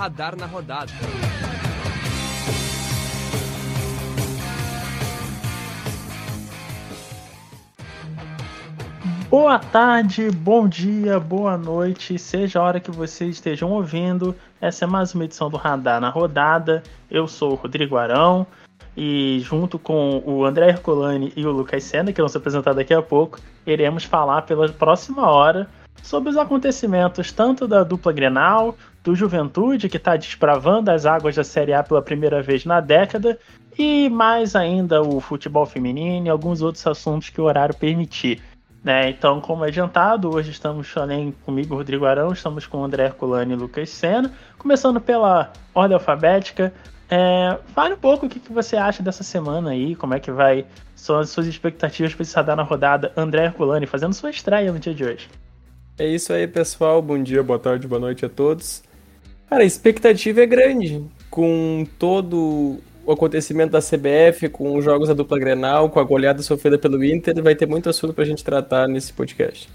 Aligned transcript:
Radar 0.00 0.34
na 0.34 0.46
Rodada. 0.46 0.90
Boa 9.28 9.58
tarde, 9.58 10.30
bom 10.30 10.66
dia, 10.66 11.20
boa 11.20 11.58
noite, 11.58 12.18
seja 12.18 12.60
a 12.60 12.62
hora 12.62 12.80
que 12.80 12.90
vocês 12.90 13.34
estejam 13.34 13.70
ouvindo. 13.70 14.34
Essa 14.58 14.86
é 14.86 14.88
mais 14.88 15.14
uma 15.14 15.26
edição 15.26 15.50
do 15.50 15.58
Radar 15.58 16.00
na 16.00 16.08
Rodada. 16.08 16.82
Eu 17.10 17.28
sou 17.28 17.52
o 17.52 17.56
Rodrigo 17.56 17.98
Arão 17.98 18.46
e 18.96 19.40
junto 19.40 19.78
com 19.78 20.22
o 20.24 20.46
André 20.46 20.70
Herculani 20.70 21.30
e 21.36 21.44
o 21.44 21.52
Lucas 21.52 21.84
Senna, 21.84 22.10
que 22.10 22.22
vão 22.22 22.28
se 22.30 22.38
apresentar 22.38 22.72
daqui 22.72 22.94
a 22.94 23.02
pouco, 23.02 23.38
iremos 23.66 24.04
falar 24.04 24.42
pela 24.42 24.66
próxima 24.70 25.28
hora 25.30 25.68
sobre 26.02 26.30
os 26.30 26.38
acontecimentos 26.38 27.30
tanto 27.32 27.68
da 27.68 27.84
dupla 27.84 28.12
Grenal, 28.12 28.74
do 29.02 29.14
Juventude, 29.14 29.88
que 29.88 29.96
está 29.96 30.16
desbravando 30.16 30.90
as 30.90 31.06
águas 31.06 31.34
da 31.34 31.44
Série 31.44 31.72
A 31.72 31.82
pela 31.82 32.02
primeira 32.02 32.42
vez 32.42 32.64
na 32.64 32.80
década, 32.80 33.38
e 33.78 34.10
mais 34.10 34.54
ainda 34.54 35.00
o 35.00 35.20
futebol 35.20 35.64
feminino 35.64 36.26
e 36.26 36.30
alguns 36.30 36.60
outros 36.60 36.86
assuntos 36.86 37.30
que 37.30 37.40
o 37.40 37.44
horário 37.44 37.74
permitir. 37.74 38.42
Né? 38.82 39.10
Então, 39.10 39.40
como 39.40 39.64
adiantado, 39.64 40.34
hoje 40.34 40.50
estamos 40.50 40.94
além 40.96 41.34
comigo, 41.44 41.74
Rodrigo 41.74 42.06
Arão, 42.06 42.32
estamos 42.32 42.66
com 42.66 42.82
André 42.82 43.06
Herculani 43.06 43.52
e 43.52 43.56
Lucas 43.56 43.90
Senna, 43.90 44.32
começando 44.58 45.00
pela 45.00 45.52
ordem 45.74 45.94
alfabética. 45.94 46.72
É, 47.10 47.58
fale 47.74 47.94
um 47.94 47.98
pouco 47.98 48.26
o 48.26 48.28
que, 48.28 48.38
que 48.38 48.52
você 48.52 48.76
acha 48.76 49.02
dessa 49.02 49.22
semana 49.22 49.70
aí, 49.70 49.96
como 49.96 50.14
é 50.14 50.20
que 50.20 50.30
vai, 50.30 50.64
são 50.94 51.18
as 51.18 51.28
suas 51.30 51.46
expectativas 51.46 52.14
para 52.14 52.42
dar 52.42 52.56
na 52.56 52.62
rodada 52.62 53.12
André 53.16 53.46
Herculani, 53.46 53.86
fazendo 53.86 54.14
sua 54.14 54.30
estreia 54.30 54.72
no 54.72 54.78
dia 54.78 54.94
de 54.94 55.04
hoje. 55.04 55.28
É 55.98 56.06
isso 56.06 56.32
aí, 56.32 56.46
pessoal. 56.46 57.02
Bom 57.02 57.22
dia, 57.22 57.42
boa 57.42 57.58
tarde, 57.58 57.86
boa 57.86 58.00
noite 58.00 58.24
a 58.24 58.28
todos. 58.28 58.82
Cara, 59.50 59.64
a 59.64 59.66
expectativa 59.66 60.40
é 60.40 60.46
grande 60.46 61.04
com 61.28 61.84
todo 61.98 62.78
o 63.04 63.12
acontecimento 63.12 63.72
da 63.72 63.80
CBF, 63.80 64.48
com 64.48 64.78
os 64.78 64.84
jogos 64.84 65.08
da 65.08 65.14
dupla 65.14 65.40
Grenal, 65.40 65.90
com 65.90 65.98
a 65.98 66.04
goleada 66.04 66.40
sofrida 66.40 66.78
pelo 66.78 67.04
Inter, 67.04 67.42
vai 67.42 67.56
ter 67.56 67.66
muito 67.66 67.90
assunto 67.90 68.14
pra 68.14 68.24
gente 68.24 68.44
tratar 68.44 68.86
nesse 68.86 69.12
podcast. 69.12 69.68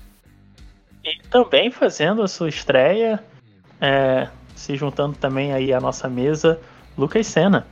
E 1.03 1.19
também 1.29 1.69
fazendo 1.71 2.21
a 2.21 2.27
sua 2.29 2.47
estreia, 2.47 3.21
é, 3.81 4.29
se 4.55 4.77
juntando 4.77 5.17
também 5.17 5.51
aí 5.51 5.73
à 5.73 5.81
nossa 5.81 6.07
mesa, 6.07 6.57
Lucas 6.97 7.27
Senna. 7.27 7.67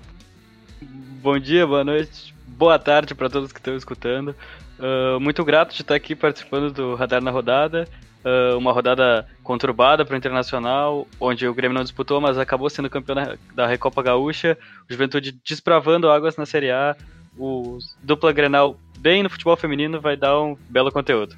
Bom 1.22 1.40
dia, 1.40 1.66
boa 1.66 1.86
noite, 1.86 2.36
boa 2.46 2.78
tarde 2.78 3.16
para 3.16 3.30
todos 3.30 3.54
que 3.54 3.60
estão 3.60 3.78
escutando. 3.78 4.36
Uh, 4.78 5.22
muito 5.22 5.42
grato 5.46 5.74
de 5.74 5.84
estar 5.84 5.96
aqui 5.96 6.18
participando 6.18 6.70
do 6.70 6.96
Radar 6.96 7.24
na 7.24 7.32
Rodada. 7.32 7.88
Uh, 8.24 8.58
uma 8.58 8.72
rodada 8.72 9.28
conturbada 9.44 10.06
para 10.06 10.14
o 10.14 10.18
Internacional, 10.18 11.06
onde 11.20 11.46
o 11.46 11.54
Grêmio 11.54 11.76
não 11.76 11.84
disputou, 11.84 12.22
mas 12.22 12.38
acabou 12.38 12.70
sendo 12.70 12.90
campeão 12.90 13.18
da, 13.54 13.68
Recopa 13.68 14.02
Gaúcha. 14.02 14.58
O 14.90 14.94
Juventude 14.94 15.38
desbravando 15.46 16.10
águas 16.10 16.38
na 16.38 16.46
Série 16.46 16.72
A. 16.72 16.96
O 17.38 17.80
dupla 18.02 18.32
Grenal 18.32 18.78
bem 18.98 19.24
no 19.24 19.30
futebol 19.30 19.58
feminino 19.58 20.00
vai 20.00 20.16
dar 20.16 20.40
um 20.40 20.56
belo 20.70 20.92
conteúdo. 20.92 21.36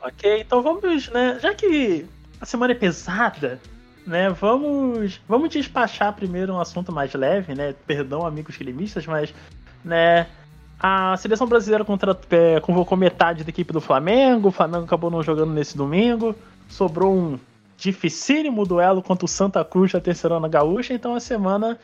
Ok, 0.00 0.40
então 0.40 0.62
vamos, 0.62 1.08
né? 1.08 1.38
Já 1.42 1.54
que 1.54 2.06
a 2.40 2.46
semana 2.46 2.72
é 2.72 2.76
pesada, 2.76 3.60
né? 4.06 4.30
Vamos, 4.30 5.20
vamos 5.28 5.50
despachar 5.50 6.12
primeiro 6.14 6.54
um 6.54 6.60
assunto 6.60 6.92
mais 6.92 7.12
leve, 7.12 7.54
né? 7.54 7.74
Perdão, 7.86 8.24
amigos 8.24 8.56
gremistas, 8.56 9.06
mas, 9.06 9.34
né? 9.84 10.26
A 10.82 11.14
seleção 11.18 11.46
brasileira 11.46 11.84
contra, 11.84 12.18
é, 12.30 12.58
convocou 12.60 12.96
metade 12.96 13.44
da 13.44 13.50
equipe 13.50 13.70
do 13.70 13.82
Flamengo. 13.82 14.48
O 14.48 14.52
Flamengo 14.52 14.84
acabou 14.84 15.10
não 15.10 15.22
jogando 15.22 15.52
nesse 15.52 15.76
domingo. 15.76 16.34
Sobrou 16.68 17.14
um 17.14 17.38
dificílimo 17.76 18.64
duelo 18.64 19.02
contra 19.02 19.26
o 19.26 19.28
Santa 19.28 19.62
Cruz 19.62 19.92
da 19.92 20.00
terceira 20.00 20.38
gaúcha. 20.48 20.94
Então 20.94 21.14
a 21.14 21.20
semana 21.20 21.78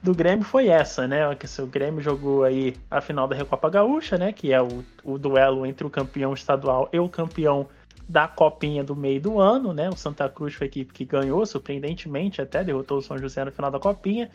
do 0.00 0.14
Grêmio 0.14 0.44
foi 0.44 0.68
essa, 0.68 1.08
né? 1.08 1.28
O 1.28 1.66
Grêmio 1.66 2.00
jogou 2.00 2.44
aí 2.44 2.76
a 2.88 3.00
final 3.00 3.26
da 3.26 3.34
Recopa 3.34 3.68
Gaúcha, 3.68 4.16
né? 4.16 4.32
Que 4.32 4.52
é 4.52 4.62
o, 4.62 4.84
o 5.02 5.18
duelo 5.18 5.66
entre 5.66 5.84
o 5.84 5.90
campeão 5.90 6.32
estadual 6.32 6.88
e 6.92 6.98
o 7.00 7.08
campeão 7.08 7.66
da 8.08 8.28
copinha 8.28 8.84
do 8.84 8.94
meio 8.94 9.20
do 9.20 9.40
ano, 9.40 9.72
né? 9.72 9.88
O 9.88 9.96
Santa 9.96 10.28
Cruz 10.28 10.54
foi 10.54 10.66
a 10.66 10.68
equipe 10.68 10.92
que 10.92 11.04
ganhou, 11.04 11.44
surpreendentemente, 11.44 12.40
até 12.40 12.62
derrotou 12.62 12.98
o 12.98 13.02
São 13.02 13.18
José 13.18 13.44
no 13.44 13.50
final 13.50 13.70
da 13.70 13.80
copinha. 13.80 14.30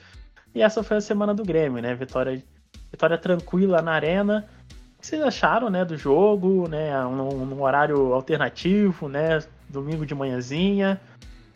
E 0.54 0.62
essa 0.62 0.84
foi 0.84 0.98
a 0.98 1.02
semana 1.02 1.34
do 1.34 1.44
Grêmio, 1.44 1.82
né? 1.82 1.96
Vitória 1.96 2.44
vitória 2.92 3.18
tranquila 3.18 3.82
na 3.82 3.94
arena. 3.94 4.46
O 4.98 5.02
que 5.02 5.08
vocês 5.08 5.22
acharam, 5.22 5.70
né, 5.70 5.84
do 5.84 5.98
jogo, 5.98 6.68
né, 6.68 6.92
num, 7.04 7.46
num 7.46 7.62
horário 7.62 8.14
alternativo, 8.14 9.10
né, 9.10 9.44
domingo 9.70 10.06
de 10.06 10.16
manhãzinha. 10.16 11.00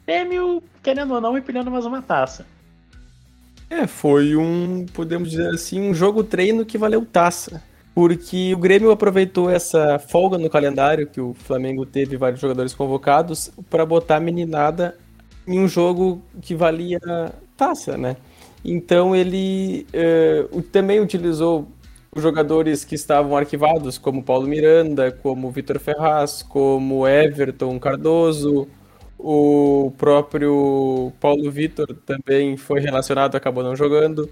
Grêmio, 0.05 0.63
querendo 0.81 1.13
ou 1.13 1.21
não, 1.21 1.37
empilhando 1.37 1.71
mais 1.71 1.85
uma 1.85 2.01
taça. 2.01 2.45
É, 3.69 3.85
foi 3.85 4.35
um, 4.35 4.85
podemos 4.93 5.29
dizer 5.31 5.49
assim, 5.49 5.81
um 5.81 5.93
jogo 5.93 6.23
treino 6.23 6.65
que 6.65 6.77
valeu 6.77 7.05
taça. 7.05 7.61
Porque 7.93 8.53
o 8.53 8.59
Grêmio 8.59 8.91
aproveitou 8.91 9.49
essa 9.49 9.97
folga 9.97 10.37
no 10.37 10.49
calendário, 10.49 11.07
que 11.07 11.19
o 11.19 11.33
Flamengo 11.33 11.85
teve 11.85 12.15
vários 12.15 12.39
jogadores 12.39 12.73
convocados, 12.73 13.51
para 13.69 13.85
botar 13.85 14.17
a 14.17 14.19
meninada 14.19 14.95
em 15.47 15.59
um 15.59 15.67
jogo 15.67 16.21
que 16.41 16.53
valia 16.53 16.99
taça, 17.57 17.97
né? 17.97 18.15
Então 18.67 19.15
ele 19.15 19.87
uh, 20.51 20.61
também 20.63 20.99
utilizou 20.99 21.69
jogadores 22.13 22.83
que 22.83 22.95
estavam 22.95 23.37
arquivados, 23.37 23.97
como 23.97 24.21
Paulo 24.21 24.45
Miranda, 24.45 25.09
como 25.09 25.49
Vitor 25.49 25.79
Ferraz, 25.79 26.43
como 26.43 27.07
Everton 27.07 27.79
Cardoso, 27.79 28.67
o 29.17 29.93
próprio 29.97 31.13
Paulo 31.19 31.49
Vitor 31.49 31.87
também 32.05 32.57
foi 32.57 32.81
relacionado, 32.81 33.35
acabou 33.35 33.63
não 33.63 33.75
jogando. 33.75 34.29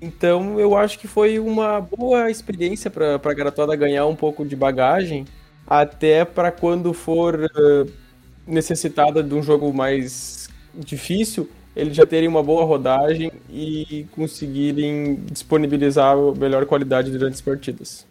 Então 0.00 0.58
eu 0.58 0.74
acho 0.76 0.98
que 0.98 1.06
foi 1.06 1.38
uma 1.38 1.80
boa 1.80 2.30
experiência 2.30 2.90
para 2.90 3.16
a 3.16 3.34
garotada 3.34 3.76
ganhar 3.76 4.06
um 4.06 4.16
pouco 4.16 4.46
de 4.46 4.56
bagagem, 4.56 5.26
até 5.66 6.24
para 6.24 6.50
quando 6.50 6.94
for 6.94 7.34
uh, 7.34 7.90
necessitada 8.46 9.22
de 9.22 9.34
um 9.34 9.42
jogo 9.42 9.72
mais 9.74 10.48
difícil, 10.74 11.48
eles 11.76 11.96
já 11.96 12.06
terem 12.06 12.28
uma 12.28 12.42
boa 12.42 12.64
rodagem 12.64 13.32
e 13.50 14.06
conseguirem 14.12 15.16
disponibilizar 15.30 16.16
a 16.16 16.34
melhor 16.38 16.66
qualidade 16.66 17.10
durante 17.10 17.34
as 17.34 17.40
partidas. 17.40 18.06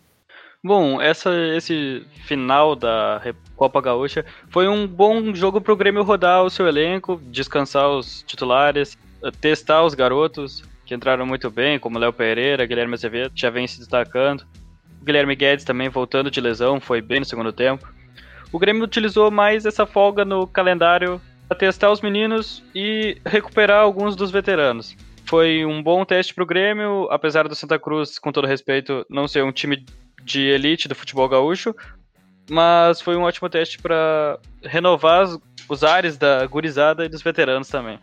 Bom, 0.66 1.02
essa, 1.02 1.30
esse 1.58 2.06
final 2.26 2.74
da 2.74 3.22
Copa 3.56 3.82
Gaúcha 3.82 4.26
foi 4.50 4.68
um 4.68 4.88
bom 4.88 5.36
jogo 5.36 5.60
para 5.60 5.74
o 5.74 5.76
Grêmio 5.76 6.04
rodar 6.04 6.44
o 6.44 6.50
seu 6.50 6.66
elenco, 6.66 7.22
descansar 7.26 7.90
os 7.90 8.24
titulares, 8.24 8.98
testar 9.42 9.84
os 9.84 9.94
garotos 9.94 10.64
que 10.86 10.96
entraram 10.96 11.26
muito 11.26 11.50
bem, 11.50 11.78
como 11.80 12.00
Léo 12.00 12.14
Pereira, 12.14 12.66
Guilherme 12.66 12.94
Azevedo, 12.94 13.34
já 13.36 13.50
vem 13.50 13.68
se 13.68 13.80
destacando. 13.80 14.46
Guilherme 15.04 15.36
Guedes 15.36 15.66
também 15.66 15.90
voltando 15.90 16.32
de 16.32 16.40
lesão, 16.40 16.80
foi 16.80 17.02
bem 17.02 17.20
no 17.20 17.26
segundo 17.26 17.52
tempo. 17.52 17.92
O 18.52 18.60
Grêmio 18.60 18.84
utilizou 18.84 19.30
mais 19.30 19.66
essa 19.66 19.86
folga 19.86 20.24
no 20.24 20.48
calendário 20.48 21.20
testar 21.58 21.92
os 21.92 22.02
meninos 22.02 22.64
e 22.74 23.18
recuperar 23.26 23.82
alguns 23.82 24.16
dos 24.16 24.32
veteranos. 24.32 24.96
Foi 25.26 25.66
um 25.66 25.82
bom 25.82 26.04
teste 26.04 26.34
para 26.34 26.44
o 26.44 26.48
Grêmio, 26.48 27.08
apesar 27.10 27.48
do 27.48 27.56
Santa 27.56 27.80
Cruz, 27.80 28.20
com 28.20 28.32
todo 28.32 28.48
respeito, 28.48 29.06
não 29.10 29.28
ser 29.28 29.44
um 29.44 29.52
time 29.52 29.86
de 30.24 30.42
elite 30.42 30.88
do 30.88 30.96
futebol 30.96 31.28
gaúcho, 31.28 31.76
mas 32.50 33.02
foi 33.02 33.16
um 33.16 33.24
ótimo 33.24 33.50
teste 33.50 33.80
para 33.80 34.40
renovar 34.64 35.28
os 35.70 35.84
ares 35.84 36.18
da 36.18 36.46
gurizada 36.46 37.06
e 37.06 37.10
dos 37.10 37.22
veteranos 37.22 37.68
também. 37.68 38.00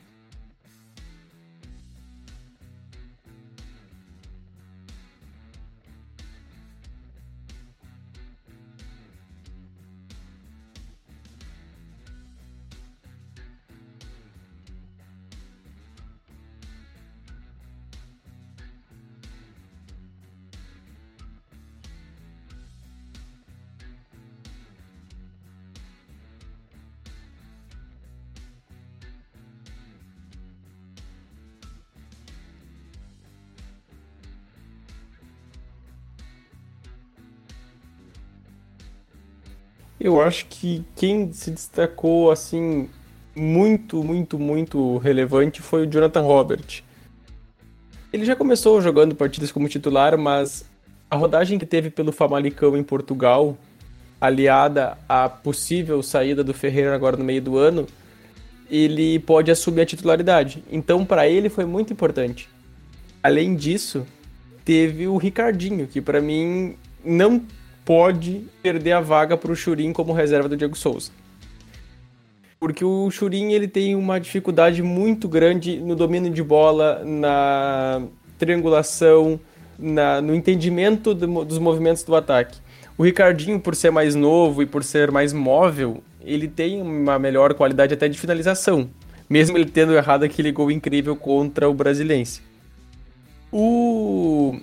Eu 40.10 40.20
acho 40.20 40.46
que 40.46 40.84
quem 40.96 41.32
se 41.32 41.52
destacou 41.52 42.32
assim 42.32 42.88
muito, 43.34 44.02
muito, 44.02 44.40
muito 44.40 44.98
relevante 44.98 45.62
foi 45.62 45.86
o 45.86 45.90
Jonathan 45.90 46.22
Robert. 46.22 46.82
Ele 48.12 48.24
já 48.24 48.34
começou 48.34 48.82
jogando 48.82 49.14
partidas 49.14 49.52
como 49.52 49.68
titular, 49.68 50.18
mas 50.18 50.64
a 51.08 51.16
rodagem 51.16 51.60
que 51.60 51.64
teve 51.64 51.90
pelo 51.90 52.10
Famalicão 52.10 52.76
em 52.76 52.82
Portugal, 52.82 53.56
aliada 54.20 54.98
à 55.08 55.28
possível 55.28 56.02
saída 56.02 56.42
do 56.42 56.52
Ferreira 56.52 56.92
agora 56.92 57.16
no 57.16 57.22
meio 57.22 57.40
do 57.40 57.56
ano, 57.56 57.86
ele 58.68 59.20
pode 59.20 59.48
assumir 59.48 59.82
a 59.82 59.86
titularidade. 59.86 60.64
Então, 60.72 61.04
para 61.04 61.28
ele 61.28 61.48
foi 61.48 61.64
muito 61.64 61.92
importante. 61.92 62.48
Além 63.22 63.54
disso, 63.54 64.04
teve 64.64 65.06
o 65.06 65.16
Ricardinho, 65.16 65.86
que 65.86 66.00
para 66.00 66.20
mim 66.20 66.74
não 67.04 67.42
pode 67.90 68.44
perder 68.62 68.92
a 68.92 69.00
vaga 69.00 69.36
para 69.36 69.50
o 69.50 69.56
Churin 69.56 69.92
como 69.92 70.12
reserva 70.12 70.48
do 70.48 70.56
Diego 70.56 70.78
Souza. 70.78 71.10
Porque 72.60 72.84
o 72.84 73.10
Churin 73.10 73.50
ele 73.50 73.66
tem 73.66 73.96
uma 73.96 74.20
dificuldade 74.20 74.80
muito 74.80 75.28
grande 75.28 75.76
no 75.80 75.96
domínio 75.96 76.30
de 76.30 76.40
bola, 76.40 77.02
na 77.04 78.00
triangulação, 78.38 79.40
na, 79.76 80.20
no 80.20 80.36
entendimento 80.36 81.12
do, 81.12 81.44
dos 81.44 81.58
movimentos 81.58 82.04
do 82.04 82.14
ataque. 82.14 82.60
O 82.96 83.02
Ricardinho, 83.02 83.58
por 83.58 83.74
ser 83.74 83.90
mais 83.90 84.14
novo 84.14 84.62
e 84.62 84.66
por 84.66 84.84
ser 84.84 85.10
mais 85.10 85.32
móvel, 85.32 86.00
ele 86.20 86.46
tem 86.46 86.80
uma 86.80 87.18
melhor 87.18 87.54
qualidade 87.54 87.92
até 87.92 88.06
de 88.06 88.16
finalização, 88.16 88.88
mesmo 89.28 89.58
ele 89.58 89.68
tendo 89.68 89.96
errado 89.96 90.22
aquele 90.22 90.52
gol 90.52 90.70
incrível 90.70 91.16
contra 91.16 91.68
o 91.68 91.74
Brasilense. 91.74 92.40
O 93.50 94.60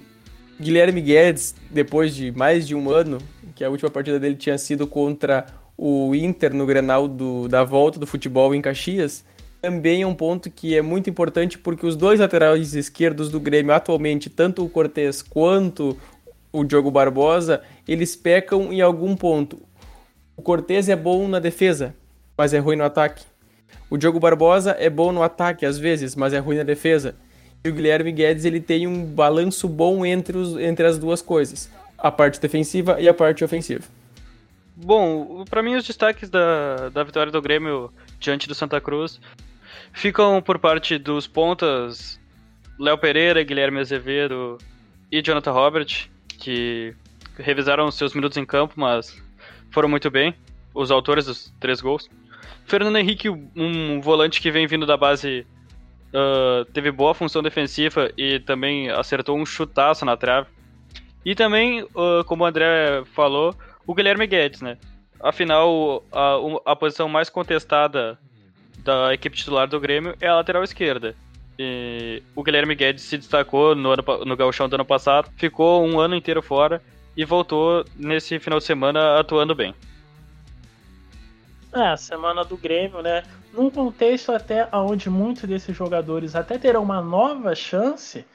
Guilherme 0.59 1.01
Guedes, 1.01 1.53
depois 1.69 2.15
de 2.15 2.31
mais 2.31 2.67
de 2.67 2.73
um 2.73 2.89
ano, 2.89 3.19
que 3.55 3.63
a 3.63 3.69
última 3.69 3.89
partida 3.89 4.19
dele 4.19 4.35
tinha 4.35 4.57
sido 4.57 4.87
contra 4.87 5.45
o 5.77 6.15
Inter 6.15 6.53
no 6.53 6.65
Grenal 6.65 7.07
do, 7.07 7.47
da 7.47 7.63
volta 7.63 7.99
do 7.99 8.07
futebol 8.07 8.55
em 8.55 8.61
Caxias, 8.61 9.23
também 9.61 10.01
é 10.01 10.07
um 10.07 10.15
ponto 10.15 10.49
que 10.49 10.75
é 10.75 10.81
muito 10.81 11.09
importante 11.09 11.57
porque 11.57 11.85
os 11.85 11.95
dois 11.95 12.19
laterais 12.19 12.73
esquerdos 12.73 13.29
do 13.29 13.39
Grêmio 13.39 13.73
atualmente, 13.73 14.29
tanto 14.29 14.63
o 14.63 14.69
Cortez 14.69 15.21
quanto 15.21 15.97
o 16.51 16.63
Diogo 16.63 16.89
Barbosa, 16.89 17.61
eles 17.87 18.15
pecam 18.15 18.71
em 18.71 18.81
algum 18.81 19.15
ponto. 19.15 19.59
O 20.35 20.41
Cortez 20.41 20.89
é 20.89 20.95
bom 20.95 21.27
na 21.27 21.39
defesa, 21.39 21.95
mas 22.37 22.53
é 22.53 22.59
ruim 22.59 22.75
no 22.75 22.83
ataque. 22.83 23.25
O 23.89 23.97
Diogo 23.97 24.19
Barbosa 24.19 24.75
é 24.79 24.89
bom 24.89 25.11
no 25.11 25.23
ataque 25.23 25.65
às 25.65 25.77
vezes, 25.77 26.15
mas 26.15 26.33
é 26.33 26.39
ruim 26.39 26.57
na 26.57 26.63
defesa. 26.63 27.15
O 27.69 27.73
Guilherme 27.73 28.11
Guedes 28.11 28.45
ele 28.45 28.59
tem 28.59 28.87
um 28.87 29.05
balanço 29.05 29.67
bom 29.67 30.05
entre, 30.05 30.37
os, 30.37 30.57
entre 30.57 30.85
as 30.85 30.97
duas 30.97 31.21
coisas, 31.21 31.71
a 31.97 32.11
parte 32.11 32.39
defensiva 32.39 32.99
e 32.99 33.07
a 33.07 33.13
parte 33.13 33.43
ofensiva. 33.43 33.83
Bom, 34.75 35.43
para 35.49 35.63
mim 35.63 35.75
os 35.75 35.85
destaques 35.85 36.29
da, 36.29 36.89
da 36.89 37.03
vitória 37.03 37.31
do 37.31 37.41
Grêmio 37.41 37.91
diante 38.19 38.47
do 38.47 38.53
Santa 38.53 38.79
Cruz 38.79 39.19
ficam 39.91 40.41
por 40.41 40.59
parte 40.59 40.97
dos 40.97 41.25
pontas 41.25 42.19
Léo 42.79 42.97
Pereira, 42.97 43.43
Guilherme 43.43 43.79
Azevedo 43.79 44.57
e 45.11 45.21
Jonathan 45.21 45.51
Robert, 45.51 46.09
que 46.27 46.93
revisaram 47.37 47.89
seus 47.89 48.13
minutos 48.13 48.37
em 48.37 48.45
campo, 48.45 48.75
mas 48.77 49.19
foram 49.71 49.89
muito 49.89 50.11
bem. 50.11 50.35
Os 50.73 50.91
autores 50.91 51.25
dos 51.25 51.51
três 51.59 51.81
gols. 51.81 52.07
Fernando 52.65 52.97
Henrique, 52.97 53.29
um 53.29 53.99
volante 53.99 54.39
que 54.39 54.51
vem 54.51 54.67
vindo 54.67 54.85
da 54.85 54.95
base, 54.95 55.47
uh, 56.13 56.65
teve 56.73 56.91
boa 56.91 57.13
função 57.13 57.41
defensiva 57.41 58.11
e 58.17 58.39
também 58.39 58.89
acertou 58.89 59.37
um 59.37 59.45
chutaço 59.45 60.05
na 60.05 60.17
trave. 60.17 60.47
E 61.25 61.35
também, 61.35 61.83
uh, 61.83 62.23
como 62.25 62.43
o 62.43 62.47
André 62.47 63.03
falou, 63.13 63.53
o 63.85 63.93
Guilherme 63.93 64.27
Guedes, 64.27 64.61
né? 64.61 64.77
Afinal, 65.19 66.03
a, 66.11 66.71
a 66.71 66.75
posição 66.75 67.09
mais 67.09 67.29
contestada 67.29 68.17
da 68.79 69.13
equipe 69.13 69.35
titular 69.35 69.67
do 69.67 69.79
Grêmio 69.79 70.15
é 70.21 70.27
a 70.27 70.35
lateral 70.35 70.63
esquerda. 70.63 71.15
E 71.59 72.21
o 72.35 72.43
Guilherme 72.43 72.75
Guedes 72.75 73.03
se 73.03 73.17
destacou 73.17 73.75
no, 73.75 73.91
ano, 73.91 74.03
no 74.25 74.37
gauchão 74.37 74.69
do 74.69 74.75
ano 74.75 74.85
passado, 74.85 75.29
ficou 75.35 75.85
um 75.85 75.99
ano 75.99 76.15
inteiro 76.15 76.41
fora 76.41 76.81
e 77.15 77.25
voltou 77.25 77.83
nesse 77.95 78.39
final 78.39 78.59
de 78.59 78.65
semana 78.65 79.19
atuando 79.19 79.55
bem. 79.55 79.73
É, 81.73 81.89
a 81.89 81.97
semana 81.97 82.43
do 82.43 82.57
Grêmio, 82.57 83.01
né? 83.01 83.23
Num 83.53 83.69
contexto 83.69 84.31
até 84.31 84.67
onde 84.73 85.09
muitos 85.09 85.43
desses 85.43 85.75
jogadores 85.75 86.35
até 86.35 86.57
terão 86.57 86.81
uma 86.81 87.01
nova 87.01 87.53
chance, 87.53 88.25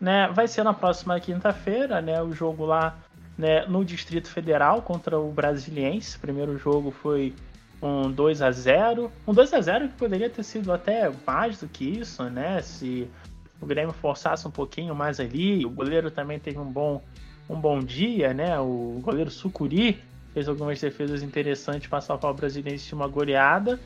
né? 0.00 0.28
Vai 0.32 0.46
ser 0.46 0.62
na 0.62 0.74
próxima 0.74 1.18
quinta-feira, 1.18 2.00
né? 2.02 2.22
O 2.22 2.32
jogo 2.32 2.66
lá 2.66 2.96
né, 3.36 3.64
no 3.66 3.84
Distrito 3.84 4.28
Federal 4.28 4.82
contra 4.82 5.18
o 5.18 5.32
Brasiliense. 5.32 6.18
Primeiro 6.18 6.58
jogo 6.58 6.90
foi 6.90 7.34
um 7.80 8.10
2 8.10 8.42
a 8.42 8.52
0 8.52 9.10
Um 9.26 9.34
2 9.34 9.52
a 9.54 9.60
0 9.60 9.88
que 9.88 9.94
poderia 9.94 10.30
ter 10.30 10.42
sido 10.42 10.72
até 10.72 11.10
mais 11.26 11.60
do 11.60 11.68
que 11.68 11.84
isso, 11.84 12.22
né? 12.24 12.60
Se 12.62 13.08
o 13.60 13.66
Grêmio 13.66 13.92
forçasse 13.92 14.46
um 14.46 14.50
pouquinho 14.50 14.94
mais 14.94 15.18
ali. 15.18 15.64
O 15.64 15.70
goleiro 15.70 16.10
também 16.10 16.38
teve 16.38 16.58
um 16.58 16.70
bom, 16.70 17.02
um 17.48 17.58
bom 17.58 17.78
dia, 17.80 18.34
né? 18.34 18.58
O 18.60 19.00
goleiro 19.00 19.30
Sucuri 19.30 20.02
fez 20.32 20.48
algumas 20.48 20.80
defesas 20.80 21.22
interessantes 21.22 21.88
para 21.88 22.00
salvar 22.00 22.30
o 22.30 22.34
Brasiliense 22.34 22.88
de 22.88 22.94
uma 22.94 23.06
goleada. 23.06 23.78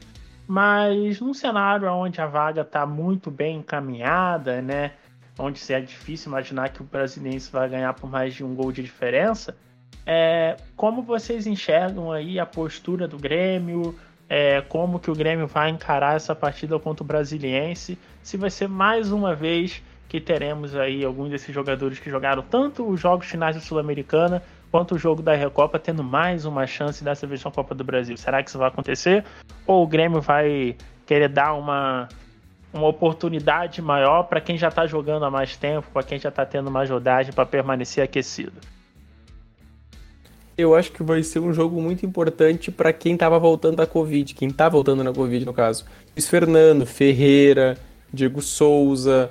Mas 0.46 1.20
num 1.20 1.34
cenário 1.34 1.90
onde 1.92 2.20
a 2.20 2.26
vaga 2.26 2.62
está 2.62 2.86
muito 2.86 3.30
bem 3.30 3.58
encaminhada, 3.58 4.62
né? 4.62 4.92
Onde 5.38 5.60
é 5.72 5.80
difícil 5.80 6.30
imaginar 6.30 6.68
que 6.68 6.80
o 6.80 6.84
Brasiliense 6.84 7.50
vai 7.50 7.68
ganhar 7.68 7.92
por 7.94 8.08
mais 8.08 8.34
de 8.34 8.44
um 8.44 8.54
gol 8.54 8.70
de 8.70 8.82
diferença, 8.82 9.56
é, 10.06 10.56
como 10.76 11.02
vocês 11.02 11.48
enxergam 11.48 12.12
aí 12.12 12.38
a 12.38 12.46
postura 12.46 13.08
do 13.08 13.18
Grêmio? 13.18 13.92
É, 14.28 14.60
como 14.60 15.00
que 15.00 15.10
o 15.10 15.14
Grêmio 15.14 15.48
vai 15.48 15.68
encarar 15.68 16.14
essa 16.14 16.34
partida 16.34 16.78
contra 16.78 17.02
o 17.02 17.06
Brasiliense? 17.06 17.98
Se 18.22 18.36
vai 18.36 18.50
ser 18.50 18.68
mais 18.68 19.10
uma 19.10 19.34
vez 19.34 19.82
que 20.08 20.20
teremos 20.20 20.76
aí 20.76 21.04
alguns 21.04 21.30
desses 21.30 21.52
jogadores 21.52 21.98
que 21.98 22.08
jogaram 22.08 22.42
tanto 22.42 22.88
os 22.88 23.00
jogos 23.00 23.26
finais 23.26 23.56
da 23.56 23.62
Sul-Americana 23.62 24.42
quanto 24.76 24.94
o 24.94 24.98
jogo 24.98 25.22
da 25.22 25.34
Recopa 25.34 25.78
tendo 25.78 26.04
mais 26.04 26.44
uma 26.44 26.66
chance 26.66 27.02
dessa 27.02 27.26
vez 27.26 27.42
Copa 27.42 27.74
do 27.74 27.82
Brasil. 27.82 28.14
Será 28.14 28.42
que 28.42 28.50
isso 28.50 28.58
vai 28.58 28.68
acontecer? 28.68 29.24
Ou 29.66 29.82
o 29.82 29.86
Grêmio 29.86 30.20
vai 30.20 30.76
querer 31.06 31.30
dar 31.30 31.54
uma, 31.54 32.06
uma 32.74 32.86
oportunidade 32.86 33.80
maior 33.80 34.24
para 34.24 34.38
quem 34.38 34.58
já 34.58 34.68
está 34.68 34.86
jogando 34.86 35.24
há 35.24 35.30
mais 35.30 35.56
tempo, 35.56 35.88
para 35.90 36.02
quem 36.02 36.18
já 36.18 36.28
está 36.28 36.44
tendo 36.44 36.70
mais 36.70 36.90
rodagem 36.90 37.32
para 37.32 37.46
permanecer 37.46 38.04
aquecido? 38.04 38.52
eu 40.58 40.74
acho 40.74 40.90
que 40.92 41.02
vai 41.02 41.22
ser 41.22 41.38
um 41.40 41.52
jogo 41.52 41.80
muito 41.82 42.04
importante 42.04 42.70
para 42.70 42.90
quem 42.90 43.14
tava 43.14 43.38
voltando 43.38 43.76
da 43.76 43.86
Covid, 43.86 44.34
quem 44.34 44.50
tá 44.50 44.70
voltando 44.70 45.04
na 45.04 45.12
Covid, 45.12 45.44
no 45.44 45.52
caso. 45.52 45.84
Luiz 46.14 46.28
Fernando, 46.28 46.86
Ferreira, 46.86 47.76
Diego 48.12 48.40
Souza, 48.40 49.30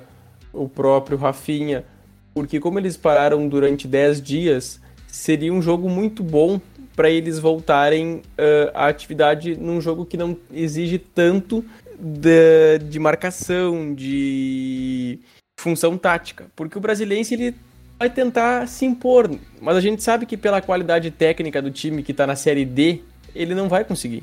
o 0.52 0.68
próprio 0.68 1.18
Rafinha. 1.18 1.84
Porque 2.32 2.60
como 2.60 2.78
eles 2.78 2.96
pararam 2.96 3.48
durante 3.48 3.88
10 3.88 4.22
dias, 4.22 4.80
seria 5.06 5.52
um 5.52 5.62
jogo 5.62 5.88
muito 5.88 6.22
bom 6.22 6.60
para 6.94 7.10
eles 7.10 7.38
voltarem 7.38 8.16
uh, 8.16 8.70
à 8.74 8.88
atividade 8.88 9.56
num 9.56 9.80
jogo 9.80 10.06
que 10.06 10.16
não 10.16 10.36
exige 10.52 10.98
tanto 10.98 11.64
de, 11.98 12.78
de 12.88 12.98
marcação, 12.98 13.94
de 13.94 15.18
função 15.60 15.98
tática. 15.98 16.46
Porque 16.56 16.78
o 16.78 16.80
brasileiro 16.80 17.26
ele 17.32 17.54
vai 17.98 18.10
tentar 18.10 18.66
se 18.66 18.84
impor, 18.84 19.30
mas 19.60 19.76
a 19.76 19.80
gente 19.80 20.02
sabe 20.02 20.26
que 20.26 20.36
pela 20.36 20.60
qualidade 20.60 21.10
técnica 21.10 21.60
do 21.60 21.70
time 21.70 22.02
que 22.02 22.12
está 22.12 22.26
na 22.26 22.36
Série 22.36 22.64
D, 22.64 23.00
ele 23.34 23.54
não 23.54 23.68
vai 23.68 23.84
conseguir. 23.84 24.22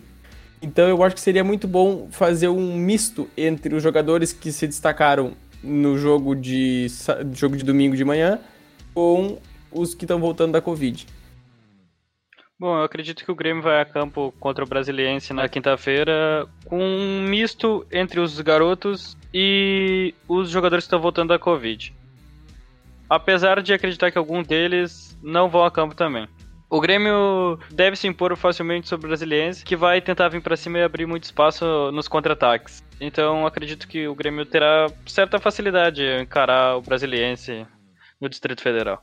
Então 0.62 0.88
eu 0.88 1.04
acho 1.04 1.16
que 1.16 1.22
seria 1.22 1.44
muito 1.44 1.68
bom 1.68 2.08
fazer 2.10 2.48
um 2.48 2.78
misto 2.78 3.30
entre 3.36 3.75
os 3.75 3.84
jogadores 3.84 4.32
que 4.32 4.52
se 4.52 4.66
destacaram 4.66 5.34
no 5.62 5.98
jogo 5.98 6.36
de, 6.36 6.88
jogo 7.34 7.58
de 7.58 7.63
domingo 7.63 7.96
de 7.96 8.06
manhã 8.06 8.40
com 8.94 9.38
os 9.75 9.94
que 9.94 10.06
estão 10.06 10.20
voltando 10.20 10.53
da 10.53 10.62
Covid. 10.62 11.06
Bom, 12.60 12.77
eu 12.77 12.84
acredito 12.84 13.25
que 13.25 13.32
o 13.32 13.36
Grêmio 13.36 13.62
vai 13.62 13.82
a 13.82 13.86
campo 13.86 14.34
contra 14.39 14.63
o 14.63 14.68
Brasiliense 14.68 15.34
na 15.34 15.50
quinta-feira 15.50 16.48
com 16.65 16.80
um 16.80 17.24
misto 17.24 17.86
entre 17.92 18.20
os 18.20 18.39
garotos 18.39 19.18
e 19.34 20.13
os 20.27 20.50
jogadores 20.50 20.86
que 20.86 20.88
estão 20.88 21.01
voltando 21.01 21.30
da 21.30 21.39
Covid 21.39 21.94
apesar 23.13 23.62
de 23.62 23.74
acreditar 23.74 24.12
que 24.12 24.18
algum 24.18 24.42
deles 24.42 25.18
não 25.22 25.48
vão 25.48 25.63
a 25.63 25.72
campo 25.72 25.96
também. 25.96 26.27
O 26.70 26.82
Grêmio 26.82 27.60
deve 27.70 27.96
se 27.96 28.08
impor 28.08 28.36
facilmente 28.36 28.89
sobre 28.89 29.06
o 29.06 29.10
Brasiliense, 29.10 29.63
que 29.63 29.75
vai 29.75 30.01
tentar 30.01 30.30
vir 30.30 30.42
para 30.42 30.58
cima 30.58 30.80
e 30.80 30.84
abrir 30.84 31.06
muito 31.06 31.25
espaço 31.25 31.92
nos 31.92 32.08
contra-ataques. 32.08 32.84
Então 33.00 33.46
acredito 33.46 33.88
que 33.88 34.08
o 34.08 34.15
Grêmio 34.15 34.46
terá 34.46 34.88
certa 35.06 35.39
facilidade 35.39 36.01
em 36.01 36.24
encarar 36.24 36.75
o 36.75 36.82
Brasiliense 36.82 37.68
no 38.20 38.27
Distrito 38.27 38.63
Federal. 38.63 39.00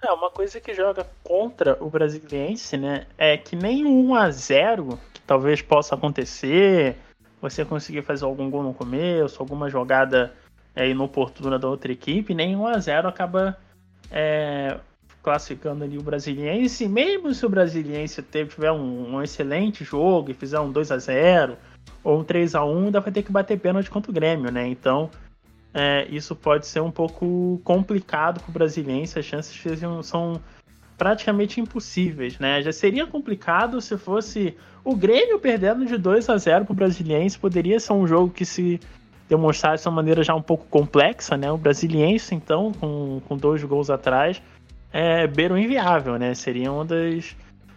É, 0.00 0.12
uma 0.12 0.30
coisa 0.30 0.60
que 0.60 0.74
joga 0.74 1.06
contra 1.24 1.76
o 1.82 1.90
Brasiliense, 1.90 2.76
né, 2.76 3.06
é 3.16 3.36
que 3.36 3.56
nem 3.56 3.84
1 3.84 4.14
a 4.14 4.30
0 4.30 4.98
que 5.12 5.20
talvez 5.22 5.60
possa 5.60 5.96
acontecer, 5.96 6.96
você 7.40 7.64
conseguir 7.64 8.02
fazer 8.02 8.24
algum 8.24 8.48
gol 8.48 8.62
no 8.62 8.72
começo, 8.72 9.40
alguma 9.40 9.68
jogada 9.68 10.32
é, 10.74 10.88
inoportuna 10.88 11.58
da 11.58 11.68
outra 11.68 11.90
equipe, 11.90 12.32
nem 12.32 12.54
1 12.54 12.66
a 12.66 12.78
0 12.78 13.08
acaba 13.08 13.58
é, 14.10 14.78
classificando 15.22 15.82
ali 15.82 15.98
o 15.98 16.02
Brasiliense. 16.02 16.88
Mesmo 16.88 17.34
se 17.34 17.44
o 17.44 17.48
Brasiliense 17.48 18.22
tiver 18.22 18.70
um, 18.70 19.16
um, 19.16 19.22
excelente 19.22 19.82
jogo 19.82 20.30
e 20.30 20.34
fizer 20.34 20.60
um 20.60 20.70
2 20.70 20.92
a 20.92 20.98
0 20.98 21.56
ou 22.04 22.20
um 22.20 22.24
3 22.24 22.54
a 22.54 22.64
1 22.64 22.84
ainda 22.84 23.00
vai 23.00 23.12
ter 23.12 23.22
que 23.22 23.32
bater 23.32 23.58
pênalti 23.58 23.90
contra 23.90 24.10
o 24.10 24.14
Grêmio, 24.14 24.52
né? 24.52 24.66
Então 24.68 25.10
é, 25.78 26.06
isso 26.10 26.34
pode 26.34 26.66
ser 26.66 26.80
um 26.80 26.90
pouco 26.90 27.60
complicado 27.64 28.40
para 28.40 28.50
o 28.50 28.52
Brasiliense. 28.52 29.18
As 29.18 29.24
chances 29.24 29.56
são 30.02 30.40
praticamente 30.96 31.60
impossíveis, 31.60 32.38
né? 32.38 32.60
Já 32.60 32.72
seria 32.72 33.06
complicado 33.06 33.80
se 33.80 33.96
fosse 33.96 34.56
o 34.84 34.96
Grêmio 34.96 35.38
perdendo 35.38 35.86
de 35.86 35.96
2 35.96 36.28
a 36.28 36.36
0 36.36 36.64
pro 36.64 36.74
Brasiliense, 36.74 37.38
poderia 37.38 37.78
ser 37.78 37.92
um 37.92 38.06
jogo 38.06 38.32
que 38.32 38.44
se 38.44 38.80
demonstrasse 39.28 39.84
de 39.84 39.88
uma 39.88 39.96
maneira 39.96 40.22
já 40.24 40.34
um 40.34 40.42
pouco 40.42 40.66
complexa, 40.66 41.36
né? 41.36 41.50
O 41.52 41.56
Brasiliense, 41.58 42.34
então, 42.34 42.72
com, 42.72 43.20
com 43.28 43.36
dois 43.36 43.62
gols 43.62 43.90
atrás, 43.90 44.42
é 44.92 45.26
beira 45.26 45.54
o 45.54 45.58
inviável, 45.58 46.18
né? 46.18 46.34
Seria 46.34 46.72
um 46.72 46.84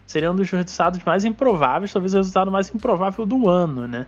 seria 0.08 0.32
um 0.32 0.36
dos 0.36 0.50
resultados 0.50 1.02
mais 1.06 1.24
improváveis, 1.24 1.94
talvez 1.94 2.14
o 2.14 2.18
resultado 2.18 2.52
mais 2.52 2.74
improvável 2.74 3.26
do 3.26 3.48
ano, 3.48 3.88
né? 3.88 4.08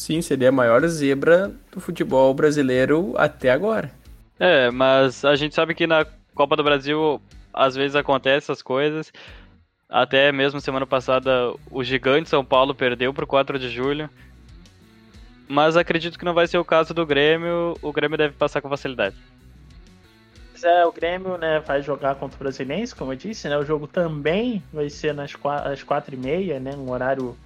Sim, 0.00 0.22
seria 0.22 0.48
a 0.48 0.52
maior 0.52 0.80
zebra 0.88 1.52
do 1.70 1.78
futebol 1.78 2.32
brasileiro 2.32 3.12
até 3.18 3.50
agora. 3.50 3.92
É, 4.38 4.70
mas 4.70 5.26
a 5.26 5.36
gente 5.36 5.54
sabe 5.54 5.74
que 5.74 5.86
na 5.86 6.06
Copa 6.34 6.56
do 6.56 6.64
Brasil 6.64 7.20
às 7.52 7.74
vezes 7.74 7.94
acontecem 7.94 8.38
essas 8.38 8.62
coisas. 8.62 9.12
Até 9.86 10.32
mesmo 10.32 10.58
semana 10.58 10.86
passada 10.86 11.52
o 11.70 11.84
gigante 11.84 12.30
São 12.30 12.42
Paulo 12.42 12.74
perdeu 12.74 13.12
pro 13.12 13.26
4 13.26 13.58
de 13.58 13.68
julho. 13.68 14.08
Mas 15.46 15.76
acredito 15.76 16.18
que 16.18 16.24
não 16.24 16.32
vai 16.32 16.46
ser 16.46 16.56
o 16.56 16.64
caso 16.64 16.94
do 16.94 17.04
Grêmio. 17.04 17.74
O 17.82 17.92
Grêmio 17.92 18.16
deve 18.16 18.32
passar 18.32 18.62
com 18.62 18.70
facilidade. 18.70 19.16
É, 20.62 20.86
o 20.86 20.92
Grêmio 20.92 21.36
né, 21.36 21.60
vai 21.60 21.82
jogar 21.82 22.14
contra 22.14 22.36
o 22.36 22.38
Brasiliense, 22.38 22.94
como 22.94 23.12
eu 23.12 23.16
disse, 23.16 23.50
né? 23.50 23.58
O 23.58 23.66
jogo 23.66 23.86
também 23.86 24.62
vai 24.72 24.88
ser 24.88 25.12
nas 25.12 25.34
às 25.70 25.82
quatro 25.82 26.14
e 26.14 26.18
meia, 26.18 26.58
né? 26.58 26.70
Um 26.74 26.90
horário 26.90 27.36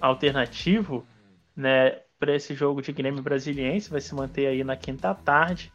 alternativo, 0.00 1.06
né? 1.58 1.98
Para 2.20 2.34
esse 2.34 2.54
jogo 2.54 2.80
de 2.80 2.92
Grêmio 2.92 3.22
Brasiliense, 3.22 3.90
vai 3.90 4.00
se 4.00 4.14
manter 4.14 4.46
aí 4.46 4.62
na 4.62 4.76
quinta 4.76 5.12
tarde, 5.14 5.72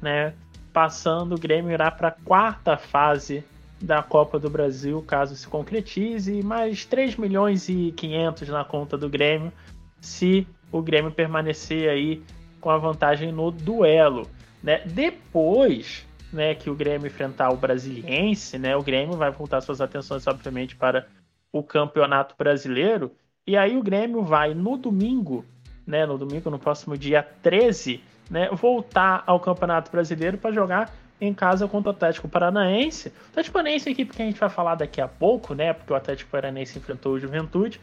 né? 0.00 0.32
Passando, 0.72 1.34
o 1.34 1.38
Grêmio 1.38 1.72
irá 1.72 1.90
para 1.90 2.08
a 2.08 2.12
quarta 2.12 2.76
fase 2.76 3.44
da 3.80 4.02
Copa 4.02 4.38
do 4.38 4.48
Brasil, 4.48 5.02
caso 5.02 5.36
se 5.36 5.46
concretize, 5.46 6.42
mais 6.42 6.84
3 6.84 7.16
milhões 7.16 7.68
e 7.68 7.92
500 7.92 8.48
na 8.48 8.64
conta 8.64 8.96
do 8.96 9.08
Grêmio, 9.08 9.52
se 10.00 10.46
o 10.72 10.80
Grêmio 10.80 11.10
permanecer 11.10 11.88
aí 11.88 12.22
com 12.60 12.70
a 12.70 12.78
vantagem 12.78 13.30
no 13.30 13.50
duelo. 13.50 14.28
Né? 14.62 14.80
Depois 14.86 16.06
né, 16.32 16.54
que 16.54 16.70
o 16.70 16.74
Grêmio 16.74 17.06
enfrentar 17.06 17.50
o 17.50 17.56
Brasiliense, 17.56 18.58
né, 18.58 18.76
o 18.76 18.82
Grêmio 18.82 19.16
vai 19.16 19.30
voltar 19.30 19.60
suas 19.60 19.80
atenções, 19.80 20.26
obviamente, 20.26 20.74
para 20.74 21.06
o 21.52 21.62
Campeonato 21.62 22.34
Brasileiro. 22.36 23.12
E 23.46 23.58
aí 23.58 23.76
o 23.76 23.82
Grêmio 23.82 24.22
vai 24.22 24.54
no 24.54 24.78
domingo, 24.78 25.44
né, 25.86 26.06
no 26.06 26.16
domingo, 26.16 26.48
no 26.48 26.58
próximo 26.58 26.96
dia 26.96 27.22
13, 27.42 28.00
né, 28.30 28.48
voltar 28.50 29.22
ao 29.26 29.38
Campeonato 29.38 29.90
Brasileiro 29.90 30.38
para 30.38 30.50
jogar 30.50 30.90
em 31.20 31.34
casa 31.34 31.68
contra 31.68 31.90
o 31.90 31.94
Atlético 31.94 32.26
Paranaense. 32.26 33.08
O 33.08 33.28
Atlético 33.32 33.52
Paranaense 33.52 33.88
é 33.88 33.90
a 33.90 33.92
equipe 33.92 34.16
que 34.16 34.22
a 34.22 34.24
gente 34.24 34.40
vai 34.40 34.48
falar 34.48 34.76
daqui 34.76 34.98
a 34.98 35.06
pouco, 35.06 35.54
né, 35.54 35.74
porque 35.74 35.92
o 35.92 35.96
Atlético 35.96 36.30
Paranaense 36.30 36.78
enfrentou 36.78 37.12
o 37.12 37.20
Juventude, 37.20 37.78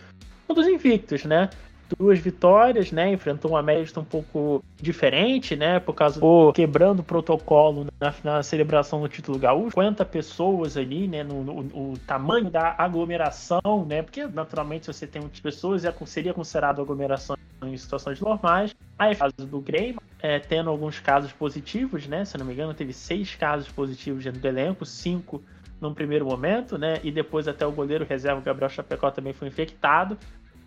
um 0.49 0.53
dos 0.55 0.67
invictos, 0.67 1.25
né? 1.25 1.49
Duas 1.97 2.19
vitórias, 2.19 2.91
né? 2.91 3.11
Enfrentou 3.11 3.51
uma 3.51 3.59
América 3.59 3.99
um 3.99 4.05
pouco 4.05 4.63
diferente, 4.79 5.55
né? 5.55 5.79
Por 5.79 5.93
causa 5.93 6.19
do 6.19 6.51
quebrando 6.53 6.99
o 6.99 7.03
protocolo 7.03 7.87
na, 7.99 8.13
na 8.23 8.43
celebração 8.43 9.01
do 9.01 9.07
título 9.07 9.37
gaúcho. 9.37 9.71
50 9.71 10.05
pessoas 10.05 10.77
ali, 10.77 11.07
né? 11.07 11.23
No, 11.23 11.43
no, 11.43 11.59
o 11.59 11.93
tamanho 12.05 12.49
da 12.49 12.75
aglomeração, 12.77 13.85
né? 13.87 14.01
Porque 14.01 14.25
naturalmente 14.27 14.85
se 14.85 14.93
você 14.93 15.07
tem 15.07 15.21
muitas 15.21 15.39
pessoas, 15.39 15.85
é, 15.85 15.93
seria 16.05 16.33
considerado 16.33 16.81
aglomeração 16.81 17.35
em 17.63 17.77
situações 17.77 18.19
normais. 18.19 18.75
Aí, 18.97 19.15
fase 19.15 19.33
do 19.37 19.59
Grêmio, 19.59 20.01
é, 20.21 20.39
tendo 20.39 20.69
alguns 20.69 20.99
casos 20.99 21.31
positivos, 21.31 22.07
né? 22.07 22.25
Se 22.25 22.37
não 22.37 22.45
me 22.45 22.53
engano, 22.53 22.73
teve 22.73 22.93
seis 22.93 23.35
casos 23.35 23.69
positivos 23.69 24.23
dentro 24.23 24.39
do 24.39 24.47
elenco, 24.47 24.85
cinco 24.85 25.43
num 25.81 25.93
primeiro 25.93 26.25
momento, 26.25 26.77
né? 26.77 26.99
E 27.03 27.11
depois 27.11 27.47
até 27.47 27.65
o 27.65 27.71
goleiro 27.71 28.05
reserva, 28.07 28.39
Gabriel 28.39 28.69
Chapecó, 28.69 29.09
também 29.09 29.33
foi 29.33 29.47
infectado. 29.47 30.15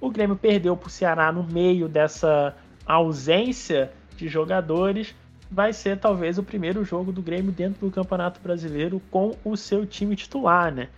O 0.04 0.11
Grêmio 0.11 0.37
perdeu 0.37 0.76
para 0.76 0.87
o 0.87 0.90
Ceará 0.90 1.32
no 1.32 1.42
meio 1.42 1.88
dessa 1.88 2.54
ausência 2.84 3.90
de 4.18 4.28
jogadores. 4.28 5.14
Vai 5.50 5.73
ser 5.73 5.99
talvez 5.99 6.37
o 6.37 6.42
primeiro 6.42 6.84
jogo 6.84 7.11
do 7.11 7.23
Grêmio 7.23 7.50
dentro 7.50 7.87
do 7.87 7.90
Campeonato 7.90 8.38
Brasileiro 8.38 9.00
com 9.11 9.34
o 9.42 9.56
seu 9.56 9.87
time 9.87 10.14
titular, 10.14 10.70
né? 10.70 10.90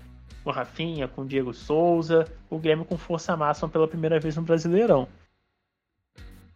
O 0.45 0.51
Rafinha, 0.51 1.07
com 1.07 1.23
o 1.23 1.25
Diego 1.25 1.55
Souza, 1.55 2.27
o 2.51 2.59
Grêmio 2.59 2.85
com 2.85 2.99
força 2.99 3.37
máxima 3.37 3.69
pela 3.69 3.87
primeira 3.87 4.19
vez 4.19 4.35
no 4.35 4.43
Brasileirão. 4.43 5.07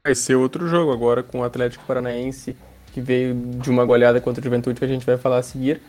Vai 0.02 0.16
ser 0.16 0.35
outro 0.35 0.66
jogo 0.66 0.90
agora 0.90 1.23
com 1.23 1.42
o 1.42 1.45
Atlético 1.45 1.85
Paranaense, 1.87 2.57
que 2.92 3.00
veio 3.00 3.33
de 3.33 3.71
uma 3.71 3.85
goleada 3.85 4.21
contra 4.21 4.40
o 4.40 4.45
Juventude, 4.45 4.80
que 4.80 4.85
a 4.85 4.88
gente 4.88 5.07
vai 5.07 5.16
falar 5.16 5.38
a 5.38 5.42
seguir. 5.45 5.80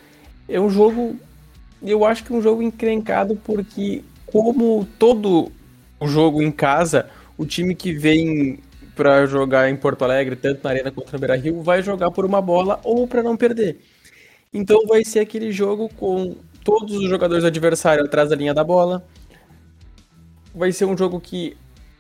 É 0.48 0.60
um 0.60 0.70
jogo, 0.70 1.15
eu 1.82 2.06
acho 2.06 2.24
que 2.24 2.32
é 2.32 2.36
um 2.36 2.41
jogo 2.41 2.62
encrencado, 2.62 3.36
porque 3.38 4.03
como 4.27 4.88
todo 5.00 5.51
o 6.01 6.08
jogo 6.08 6.41
em 6.41 6.51
casa, 6.51 7.08
o 7.38 7.46
time 7.46 7.75
que 7.75 7.93
vem 7.93 8.58
para 8.96 9.25
jogar 9.27 9.70
em 9.70 9.75
Porto 9.75 10.03
Alegre, 10.03 10.36
tanto 10.36 10.63
na 10.63 10.72
Arena 10.72 10.91
quanto 10.91 11.13
no 11.13 11.20
Beira 11.20 11.36
Rio, 11.36 11.62
vai 11.62 11.84
jogar 11.84 12.10
por 12.10 12.25
uma 12.25 12.41
bola 12.41 12.81
ou 12.84 13.08
para 13.08 13.22
não 13.22 13.38
perder. 13.38 13.79
Então 14.51 14.86
vai 14.88 15.05
ser 15.05 15.20
aquele 15.20 15.51
jogo 15.51 15.89
com 15.89 16.36
todos 16.63 16.98
os 16.98 17.08
jogadores 17.08 17.46
adversários 17.46 18.08
atrás 18.08 18.29
da 18.29 18.36
linha 18.36 18.53
da 18.53 18.63
bola. 18.63 19.05
Vai 20.53 20.72
ser 20.72 20.86
um 20.86 20.98
jogo 20.98 21.22
que 21.22 21.55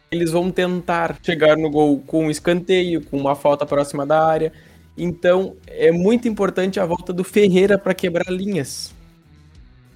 eles 0.09 0.31
vão 0.31 0.51
tentar 0.51 1.17
chegar 1.23 1.55
no 1.55 1.69
gol 1.69 2.03
com 2.05 2.25
um 2.25 2.31
escanteio, 2.31 3.05
com 3.05 3.17
uma 3.17 3.35
falta 3.35 3.67
próxima 3.67 4.03
da 4.03 4.25
área. 4.25 4.51
Então 4.97 5.55
é 5.67 5.91
muito 5.91 6.27
importante 6.27 6.79
a 6.79 6.85
volta 6.85 7.13
do 7.13 7.23
Ferreira 7.23 7.77
para 7.77 7.93
quebrar 7.93 8.29
linhas. 8.29 8.93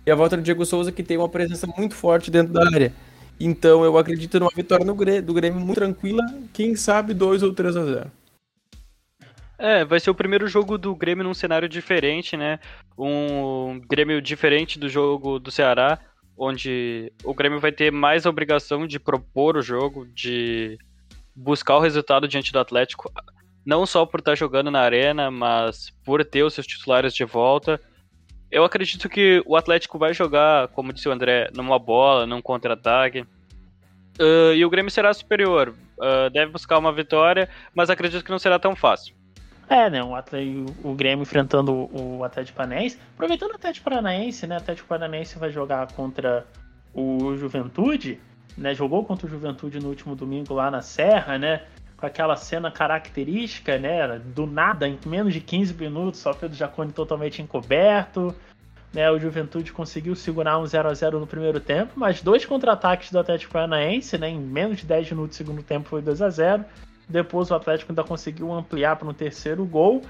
E 0.05 0.12
a 0.12 0.15
volta 0.15 0.38
do 0.38 0.43
Diego 0.43 0.63
Souza, 0.63 0.91
que 0.91 1.01
tem 1.01 1.17
uma 1.17 1.27
presença 1.27 1.67
muito 1.75 1.95
forte 1.95 2.29
dentro 2.29 2.53
da 2.53 2.63
área. 2.63 2.93
Então 3.39 3.83
eu 3.83 3.97
acredito 3.97 4.39
numa 4.39 4.51
vitória 4.55 4.85
no 4.85 4.95
Grêmio, 4.95 5.21
do 5.21 5.33
Grêmio 5.33 5.59
muito 5.59 5.75
tranquila, 5.75 6.23
quem 6.53 6.75
sabe 6.75 7.13
2 7.13 7.43
ou 7.43 7.53
3 7.53 7.75
a 7.77 7.85
0. 7.85 8.11
É, 9.57 9.85
vai 9.85 9.99
ser 9.99 10.09
o 10.09 10.15
primeiro 10.15 10.47
jogo 10.47 10.77
do 10.77 10.95
Grêmio 10.95 11.23
num 11.23 11.33
cenário 11.33 11.67
diferente, 11.67 12.35
né? 12.35 12.59
Um 12.97 13.79
Grêmio 13.79 14.21
diferente 14.21 14.77
do 14.77 14.89
jogo 14.89 15.39
do 15.39 15.51
Ceará, 15.51 15.99
onde 16.37 17.11
o 17.23 17.33
Grêmio 17.33 17.59
vai 17.59 17.71
ter 17.71 17.91
mais 17.91 18.25
a 18.25 18.29
obrigação 18.29 18.85
de 18.85 18.99
propor 18.99 19.55
o 19.55 19.61
jogo, 19.61 20.05
de 20.07 20.77
buscar 21.33 21.77
o 21.77 21.81
resultado 21.81 22.27
diante 22.27 22.51
do 22.51 22.59
Atlético, 22.59 23.11
não 23.65 23.85
só 23.85 24.05
por 24.05 24.19
estar 24.19 24.35
jogando 24.35 24.69
na 24.69 24.81
arena, 24.81 25.31
mas 25.31 25.89
por 26.03 26.23
ter 26.23 26.43
os 26.43 26.53
seus 26.53 26.67
titulares 26.67 27.13
de 27.13 27.25
volta 27.25 27.79
eu 28.51 28.63
acredito 28.63 29.09
que 29.09 29.43
o 29.45 29.55
Atlético 29.55 29.97
vai 29.97 30.13
jogar, 30.13 30.67
como 30.69 30.93
disse 30.93 31.09
o 31.09 31.11
André, 31.11 31.49
numa 31.53 31.79
bola, 31.79 32.25
num 32.25 32.41
contra-ataque. 32.41 33.21
Uh, 34.19 34.53
e 34.55 34.63
o 34.63 34.69
Grêmio 34.69 34.91
será 34.91 35.13
superior. 35.13 35.73
Uh, 35.97 36.29
deve 36.31 36.51
buscar 36.51 36.77
uma 36.77 36.91
vitória, 36.91 37.49
mas 37.73 37.89
acredito 37.89 38.23
que 38.23 38.31
não 38.31 38.39
será 38.39 38.57
tão 38.57 38.75
fácil. 38.75 39.15
É, 39.67 39.89
né? 39.89 40.03
O, 40.03 40.15
Atlético, 40.15 40.73
o 40.83 40.93
Grêmio 40.93 41.23
enfrentando 41.23 41.89
o 41.91 42.23
Atlético 42.23 42.57
Paranaense. 42.57 42.99
Aproveitando 43.15 43.51
o 43.51 43.55
Atlético 43.55 43.83
Paranaense, 43.89 44.45
né? 44.45 44.55
O 44.55 44.57
Atlético 44.59 44.87
Paranaense 44.87 45.39
vai 45.39 45.49
jogar 45.49 45.91
contra 45.93 46.45
o 46.93 47.35
Juventude, 47.35 48.19
né? 48.57 48.73
Jogou 48.73 49.03
contra 49.03 49.25
o 49.25 49.29
Juventude 49.29 49.79
no 49.79 49.89
último 49.89 50.15
domingo 50.15 50.53
lá 50.53 50.69
na 50.69 50.81
Serra, 50.81 51.37
né? 51.37 51.63
Com 52.05 52.07
aquela 52.07 52.35
cena 52.35 52.69
característica, 52.69 53.79
né? 53.79 54.21
Do 54.24 54.45
nada, 54.45 54.88
em 54.88 55.00
menos 55.07 55.33
de 55.33 55.41
15 55.41 55.74
minutos, 55.74 56.19
só 56.19 56.35
Pedro 56.35 56.55
Jacone 56.55 56.91
totalmente 56.91 57.41
encoberto. 57.41 58.35
Né, 58.93 59.09
o 59.09 59.19
Juventude 59.19 59.74
conseguiu 59.74 60.15
segurar 60.15 60.59
um 60.59 60.67
0 60.67 60.88
a 60.88 60.93
0 60.93 61.19
no 61.19 61.25
primeiro 61.25 61.59
tempo, 61.59 61.93
mas 61.95 62.21
dois 62.21 62.45
contra-ataques 62.45 63.12
do 63.12 63.19
Atlético 63.19 63.51
Paranaense, 63.51 64.17
né, 64.17 64.29
em 64.29 64.39
menos 64.39 64.77
de 64.77 64.85
10 64.85 65.12
minutos 65.12 65.35
do 65.35 65.38
segundo 65.38 65.63
tempo 65.63 65.89
foi 65.89 66.01
2 66.01 66.21
a 66.21 66.29
0 66.29 66.63
Depois 67.09 67.50
o 67.50 67.55
Atlético 67.55 67.91
ainda 67.91 68.03
conseguiu 68.03 68.53
ampliar 68.53 68.95
para 68.95 69.09
um 69.09 69.13
terceiro 69.13 69.65
gol. 69.65 70.03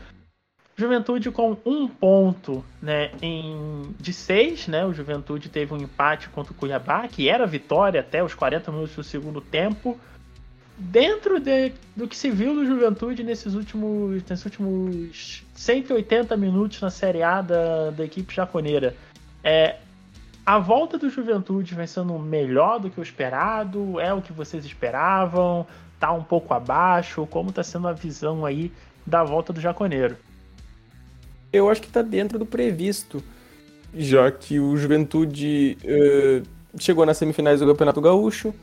Juventude 0.76 1.32
com 1.32 1.58
um 1.66 1.88
ponto 1.88 2.64
né, 2.82 3.12
em, 3.22 3.96
de 3.98 4.12
seis, 4.12 4.68
né? 4.68 4.86
O 4.86 4.94
Juventude 4.94 5.48
teve 5.48 5.74
um 5.74 5.78
empate 5.78 6.28
contra 6.28 6.52
o 6.52 6.56
Cuiabá, 6.56 7.08
que 7.08 7.30
era 7.30 7.48
vitória 7.48 8.02
até 8.02 8.22
os 8.22 8.36
40 8.36 8.70
minutos 8.70 8.96
do 8.96 9.04
segundo 9.04 9.40
tempo 9.40 9.98
dentro 10.78 11.40
de, 11.40 11.72
do 11.96 12.08
que 12.08 12.18
se 12.18 12.30
viu 12.30 12.54
do 12.54 12.66
Juventude 12.66 13.24
nesses 13.24 13.54
últimos, 13.54 14.24
nesses 14.30 14.46
últimos 14.46 15.44
180 15.56 16.36
minutos 16.38 16.82
na 16.82 16.90
Série 16.90 17.24
A 17.24 17.42
da, 17.42 17.92
da 17.92 18.04
equipe 18.04 18.34
japoneira, 18.34 18.96
é, 19.44 19.78
a 20.46 20.60
volta 20.60 20.98
do 20.98 21.10
Juventude 21.10 21.74
vem 21.74 21.88
sendo 21.88 22.20
melhor 22.20 22.80
do 22.80 22.90
que 22.90 23.00
o 23.00 23.04
esperado? 23.04 24.00
É 24.00 24.14
o 24.14 24.22
que 24.22 24.32
vocês 24.32 24.66
esperavam? 24.66 25.66
Tá 26.00 26.12
um 26.12 26.24
pouco 26.24 26.54
abaixo? 26.54 27.26
Como 27.26 27.52
tá 27.52 27.64
sendo 27.64 27.88
a 27.88 27.94
visão 27.94 28.46
aí 28.46 28.72
da 29.06 29.24
volta 29.24 29.52
do 29.52 29.62
Jaconeiro? 29.62 30.18
Eu 31.52 31.70
acho 31.70 31.82
que 31.82 31.88
tá 31.88 32.02
dentro 32.02 32.38
do 32.38 32.46
previsto, 32.46 33.24
já 33.94 34.30
que 34.30 34.60
o 34.60 34.76
Juventude 34.76 35.78
uh, 35.84 36.44
chegou 36.78 37.06
nas 37.06 37.18
semifinais 37.18 37.60
do 37.60 37.66
Campeonato 37.66 38.02
Gaúcho, 38.02 38.54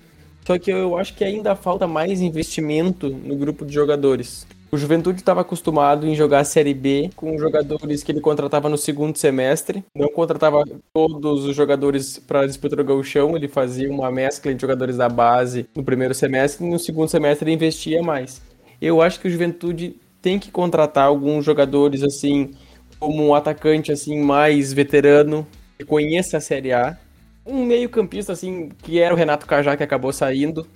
só 0.46 0.58
que 0.58 0.70
eu 0.70 0.96
acho 0.96 1.14
que 1.14 1.24
ainda 1.24 1.54
falta 1.54 1.86
mais 1.86 2.20
investimento 2.20 3.08
no 3.08 3.36
grupo 3.36 3.64
de 3.64 3.72
jogadores. 3.72 4.46
O 4.74 4.78
Juventude 4.78 5.20
estava 5.20 5.42
acostumado 5.42 6.06
em 6.06 6.14
jogar 6.14 6.40
a 6.40 6.44
Série 6.44 6.72
B 6.72 7.10
com 7.14 7.36
jogadores 7.36 8.02
que 8.02 8.10
ele 8.10 8.22
contratava 8.22 8.70
no 8.70 8.78
segundo 8.78 9.18
semestre. 9.18 9.84
Não 9.94 10.08
contratava 10.08 10.64
todos 10.94 11.44
os 11.44 11.54
jogadores 11.54 12.18
para 12.18 12.46
disputar 12.46 12.80
o 12.80 12.84
gauchão, 12.84 13.36
ele 13.36 13.48
fazia 13.48 13.90
uma 13.90 14.10
mescla 14.10 14.54
de 14.54 14.60
jogadores 14.60 14.96
da 14.96 15.10
base 15.10 15.68
no 15.76 15.84
primeiro 15.84 16.14
semestre 16.14 16.66
e 16.66 16.70
no 16.70 16.78
segundo 16.78 17.10
semestre 17.10 17.44
ele 17.44 17.54
investia 17.54 18.02
mais. 18.02 18.40
Eu 18.80 19.02
acho 19.02 19.20
que 19.20 19.28
o 19.28 19.30
Juventude 19.30 19.94
tem 20.22 20.38
que 20.38 20.50
contratar 20.50 21.04
alguns 21.04 21.44
jogadores 21.44 22.02
assim, 22.02 22.52
como 22.98 23.26
um 23.26 23.34
atacante 23.34 23.92
assim 23.92 24.22
mais 24.22 24.72
veterano, 24.72 25.46
que 25.78 25.84
conheça 25.84 26.38
a 26.38 26.40
Série 26.40 26.72
A. 26.72 26.96
Um 27.44 27.64
meio-campista 27.64 28.32
assim, 28.32 28.68
que 28.82 29.00
era 29.00 29.14
o 29.14 29.16
Renato 29.16 29.46
Cajá 29.46 29.76
que 29.76 29.82
acabou 29.82 30.12
saindo, 30.12 30.66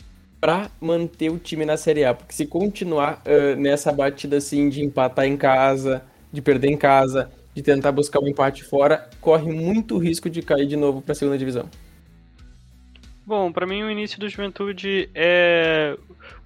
para 0.40 0.70
manter 0.80 1.30
o 1.30 1.38
time 1.38 1.64
na 1.64 1.76
Série 1.76 2.04
A. 2.04 2.14
Porque 2.14 2.34
se 2.34 2.46
continuar 2.46 3.22
uh, 3.26 3.56
nessa 3.60 3.92
batida 3.92 4.36
assim 4.36 4.68
de 4.68 4.82
empatar 4.82 5.26
em 5.26 5.36
casa, 5.36 6.04
de 6.32 6.42
perder 6.42 6.70
em 6.70 6.76
casa, 6.76 7.30
de 7.54 7.62
tentar 7.62 7.92
buscar 7.92 8.20
um 8.20 8.28
empate 8.28 8.62
fora, 8.64 9.08
corre 9.20 9.50
muito 9.50 9.96
risco 9.98 10.28
de 10.28 10.42
cair 10.42 10.66
de 10.66 10.76
novo 10.76 11.00
para 11.00 11.12
a 11.12 11.14
segunda 11.14 11.38
divisão. 11.38 11.68
Bom, 13.24 13.50
para 13.50 13.66
mim 13.66 13.82
o 13.82 13.90
início 13.90 14.20
do 14.20 14.28
Juventude 14.28 15.10
é 15.14 15.96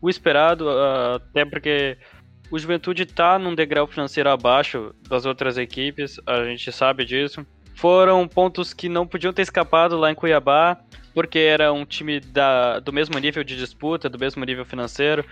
o 0.01 0.09
esperado, 0.09 0.71
até 0.71 1.45
porque 1.45 1.99
o 2.51 2.59
Juventude 2.59 3.03
está 3.03 3.39
num 3.39 3.55
degrau 3.55 3.87
financeiro 3.87 4.31
abaixo 4.31 4.95
das 5.09 5.27
outras 5.27 5.59
equipes, 5.59 6.19
a 6.27 6.45
gente 6.45 6.73
sabe 6.73 7.05
disso. 7.05 7.45
Foram 7.81 8.29
pontos 8.29 8.75
que 8.75 8.91
não 8.91 9.07
podiam 9.07 9.33
ter 9.33 9.41
escapado 9.41 9.97
lá 9.97 10.11
em 10.11 10.15
Cuiabá 10.15 10.77
porque 11.15 11.39
era 11.39 11.73
um 11.73 11.87
time 11.87 12.21
da, 12.21 12.79
do 12.79 12.93
mesmo 12.93 13.19
nível 13.19 13.43
de 13.43 13.57
disputa, 13.57 14.07
do 14.07 14.19
mesmo 14.19 14.45
nível 14.45 14.67
financeiro. 14.67 15.25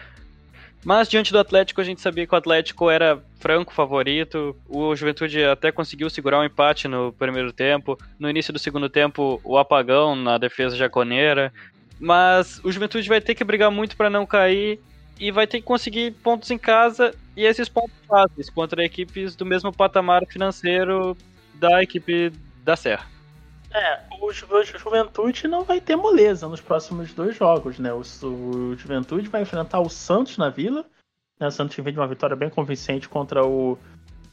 Mas 0.82 1.10
diante 1.10 1.30
do 1.30 1.38
Atlético, 1.38 1.82
a 1.82 1.84
gente 1.84 2.00
sabia 2.00 2.26
que 2.26 2.34
o 2.34 2.38
Atlético 2.38 2.88
era 2.88 3.22
franco 3.38 3.70
favorito. 3.74 4.56
O 4.66 4.96
Juventude 4.96 5.44
até 5.44 5.70
conseguiu 5.70 6.08
segurar 6.08 6.40
um 6.40 6.44
empate 6.44 6.88
no 6.88 7.12
primeiro 7.12 7.52
tempo. 7.52 7.98
No 8.18 8.30
início 8.30 8.50
do 8.50 8.58
segundo 8.58 8.88
tempo, 8.88 9.38
o 9.44 9.58
apagão 9.58 10.16
na 10.16 10.38
defesa 10.38 10.74
jaconeira. 10.74 11.52
Mas 12.00 12.64
o 12.64 12.72
Juventude 12.72 13.10
vai 13.10 13.20
ter 13.20 13.34
que 13.34 13.44
brigar 13.44 13.70
muito 13.70 13.94
para 13.94 14.08
não 14.08 14.24
cair 14.24 14.80
e 15.20 15.30
vai 15.30 15.46
ter 15.46 15.58
que 15.58 15.66
conseguir 15.66 16.12
pontos 16.22 16.50
em 16.50 16.56
casa 16.56 17.14
e 17.36 17.44
esses 17.44 17.68
pontos 17.68 17.94
fáceis 18.08 18.48
contra 18.48 18.82
equipes 18.82 19.36
do 19.36 19.44
mesmo 19.44 19.70
patamar 19.70 20.24
financeiro 20.26 21.14
da 21.58 21.82
equipe 21.82 22.32
da 22.64 22.76
Serra. 22.76 23.06
É, 23.70 24.00
o, 24.20 24.32
Ju 24.32 24.46
o 24.50 24.64
Juventude 24.64 25.46
não 25.46 25.62
vai 25.62 25.80
ter 25.80 25.96
moleza 25.96 26.48
nos 26.48 26.60
próximos 26.60 27.12
dois 27.12 27.36
jogos, 27.36 27.78
né? 27.78 27.92
O, 27.92 28.00
o 28.00 28.76
Juventude 28.76 29.28
vai 29.28 29.42
enfrentar 29.42 29.80
o 29.80 29.90
Santos 29.90 30.38
na 30.38 30.48
Vila. 30.48 30.84
Né? 31.38 31.46
O 31.46 31.50
Santos 31.50 31.76
vem 31.76 31.92
de 31.92 31.98
uma 31.98 32.08
vitória 32.08 32.34
bem 32.34 32.48
convincente 32.48 33.08
contra 33.08 33.44
o, 33.44 33.78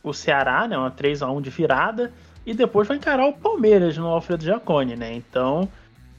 o 0.02 0.14
Ceará, 0.14 0.68
né? 0.68 0.78
Uma 0.78 0.92
3 0.92 1.22
a 1.22 1.30
1 1.30 1.42
de 1.42 1.50
virada. 1.50 2.14
E 2.46 2.54
depois 2.54 2.88
vai 2.88 2.98
encarar 2.98 3.26
o 3.26 3.34
Palmeiras 3.34 3.98
no 3.98 4.08
Alfredo 4.08 4.44
Giacone, 4.44 4.96
né? 4.96 5.14
Então, 5.14 5.68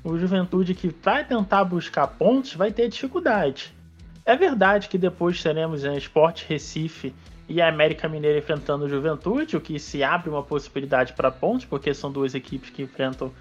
o 0.05 0.19
Juventude 0.19 0.75
que 0.75 0.95
vai 1.03 1.25
tentar 1.25 1.65
buscar 1.65 2.07
pontos 2.07 2.55
vai 2.55 2.71
ter 2.71 2.89
dificuldade. 2.89 3.75
É 4.25 4.37
verdade 4.37 4.89
que 4.89 4.99
depois 4.99 5.41
teremos 5.43 5.85
né, 5.85 5.97
Esporte 5.97 6.45
Recife 6.49 7.15
e 7.49 7.61
a 7.61 7.69
América 7.69 8.09
Mineira 8.09 8.39
enfrentando 8.39 8.85
o 8.85 8.89
Juventude, 8.89 9.57
o 9.57 9.61
que 9.61 9.79
se 9.79 10.03
abre 10.03 10.29
uma 10.29 10.43
possibilidade 10.43 11.13
para 11.13 11.31
pontos, 11.31 11.65
porque 11.65 11.95
são 11.95 12.11
duas 12.11 12.35
equipes 12.35 12.71
que 12.71 12.83
enfrentam 12.83 13.33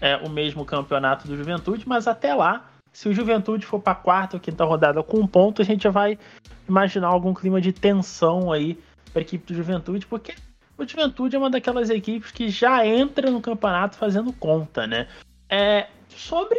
é, 0.00 0.16
o 0.16 0.28
mesmo 0.28 0.64
campeonato 0.64 1.28
do 1.28 1.36
Juventude, 1.36 1.88
mas 1.88 2.08
até 2.08 2.34
lá, 2.34 2.68
se 2.92 3.08
o 3.08 3.14
Juventude 3.14 3.64
for 3.64 3.80
para 3.80 3.92
a 3.92 3.96
quarta 3.96 4.36
ou 4.36 4.40
quinta 4.40 4.64
rodada 4.64 5.02
com 5.02 5.18
um 5.18 5.26
ponto, 5.26 5.62
a 5.62 5.64
gente 5.64 5.84
já 5.84 5.90
vai 5.90 6.18
imaginar 6.68 7.08
algum 7.08 7.32
clima 7.32 7.60
de 7.60 7.72
tensão 7.72 8.50
aí 8.50 8.78
para 9.12 9.20
a 9.20 9.22
equipe 9.22 9.46
do 9.46 9.54
Juventude, 9.54 10.06
porque 10.06 10.34
o 10.76 10.86
Juventude 10.86 11.36
é 11.36 11.38
uma 11.38 11.50
daquelas 11.50 11.90
equipes 11.90 12.32
que 12.32 12.48
já 12.48 12.84
entra 12.84 13.30
no 13.30 13.40
campeonato 13.40 13.96
fazendo 13.96 14.32
conta, 14.32 14.86
né? 14.86 15.06
É, 15.48 15.86
sobre 16.08 16.58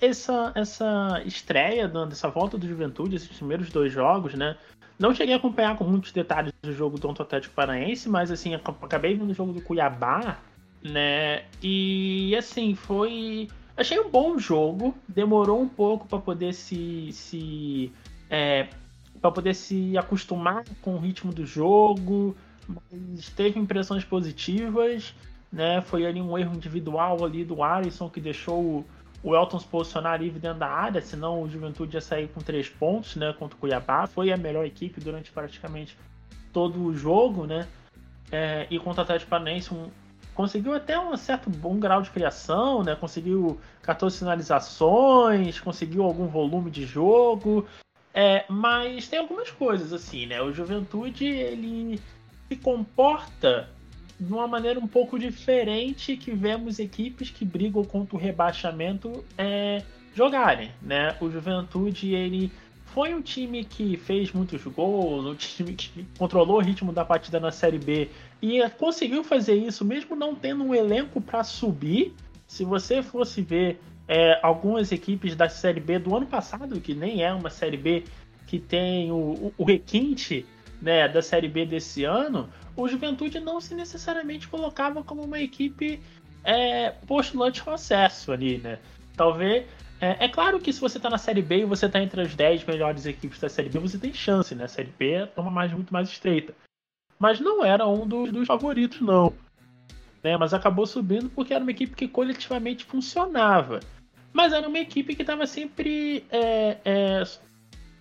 essa, 0.00 0.52
essa 0.54 1.22
estreia, 1.24 1.88
dessa 1.88 2.28
volta 2.28 2.58
do 2.58 2.66
Juventude, 2.66 3.16
esses 3.16 3.36
primeiros 3.36 3.70
dois 3.70 3.92
jogos, 3.92 4.34
né? 4.34 4.56
Não 4.98 5.14
cheguei 5.14 5.34
a 5.34 5.36
acompanhar 5.36 5.76
com 5.76 5.84
muitos 5.84 6.12
detalhes 6.12 6.52
do 6.62 6.72
jogo 6.72 6.98
do 6.98 7.10
Atlético 7.10 7.54
Paranaense, 7.54 8.08
mas 8.08 8.30
assim, 8.30 8.54
acabei 8.54 9.14
vendo 9.14 9.30
o 9.30 9.34
jogo 9.34 9.52
do 9.52 9.60
Cuiabá, 9.60 10.38
né? 10.82 11.44
E 11.62 12.34
assim, 12.36 12.74
foi. 12.74 13.48
Achei 13.76 13.98
um 13.98 14.10
bom 14.10 14.38
jogo, 14.38 14.94
demorou 15.08 15.60
um 15.60 15.68
pouco 15.68 16.06
para 16.06 16.18
poder 16.18 16.52
se. 16.52 17.10
se 17.12 17.92
é, 18.28 18.68
para 19.20 19.30
poder 19.30 19.54
se 19.54 19.96
acostumar 19.96 20.64
com 20.80 20.94
o 20.96 20.98
ritmo 20.98 21.32
do 21.32 21.46
jogo, 21.46 22.36
mas 22.66 23.28
teve 23.30 23.58
impressões 23.58 24.04
positivas, 24.04 25.14
né? 25.52 25.80
Foi 25.80 26.04
ali 26.06 26.20
um 26.20 26.36
erro 26.36 26.54
individual 26.54 27.24
ali 27.24 27.44
do 27.44 27.62
Alisson 27.62 28.08
que 28.08 28.20
deixou 28.20 28.84
o 29.22 29.36
Elton 29.36 29.58
se 29.58 29.66
posicionar 29.66 30.20
livre 30.20 30.40
dentro 30.40 30.58
da 30.58 30.68
área, 30.68 31.00
senão 31.00 31.42
o 31.42 31.48
Juventude 31.48 31.96
ia 31.96 32.00
sair 32.00 32.28
com 32.28 32.40
três 32.40 32.68
pontos, 32.68 33.14
né, 33.16 33.32
contra 33.38 33.56
o 33.56 33.60
Cuiabá. 33.60 34.06
Foi 34.06 34.32
a 34.32 34.36
melhor 34.36 34.64
equipe 34.64 35.00
durante 35.00 35.30
praticamente 35.30 35.96
todo 36.52 36.82
o 36.82 36.94
jogo, 36.94 37.46
né? 37.46 37.68
É, 38.30 38.66
e 38.70 38.78
contra 38.78 39.02
o 39.02 39.04
Atlético 39.04 39.30
Paranaense 39.30 39.72
um, 39.72 39.88
conseguiu 40.34 40.74
até 40.74 40.98
um 40.98 41.16
certo 41.16 41.48
bom 41.50 41.78
grau 41.78 42.02
de 42.02 42.10
criação, 42.10 42.82
né? 42.82 42.96
Conseguiu 42.96 43.60
14 43.82 44.16
sinalizações, 44.16 45.60
conseguiu 45.60 46.02
algum 46.02 46.26
volume 46.26 46.70
de 46.70 46.84
jogo. 46.84 47.66
É, 48.14 48.44
mas 48.48 49.08
tem 49.08 49.18
algumas 49.18 49.50
coisas 49.50 49.92
assim, 49.92 50.26
né? 50.26 50.42
O 50.42 50.52
Juventude 50.52 51.26
ele 51.26 52.00
se 52.48 52.56
comporta 52.56 53.68
de 54.22 54.32
uma 54.32 54.46
maneira 54.46 54.78
um 54.78 54.86
pouco 54.86 55.18
diferente 55.18 56.16
que 56.16 56.30
vemos 56.30 56.78
equipes 56.78 57.30
que 57.30 57.44
brigam 57.44 57.84
contra 57.84 58.16
o 58.16 58.18
rebaixamento 58.18 59.24
é, 59.36 59.82
jogarem, 60.14 60.70
né? 60.80 61.16
O 61.20 61.28
Juventude 61.28 62.14
ele 62.14 62.52
foi 62.86 63.14
um 63.14 63.20
time 63.20 63.64
que 63.64 63.96
fez 63.96 64.32
muitos 64.32 64.62
gols, 64.64 65.26
um 65.26 65.34
time 65.34 65.74
que 65.74 66.06
controlou 66.16 66.58
o 66.58 66.60
ritmo 66.60 66.92
da 66.92 67.04
partida 67.04 67.40
na 67.40 67.50
Série 67.50 67.78
B 67.78 68.08
e 68.40 68.60
conseguiu 68.78 69.24
fazer 69.24 69.54
isso 69.54 69.84
mesmo 69.84 70.14
não 70.14 70.36
tendo 70.36 70.62
um 70.62 70.74
elenco 70.74 71.20
para 71.20 71.42
subir. 71.42 72.14
Se 72.46 72.64
você 72.64 73.02
fosse 73.02 73.42
ver 73.42 73.80
é, 74.06 74.38
algumas 74.40 74.92
equipes 74.92 75.34
da 75.34 75.48
Série 75.48 75.80
B 75.80 75.98
do 75.98 76.14
ano 76.14 76.26
passado, 76.26 76.80
que 76.80 76.94
nem 76.94 77.24
é 77.24 77.32
uma 77.32 77.50
Série 77.50 77.76
B 77.76 78.04
que 78.46 78.60
tem 78.60 79.10
o, 79.10 79.16
o, 79.16 79.54
o 79.58 79.64
requinte 79.64 80.46
né, 80.80 81.08
da 81.08 81.22
Série 81.22 81.48
B 81.48 81.64
desse 81.64 82.04
ano, 82.04 82.48
o 82.76 82.88
Juventude 82.88 83.40
não 83.40 83.60
se 83.60 83.74
necessariamente 83.74 84.48
colocava 84.48 85.02
como 85.02 85.22
uma 85.22 85.40
equipe 85.40 86.00
é, 86.44 86.90
postulante 87.06 87.62
ao 87.66 87.74
acesso 87.74 88.32
ali, 88.32 88.58
né? 88.58 88.78
Talvez. 89.16 89.66
É, 90.00 90.24
é, 90.24 90.28
claro 90.28 90.58
que 90.58 90.72
se 90.72 90.80
você 90.80 90.98
tá 90.98 91.08
na 91.08 91.18
Série 91.18 91.42
B 91.42 91.60
e 91.60 91.64
você 91.64 91.88
tá 91.88 92.02
entre 92.02 92.22
as 92.22 92.34
10 92.34 92.64
melhores 92.64 93.06
equipes 93.06 93.38
da 93.38 93.48
Série 93.48 93.68
B, 93.68 93.78
você 93.78 93.98
tem 93.98 94.12
chance, 94.12 94.54
né? 94.54 94.64
A 94.64 94.68
Série 94.68 94.92
B 94.98 95.12
é 95.12 95.42
mais, 95.42 95.72
muito 95.72 95.92
mais 95.92 96.08
estreita. 96.08 96.54
Mas 97.18 97.38
não 97.38 97.64
era 97.64 97.86
um 97.86 98.04
dos, 98.04 98.32
dos 98.32 98.48
favoritos, 98.48 99.00
não. 99.00 99.32
Né? 100.24 100.36
Mas 100.36 100.52
acabou 100.52 100.86
subindo 100.86 101.30
porque 101.30 101.54
era 101.54 101.62
uma 101.62 101.70
equipe 101.70 101.94
que 101.94 102.08
coletivamente 102.08 102.84
funcionava. 102.84 103.78
Mas 104.32 104.52
era 104.52 104.66
uma 104.66 104.78
equipe 104.78 105.14
que 105.14 105.22
estava 105.22 105.46
sempre 105.46 106.24
é, 106.30 106.78
é, 106.84 107.22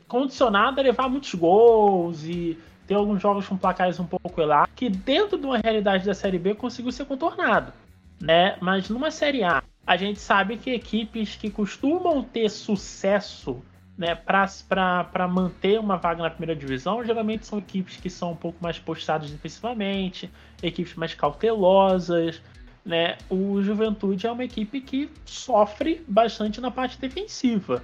condicionada 0.08 0.82
a 0.82 0.84
levar 0.84 1.08
muitos 1.08 1.36
gols 1.36 2.24
e 2.24 2.58
tem 2.92 2.98
alguns 2.98 3.22
jogos 3.22 3.48
com 3.48 3.56
placares 3.56 4.02
um 4.02 4.06
pouco 4.06 4.42
lá 4.42 4.68
que 4.76 4.90
dentro 4.90 5.38
de 5.38 5.46
uma 5.46 5.58
realidade 5.58 6.06
da 6.06 6.14
Série 6.14 6.38
B 6.38 6.54
conseguiu 6.54 6.92
ser 6.92 7.06
contornado, 7.06 7.72
né? 8.20 8.58
Mas 8.60 8.90
numa 8.90 9.10
Série 9.10 9.46
A, 9.46 9.64
a 9.88 9.96
gente 9.96 10.20
sabe 10.20 10.58
que 10.58 10.72
equipes 10.72 11.38
que 11.38 11.50
costumam 11.50 12.22
ter 12.22 12.50
sucesso 12.50 13.64
né, 13.98 14.14
para 14.14 15.26
manter 15.30 15.80
uma 15.80 15.96
vaga 15.96 16.22
na 16.22 16.30
primeira 16.30 16.54
divisão, 16.54 17.02
geralmente 17.06 17.48
são 17.48 17.60
equipes 17.60 17.96
que 17.96 18.10
são 18.10 18.34
um 18.34 18.36
pouco 18.36 18.58
mais 18.62 18.78
postadas 18.78 19.32
defensivamente, 19.32 20.30
equipes 20.62 20.96
mais 20.96 21.14
cautelosas. 21.14 22.42
Né? 22.84 23.18
O 23.30 23.62
Juventude 23.62 24.28
é 24.28 24.32
uma 24.32 24.44
equipe 24.44 24.82
que 24.82 25.10
sofre 25.24 26.04
bastante 26.10 26.60
na 26.60 26.72
parte 26.72 27.00
defensiva. 27.00 27.82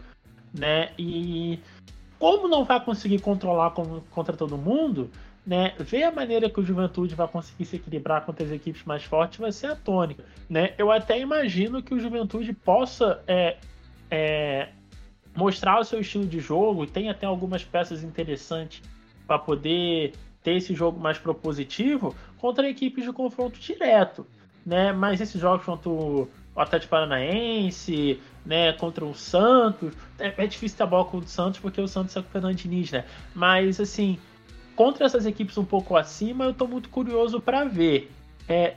Né? 0.54 0.90
E 0.98 1.60
como 2.20 2.48
não 2.48 2.64
vai 2.64 2.84
conseguir 2.84 3.20
controlar 3.20 3.72
contra 3.72 4.36
todo 4.36 4.58
mundo, 4.58 5.10
né, 5.46 5.74
ver 5.80 6.04
a 6.04 6.12
maneira 6.12 6.50
que 6.50 6.60
o 6.60 6.64
Juventude 6.64 7.16
vai 7.16 7.28
conseguir 7.28 7.66
se 7.66 7.78
equilibrar 7.78 8.26
contra 8.26 8.46
as 8.46 8.52
equipes 8.52 8.84
mais 8.84 9.04
fortes 9.04 9.40
vai 9.40 9.52
ser 9.52 9.68
a 9.68 9.76
tônica. 9.76 10.24
Né? 10.50 10.74
Eu 10.78 10.92
até 10.92 11.18
imagino 11.20 11.82
que 11.82 11.94
o 11.94 12.00
Juventude 12.00 12.52
possa 12.52 13.24
é, 13.26 13.56
é, 14.12 14.70
mostrar 15.36 15.80
o 15.80 15.86
seu 15.86 16.02
estilo 16.02 16.26
de 16.26 16.40
jogo 16.40 16.86
tem 16.86 17.10
até 17.10 17.26
algumas 17.26 17.64
peças 17.64 18.04
interessantes 18.04 18.82
para 19.26 19.40
poder 19.40 20.14
ter 20.44 20.56
esse 20.56 20.74
jogo 20.74 21.00
mais 21.00 21.18
propositivo 21.18 22.14
contra 22.38 22.70
equipes 22.70 23.06
de 23.06 23.14
confronto 23.14 23.60
direto. 23.60 24.28
Né? 24.66 24.92
Mas 24.92 25.22
esses 25.22 25.40
jogos 25.40 25.66
contra 25.66 25.90
o 25.90 26.28
Atlético 26.56 26.92
Paranaense, 26.92 28.20
né, 28.48 28.72
contra 28.74 29.06
o 29.06 29.14
Santos. 29.14 29.94
É, 30.18 30.34
é 30.38 30.48
difícil 30.48 30.88
bola 30.88 31.04
contra 31.04 31.28
o 31.28 31.30
Santos 31.30 31.60
porque 31.60 31.82
o 31.82 31.88
Santos 31.88 32.16
é 32.16 32.20
o 32.22 32.24
Fernando 32.24 32.56
Diniz, 32.56 32.92
né? 32.92 33.04
Mas, 33.36 33.80
assim, 33.80 34.18
contra 34.76 35.06
essas 35.06 35.26
equipes 35.26 35.58
um 35.58 35.66
pouco 35.66 35.98
acima, 35.98 36.46
eu 36.46 36.52
estou 36.52 36.68
muito 36.68 36.88
curioso 36.90 37.42
para 37.42 37.66
ver. 37.66 38.10
É, 38.48 38.76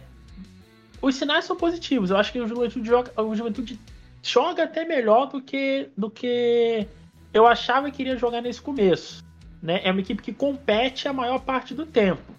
os 1.00 1.14
sinais 1.14 1.44
são 1.44 1.56
positivos. 1.56 2.10
Eu 2.10 2.16
acho 2.16 2.32
que 2.32 2.40
o 2.40 2.48
Juventude 2.48 2.86
joga, 2.86 3.22
o 3.22 3.34
Juventude 3.34 3.78
joga 4.20 4.64
até 4.64 4.84
melhor 4.84 5.26
do 5.26 5.40
que, 5.40 5.88
do 5.96 6.10
que 6.10 6.86
eu 7.32 7.46
achava 7.46 7.90
que 7.92 8.02
iria 8.02 8.16
jogar 8.16 8.42
nesse 8.42 8.60
começo. 8.60 9.24
Né? 9.62 9.80
É 9.84 9.92
uma 9.92 10.00
equipe 10.00 10.20
que 10.20 10.32
compete 10.32 11.06
a 11.06 11.12
maior 11.12 11.38
parte 11.38 11.74
do 11.74 11.86
tempo. 11.86 12.34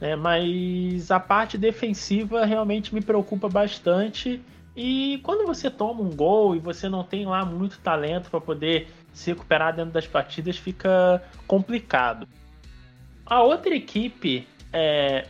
Né? 0.00 0.14
Mas 0.14 1.10
a 1.10 1.18
parte 1.18 1.58
defensiva 1.58 2.44
realmente 2.44 2.94
me 2.94 3.00
preocupa 3.00 3.48
bastante. 3.48 4.40
E 4.74 5.20
quando 5.22 5.46
você 5.46 5.70
toma 5.70 6.02
um 6.02 6.10
gol 6.10 6.56
e 6.56 6.58
você 6.58 6.88
não 6.88 7.04
tem 7.04 7.26
lá 7.26 7.44
muito 7.44 7.78
talento 7.80 8.30
para 8.30 8.40
poder 8.40 8.88
se 9.12 9.30
recuperar 9.30 9.74
dentro 9.76 9.92
das 9.92 10.06
partidas, 10.06 10.56
fica 10.56 11.22
complicado. 11.46 12.26
A 13.26 13.42
outra 13.42 13.74
equipe, 13.74 14.46
é, 14.72 15.26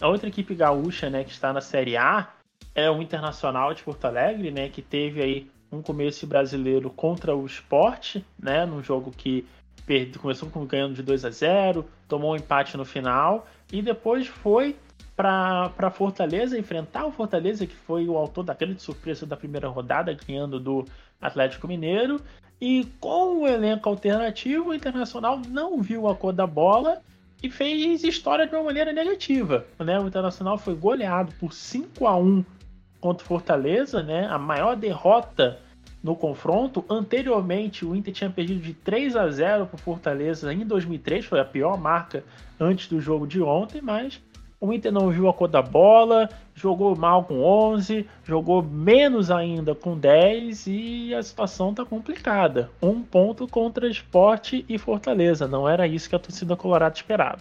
a 0.00 0.08
outra 0.08 0.28
equipe 0.28 0.54
gaúcha, 0.54 1.08
né, 1.08 1.22
que 1.22 1.30
está 1.30 1.52
na 1.52 1.60
Série 1.60 1.96
A, 1.96 2.28
é 2.74 2.90
o 2.90 3.00
Internacional 3.00 3.72
de 3.72 3.82
Porto 3.82 4.04
Alegre, 4.04 4.50
né, 4.50 4.68
que 4.68 4.82
teve 4.82 5.22
aí 5.22 5.50
um 5.70 5.80
começo 5.80 6.26
brasileiro 6.26 6.90
contra 6.90 7.34
o 7.34 7.46
Esporte, 7.46 8.24
né, 8.38 8.66
num 8.66 8.82
jogo 8.82 9.10
que 9.10 9.46
perde, 9.86 10.18
começou 10.18 10.48
ganhando 10.66 10.94
de 10.94 11.02
2 11.02 11.24
a 11.24 11.30
0, 11.30 11.84
tomou 12.08 12.32
um 12.32 12.36
empate 12.36 12.76
no 12.76 12.84
final 12.84 13.46
e 13.72 13.80
depois 13.80 14.26
foi 14.26 14.76
para 15.16 15.90
Fortaleza 15.90 16.58
enfrentar 16.58 17.06
o 17.06 17.12
Fortaleza, 17.12 17.66
que 17.66 17.74
foi 17.74 18.08
o 18.08 18.16
autor 18.16 18.44
da 18.44 18.54
grande 18.54 18.80
surpresa 18.82 19.26
da 19.26 19.36
primeira 19.36 19.68
rodada, 19.68 20.16
ganhando 20.26 20.58
do 20.58 20.84
Atlético 21.20 21.68
Mineiro. 21.68 22.20
E 22.60 22.86
com 23.00 23.42
o 23.42 23.46
elenco 23.46 23.88
alternativo, 23.88 24.70
o 24.70 24.74
Internacional 24.74 25.40
não 25.48 25.80
viu 25.80 26.08
a 26.08 26.14
cor 26.14 26.32
da 26.32 26.46
bola 26.46 27.02
e 27.42 27.50
fez 27.50 28.04
história 28.04 28.46
de 28.46 28.54
uma 28.54 28.64
maneira 28.64 28.92
negativa. 28.92 29.66
Né? 29.78 29.98
O 29.98 30.06
Internacional 30.06 30.56
foi 30.56 30.74
goleado 30.74 31.32
por 31.40 31.52
5 31.52 32.06
a 32.06 32.16
1 32.16 32.44
contra 33.00 33.24
o 33.24 33.26
Fortaleza, 33.26 34.02
né? 34.02 34.28
a 34.28 34.38
maior 34.38 34.76
derrota 34.76 35.58
no 36.02 36.14
confronto. 36.14 36.84
Anteriormente, 36.88 37.84
o 37.84 37.94
Inter 37.94 38.14
tinha 38.14 38.30
perdido 38.30 38.60
de 38.60 38.74
3 38.74 39.16
a 39.16 39.28
0 39.28 39.66
para 39.66 39.74
o 39.74 39.78
Fortaleza 39.78 40.52
em 40.52 40.64
2003, 40.64 41.24
foi 41.24 41.40
a 41.40 41.44
pior 41.44 41.78
marca 41.78 42.24
antes 42.58 42.88
do 42.88 43.00
jogo 43.00 43.26
de 43.26 43.42
ontem, 43.42 43.82
mas 43.82 44.22
o 44.62 44.72
Inter 44.72 44.92
não 44.92 45.10
viu 45.10 45.28
a 45.28 45.34
cor 45.34 45.48
da 45.48 45.60
bola, 45.60 46.28
jogou 46.54 46.94
mal 46.94 47.24
com 47.24 47.40
11, 47.40 48.06
jogou 48.22 48.62
menos 48.62 49.28
ainda 49.28 49.74
com 49.74 49.98
10 49.98 50.68
e 50.68 51.12
a 51.16 51.20
situação 51.20 51.74
tá 51.74 51.84
complicada. 51.84 52.70
Um 52.80 53.02
ponto 53.02 53.48
contra 53.48 53.90
Esporte 53.90 54.64
e 54.68 54.78
Fortaleza. 54.78 55.48
Não 55.48 55.68
era 55.68 55.84
isso 55.88 56.08
que 56.08 56.14
a 56.14 56.18
torcida 56.18 56.54
colorada 56.54 56.94
esperava. 56.94 57.40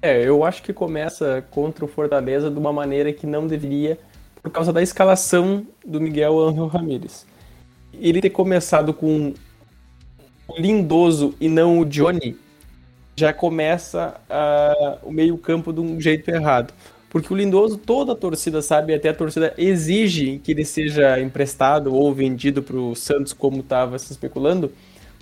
É, 0.00 0.22
eu 0.22 0.44
acho 0.44 0.62
que 0.62 0.72
começa 0.72 1.44
contra 1.50 1.84
o 1.84 1.88
Fortaleza 1.88 2.48
de 2.48 2.56
uma 2.56 2.72
maneira 2.72 3.12
que 3.12 3.26
não 3.26 3.48
deveria, 3.48 3.98
por 4.40 4.52
causa 4.52 4.72
da 4.72 4.80
escalação 4.80 5.66
do 5.84 6.00
Miguel 6.00 6.38
Angel 6.38 6.68
Ramírez. 6.68 7.26
Ele 7.92 8.20
ter 8.20 8.30
começado 8.30 8.94
com 8.94 9.34
o 10.46 10.60
Lindoso 10.60 11.34
e 11.40 11.48
não 11.48 11.80
o 11.80 11.84
Johnny 11.84 12.38
já 13.20 13.32
começa 13.32 14.14
uh, 14.30 15.06
o 15.06 15.12
meio-campo 15.12 15.72
de 15.72 15.80
um 15.80 16.00
jeito 16.00 16.28
errado. 16.30 16.72
Porque 17.10 17.32
o 17.32 17.36
Lindoso, 17.36 17.76
toda 17.76 18.12
a 18.12 18.16
torcida 18.16 18.62
sabe, 18.62 18.94
até 18.94 19.10
a 19.10 19.14
torcida 19.14 19.52
exige 19.58 20.38
que 20.38 20.52
ele 20.52 20.64
seja 20.64 21.20
emprestado 21.20 21.94
ou 21.94 22.14
vendido 22.14 22.62
para 22.62 22.76
o 22.76 22.94
Santos, 22.94 23.32
como 23.32 23.60
estava 23.60 23.98
se 23.98 24.12
especulando, 24.12 24.72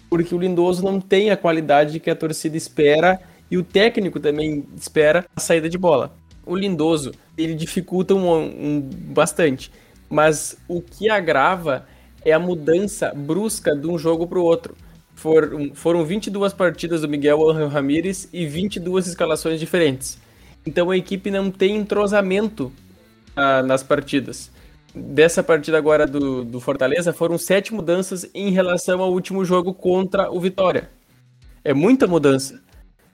porque 0.09 0.35
o 0.35 0.39
Lindoso 0.39 0.85
não 0.85 1.01
tem 1.01 1.31
a 1.31 1.37
qualidade 1.37 1.99
que 1.99 2.11
a 2.11 2.15
torcida 2.15 2.57
espera 2.57 3.19
e 3.51 3.57
o 3.57 3.65
técnico 3.65 4.21
também 4.21 4.65
espera 4.77 5.25
a 5.35 5.41
saída 5.41 5.69
de 5.69 5.79
bola. 5.79 6.15
O 6.47 6.55
Lindoso, 6.55 7.13
ele 7.37 7.55
dificulta 7.55 8.15
um, 8.15 8.35
um 8.37 8.81
bastante, 8.81 9.73
mas 10.09 10.57
o 10.69 10.81
que 10.81 11.11
agrava 11.11 11.87
é 12.25 12.33
a 12.33 12.39
mudança 12.39 13.13
brusca 13.15 13.75
de 13.75 13.87
um 13.87 13.99
jogo 13.99 14.27
para 14.27 14.39
o 14.39 14.45
outro 14.45 14.75
foram, 15.19 15.75
foram 15.75 16.05
22 16.05 16.53
partidas 16.53 17.01
do 17.01 17.09
Miguel 17.09 17.51
Angel 17.51 17.67
Ramírez 17.67 18.29
e 18.33 18.47
22 18.47 19.09
escalações 19.09 19.59
diferentes. 19.59 20.17
Então 20.65 20.91
a 20.91 20.97
equipe 20.97 21.29
não 21.29 21.51
tem 21.51 21.75
entrosamento 21.75 22.73
ah, 23.35 23.63
nas 23.65 23.83
partidas. 23.83 24.51
Dessa 24.95 25.43
partida 25.43 25.77
agora 25.77 26.07
do, 26.07 26.45
do 26.45 26.61
Fortaleza, 26.61 27.13
foram 27.13 27.37
sete 27.37 27.75
mudanças 27.75 28.31
em 28.33 28.51
relação 28.51 29.03
ao 29.03 29.13
último 29.13 29.45
jogo 29.45 29.75
contra 29.75 30.31
o 30.31 30.39
Vitória. 30.41 30.89
É 31.65 31.75
muita 31.75 32.07
mudança. 32.07 32.63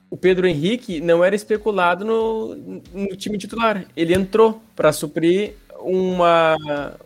O 0.07 0.15
Pedro 0.15 0.47
Henrique 0.47 1.01
não 1.01 1.23
era 1.23 1.35
especulado 1.35 2.05
no, 2.05 2.55
no 2.93 3.15
time 3.15 3.39
titular. 3.39 3.85
Ele 3.97 4.13
entrou 4.13 4.61
para 4.75 4.93
suprir 4.93 5.55
uma, 5.79 6.55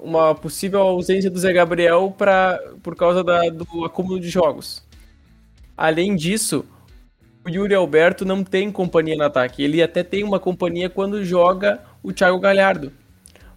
uma 0.01 0.35
possível 0.35 0.81
ausência 0.81 1.29
do 1.29 1.39
Zé 1.39 1.53
Gabriel 1.53 2.13
pra, 2.17 2.59
por 2.83 2.97
causa 2.97 3.23
da, 3.23 3.49
do 3.49 3.85
acúmulo 3.85 4.19
de 4.19 4.29
jogos. 4.29 4.88
Além 5.81 6.13
disso, 6.13 6.65
o 7.45 7.49
Yuri 7.49 7.73
Alberto 7.73 8.25
não 8.25 8.43
tem 8.43 8.69
companhia 8.69 9.15
no 9.15 9.23
ataque. 9.23 9.63
Ele 9.63 9.81
até 9.81 10.03
tem 10.03 10.25
uma 10.25 10.37
companhia 10.37 10.89
quando 10.89 11.23
joga 11.23 11.79
o 12.03 12.11
Thiago 12.11 12.37
Galhardo. 12.37 12.91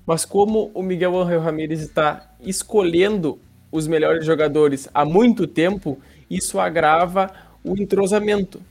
Mas 0.06 0.24
como 0.24 0.70
o 0.72 0.84
Miguel 0.84 1.20
Angel 1.20 1.40
Ramírez 1.40 1.80
está 1.80 2.32
escolhendo 2.40 3.40
os 3.72 3.88
melhores 3.88 4.24
jogadores 4.24 4.88
há 4.94 5.04
muito 5.04 5.48
tempo, 5.48 5.98
isso 6.30 6.60
agrava 6.60 7.28
o 7.64 7.76
entrosamento. 7.76 8.62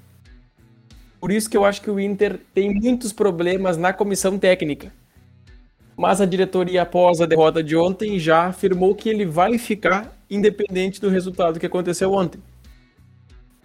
Por 1.20 1.30
isso 1.30 1.50
que 1.50 1.58
eu 1.58 1.66
acho 1.66 1.82
que 1.82 1.92
o 1.92 2.00
Inter 2.00 2.40
tem 2.54 2.74
muitos 2.74 3.12
problemas 3.12 3.76
na 3.76 3.92
comissão 3.92 4.40
técnica. 4.40 4.94
Mas 5.98 6.22
a 6.22 6.26
diretoria, 6.26 6.84
após 6.84 7.20
a 7.20 7.26
derrota 7.26 7.62
de 7.62 7.76
ontem, 7.76 8.18
já 8.18 8.46
afirmou 8.46 8.96
que 8.96 9.10
ele 9.10 9.26
vai 9.26 9.58
ficar 9.58 10.18
independente 10.30 11.02
do 11.02 11.10
resultado 11.10 11.60
que 11.60 11.66
aconteceu 11.66 12.14
ontem. 12.14 12.40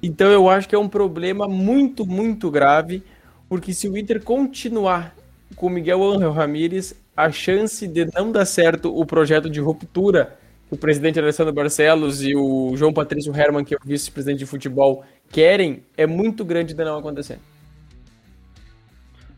Então 0.03 0.31
eu 0.31 0.49
acho 0.49 0.69
que 0.69 0.75
é 0.75 0.79
um 0.79 0.89
problema 0.89 1.49
muito, 1.49 2.07
muito 2.07 2.51
grave, 2.51 3.03
porque 3.49 3.73
se 3.73 3.89
o 3.89 3.97
Inter 3.97 4.23
continuar 4.23 5.15
com 5.55 5.69
Miguel 5.69 6.03
Angel 6.03 6.33
Ramírez, 6.33 6.95
a 7.17 7.31
chance 7.31 7.87
de 7.87 8.05
não 8.15 8.31
dar 8.31 8.45
certo 8.45 8.95
o 8.95 9.07
projeto 9.07 9.49
de 9.49 9.61
ruptura 9.61 10.39
que 10.69 10.75
o 10.75 10.77
presidente 10.77 11.19
Alessandro 11.19 11.53
Barcelos 11.53 12.23
e 12.23 12.35
o 12.35 12.77
João 12.77 12.93
Patrício 12.93 13.35
Herman, 13.35 13.65
que 13.65 13.75
é 13.75 13.79
o 13.83 13.87
vice-presidente 13.87 14.41
de 14.41 14.47
futebol, 14.47 15.05
querem, 15.31 15.83
é 15.97 16.07
muito 16.07 16.45
grande 16.45 16.75
de 16.75 16.85
não 16.85 16.99
acontecer. 16.99 17.39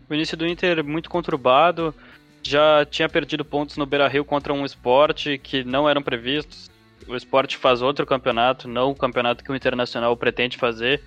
O 0.08 0.14
início 0.14 0.36
do 0.36 0.46
Inter 0.46 0.82
muito 0.82 1.10
conturbado, 1.10 1.94
já 2.42 2.84
tinha 2.86 3.08
perdido 3.08 3.44
pontos 3.44 3.76
no 3.76 3.84
Beira-Rio 3.84 4.24
contra 4.24 4.52
um 4.52 4.64
esporte 4.64 5.38
que 5.38 5.62
não 5.62 5.88
eram 5.88 6.02
previstos 6.02 6.70
o 7.08 7.16
esporte 7.16 7.56
faz 7.56 7.82
outro 7.82 8.06
campeonato, 8.06 8.68
não 8.68 8.90
o 8.90 8.94
campeonato 8.94 9.42
que 9.42 9.50
o 9.50 9.56
Internacional 9.56 10.16
pretende 10.16 10.58
fazer. 10.58 11.02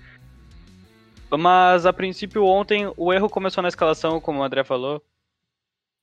Mas 1.30 1.86
a 1.86 1.92
princípio 1.92 2.44
ontem 2.44 2.92
o 2.96 3.12
erro 3.12 3.28
começou 3.28 3.62
na 3.62 3.68
escalação, 3.68 4.20
como 4.20 4.40
o 4.40 4.42
André 4.42 4.64
falou. 4.64 5.02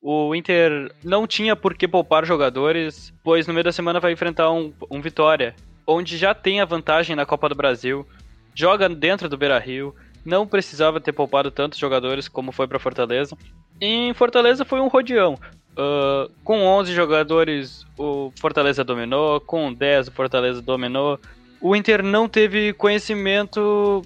O 0.02 0.34
Inter 0.34 0.92
não 1.04 1.26
tinha 1.26 1.54
por 1.54 1.74
que 1.74 1.86
poupar 1.86 2.24
jogadores, 2.24 3.12
pois 3.22 3.46
no 3.46 3.52
meio 3.52 3.64
da 3.64 3.72
semana 3.72 4.00
vai 4.00 4.12
enfrentar 4.12 4.50
um, 4.50 4.72
um 4.90 5.00
Vitória, 5.00 5.54
onde 5.86 6.16
já 6.16 6.34
tem 6.34 6.60
a 6.60 6.64
vantagem 6.64 7.14
na 7.14 7.26
Copa 7.26 7.48
do 7.48 7.54
Brasil, 7.54 8.06
joga 8.54 8.88
dentro 8.88 9.28
do 9.28 9.36
Beira 9.36 9.58
Rio, 9.58 9.94
não 10.24 10.46
precisava 10.46 11.00
ter 11.00 11.12
poupado 11.12 11.50
tantos 11.50 11.78
jogadores 11.78 12.28
como 12.28 12.50
foi 12.50 12.66
para 12.66 12.78
Fortaleza. 12.78 13.36
E 13.80 13.86
em 13.86 14.14
Fortaleza 14.14 14.64
foi 14.64 14.80
um 14.80 14.88
rodeão. 14.88 15.38
Uh, 15.72 16.30
com 16.44 16.62
11 16.62 16.92
jogadores, 16.92 17.86
o 17.96 18.32
Fortaleza 18.38 18.84
dominou. 18.84 19.40
Com 19.40 19.72
10, 19.72 20.08
o 20.08 20.12
Fortaleza 20.12 20.60
dominou. 20.60 21.18
O 21.60 21.76
Inter 21.76 22.02
não 22.02 22.28
teve 22.28 22.72
conhecimento 22.72 24.02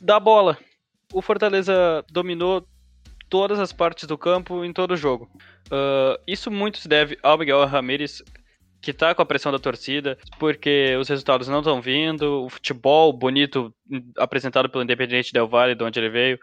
da 0.00 0.18
bola. 0.18 0.58
O 1.12 1.22
Fortaleza 1.22 2.04
dominou 2.10 2.66
todas 3.28 3.58
as 3.58 3.72
partes 3.72 4.06
do 4.06 4.18
campo 4.18 4.64
em 4.64 4.72
todo 4.72 4.92
o 4.92 4.96
jogo. 4.96 5.30
Uh, 5.66 6.20
isso 6.26 6.50
muito 6.50 6.78
se 6.78 6.88
deve 6.88 7.16
ao 7.22 7.38
Miguel 7.38 7.64
Ramírez, 7.64 8.22
que 8.82 8.92
tá 8.92 9.14
com 9.14 9.22
a 9.22 9.26
pressão 9.26 9.52
da 9.52 9.58
torcida, 9.58 10.18
porque 10.38 10.96
os 10.98 11.08
resultados 11.08 11.46
não 11.48 11.60
estão 11.60 11.80
vindo, 11.80 12.44
o 12.44 12.48
futebol 12.48 13.12
bonito 13.12 13.72
apresentado 14.16 14.68
pelo 14.68 14.82
Independente 14.82 15.32
Del 15.32 15.46
Valle, 15.46 15.74
de 15.74 15.84
onde 15.84 16.00
ele 16.00 16.08
veio, 16.08 16.38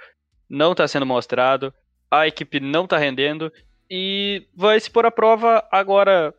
não 0.50 0.72
está 0.72 0.88
sendo 0.88 1.06
mostrado, 1.06 1.74
a 2.10 2.26
equipe 2.26 2.60
não 2.60 2.86
está 2.86 2.98
rendendo 2.98 3.52
e 3.90 4.46
vai 4.56 4.80
se 4.80 4.90
pôr 4.90 5.06
à 5.06 5.12
prova 5.12 5.66
agora 5.72 6.34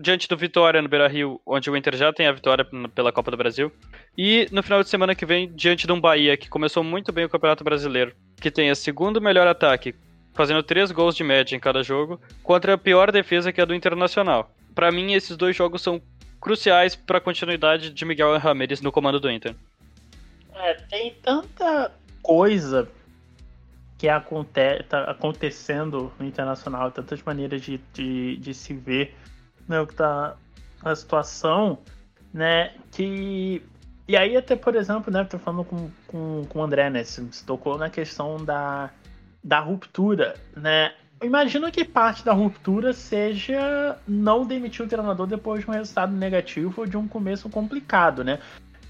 diante 0.00 0.28
do 0.28 0.36
Vitória 0.36 0.82
no 0.82 0.88
Beira-Rio, 0.88 1.40
onde 1.46 1.70
o 1.70 1.76
Inter 1.76 1.96
já 1.96 2.12
tem 2.12 2.26
a 2.26 2.32
vitória 2.32 2.66
pela 2.94 3.12
Copa 3.12 3.30
do 3.30 3.36
Brasil, 3.36 3.70
e 4.16 4.48
no 4.50 4.62
final 4.62 4.82
de 4.82 4.88
semana 4.88 5.14
que 5.14 5.26
vem 5.26 5.52
diante 5.54 5.86
de 5.86 5.92
um 5.92 6.00
Bahia 6.00 6.36
que 6.36 6.48
começou 6.48 6.82
muito 6.82 7.12
bem 7.12 7.24
o 7.24 7.28
Campeonato 7.28 7.62
Brasileiro, 7.62 8.14
que 8.36 8.50
tem 8.50 8.70
o 8.70 8.76
segundo 8.76 9.20
melhor 9.20 9.46
ataque, 9.46 9.94
fazendo 10.32 10.62
três 10.62 10.90
gols 10.90 11.14
de 11.14 11.22
média 11.22 11.54
em 11.54 11.60
cada 11.60 11.82
jogo, 11.82 12.20
contra 12.42 12.74
a 12.74 12.78
pior 12.78 13.12
defesa 13.12 13.52
que 13.52 13.60
é 13.60 13.62
a 13.62 13.66
do 13.66 13.74
Internacional. 13.74 14.50
Para 14.74 14.90
mim, 14.90 15.12
esses 15.12 15.36
dois 15.36 15.54
jogos 15.54 15.82
são 15.82 16.02
cruciais 16.40 16.96
para 16.96 17.18
a 17.18 17.20
continuidade 17.20 17.90
de 17.90 18.04
Miguel 18.04 18.36
Ramírez 18.38 18.80
no 18.80 18.90
comando 18.90 19.20
do 19.20 19.30
Inter. 19.30 19.54
É, 20.54 20.74
tem 20.74 21.14
tanta 21.22 21.92
coisa 22.22 22.88
que 24.04 24.08
aconte 24.10 24.82
tá 24.86 25.04
acontecendo 25.04 26.12
no 26.18 26.26
internacional, 26.26 26.90
tantas 26.90 27.22
maneiras 27.22 27.62
de, 27.62 27.80
de, 27.94 28.36
de 28.36 28.52
se 28.52 28.74
ver 28.74 29.16
né, 29.66 29.80
o 29.80 29.86
que 29.86 29.94
tá 29.94 30.36
a 30.82 30.94
situação, 30.94 31.78
né? 32.32 32.74
Que. 32.92 33.62
E 34.06 34.14
aí, 34.14 34.36
até, 34.36 34.56
por 34.56 34.76
exemplo, 34.76 35.10
né, 35.10 35.24
tô 35.24 35.38
falando 35.38 35.64
com, 35.64 35.90
com, 36.06 36.44
com 36.46 36.58
o 36.58 36.62
André, 36.62 36.90
né? 36.90 37.02
Se, 37.02 37.26
se 37.32 37.46
tocou 37.46 37.78
na 37.78 37.88
questão 37.88 38.36
da, 38.44 38.90
da 39.42 39.60
ruptura, 39.60 40.34
né? 40.54 40.92
Imagino 41.22 41.72
que 41.72 41.82
parte 41.82 42.22
da 42.22 42.34
ruptura 42.34 42.92
seja 42.92 43.96
não 44.06 44.44
demitir 44.44 44.84
o 44.84 44.88
treinador 44.88 45.26
depois 45.26 45.64
de 45.64 45.70
um 45.70 45.72
resultado 45.72 46.12
negativo 46.12 46.82
ou 46.82 46.86
de 46.86 46.98
um 46.98 47.08
começo 47.08 47.48
complicado, 47.48 48.22
né? 48.22 48.38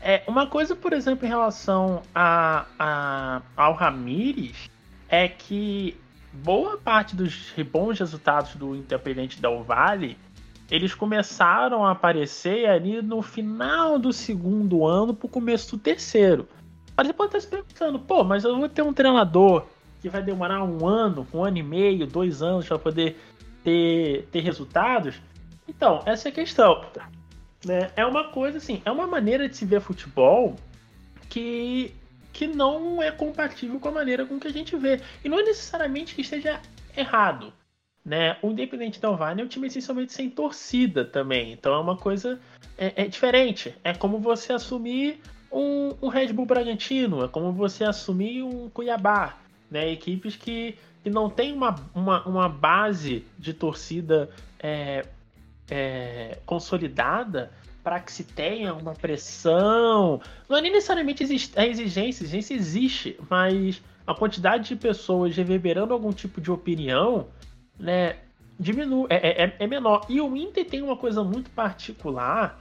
É, 0.00 0.24
uma 0.26 0.48
coisa, 0.48 0.74
por 0.74 0.92
exemplo, 0.92 1.24
em 1.24 1.28
relação 1.28 2.02
a, 2.12 2.66
a, 2.76 3.42
ao 3.56 3.74
Ramires 3.74 4.73
é 5.08 5.28
que 5.28 5.96
boa 6.32 6.76
parte 6.76 7.14
dos 7.14 7.52
bons 7.70 7.98
resultados 7.98 8.54
do 8.56 8.74
Independente 8.74 9.40
Del 9.40 9.62
Vale 9.62 10.18
eles 10.70 10.94
começaram 10.94 11.84
a 11.84 11.90
aparecer 11.90 12.66
ali 12.66 13.02
no 13.02 13.22
final 13.22 13.98
do 13.98 14.12
segundo 14.12 14.86
ano 14.86 15.14
para 15.14 15.26
o 15.26 15.30
começo 15.30 15.76
do 15.76 15.82
terceiro. 15.82 16.48
Mas 16.96 17.06
você 17.06 17.12
pode 17.12 17.28
estar 17.28 17.40
se 17.40 17.48
perguntando, 17.48 17.98
pô, 17.98 18.24
mas 18.24 18.44
eu 18.44 18.56
vou 18.56 18.68
ter 18.68 18.82
um 18.82 18.92
treinador 18.92 19.66
que 20.00 20.08
vai 20.08 20.22
demorar 20.22 20.62
um 20.64 20.86
ano, 20.86 21.26
um 21.32 21.44
ano 21.44 21.58
e 21.58 21.62
meio, 21.62 22.06
dois 22.06 22.42
anos 22.42 22.66
para 22.66 22.78
poder 22.78 23.18
ter, 23.62 24.26
ter 24.30 24.40
resultados? 24.40 25.20
Então, 25.68 26.02
essa 26.06 26.28
é 26.28 26.30
a 26.30 26.34
questão. 26.34 26.84
Né? 27.64 27.90
É 27.96 28.04
uma 28.04 28.28
coisa 28.28 28.58
assim, 28.58 28.82
é 28.84 28.90
uma 28.90 29.06
maneira 29.06 29.48
de 29.48 29.56
se 29.56 29.64
ver 29.64 29.80
futebol 29.80 30.56
que, 31.28 31.94
que 32.34 32.48
não 32.48 33.00
é 33.00 33.12
compatível 33.12 33.78
com 33.78 33.88
a 33.88 33.92
maneira 33.92 34.26
com 34.26 34.40
que 34.40 34.48
a 34.48 34.52
gente 34.52 34.76
vê. 34.76 35.00
E 35.24 35.28
não 35.28 35.38
é 35.38 35.44
necessariamente 35.44 36.16
que 36.16 36.20
esteja 36.20 36.60
errado. 36.94 37.52
Né? 38.04 38.36
O 38.42 38.50
Independente 38.50 39.00
Del 39.00 39.16
Valle 39.16 39.40
é 39.40 39.44
um 39.44 39.48
time 39.48 39.68
essencialmente 39.68 40.12
sem 40.12 40.28
torcida 40.28 41.04
também. 41.04 41.52
Então 41.52 41.72
é 41.72 41.78
uma 41.78 41.96
coisa 41.96 42.38
é, 42.76 43.04
é 43.04 43.06
diferente. 43.06 43.72
É 43.84 43.94
como 43.94 44.18
você 44.18 44.52
assumir 44.52 45.20
um, 45.50 45.94
um, 46.02 46.08
Red 46.08 46.32
Bull 46.32 46.44
Bragantino, 46.44 47.24
é 47.24 47.28
como 47.28 47.52
você 47.52 47.84
assumir 47.84 48.42
um 48.42 48.68
Cuiabá. 48.68 49.38
Né? 49.70 49.92
Equipes 49.92 50.34
que, 50.34 50.76
que 51.04 51.08
não 51.08 51.30
tem 51.30 51.52
uma, 51.52 51.76
uma, 51.94 52.26
uma 52.26 52.48
base 52.48 53.24
de 53.38 53.54
torcida 53.54 54.28
é, 54.58 55.06
é, 55.70 56.38
consolidada 56.44 57.52
para 57.84 58.00
que 58.00 58.10
se 58.10 58.24
tenha 58.24 58.72
uma 58.72 58.94
pressão. 58.94 60.20
Não 60.48 60.56
é 60.56 60.62
nem 60.62 60.72
necessariamente 60.72 61.22
a 61.22 61.26
exigência, 61.26 61.60
a 61.60 61.66
exigência 61.66 62.54
existe, 62.54 63.20
mas 63.28 63.82
a 64.06 64.14
quantidade 64.14 64.68
de 64.68 64.76
pessoas 64.76 65.36
reverberando 65.36 65.92
algum 65.92 66.10
tipo 66.10 66.40
de 66.40 66.50
opinião 66.50 67.28
né, 67.78 68.16
diminui, 68.58 69.06
é, 69.10 69.44
é, 69.44 69.56
é, 69.58 69.66
menor. 69.66 70.06
E 70.08 70.18
o 70.18 70.34
Inter 70.34 70.64
tem 70.64 70.80
uma 70.80 70.96
coisa 70.96 71.22
muito 71.22 71.50
particular 71.50 72.58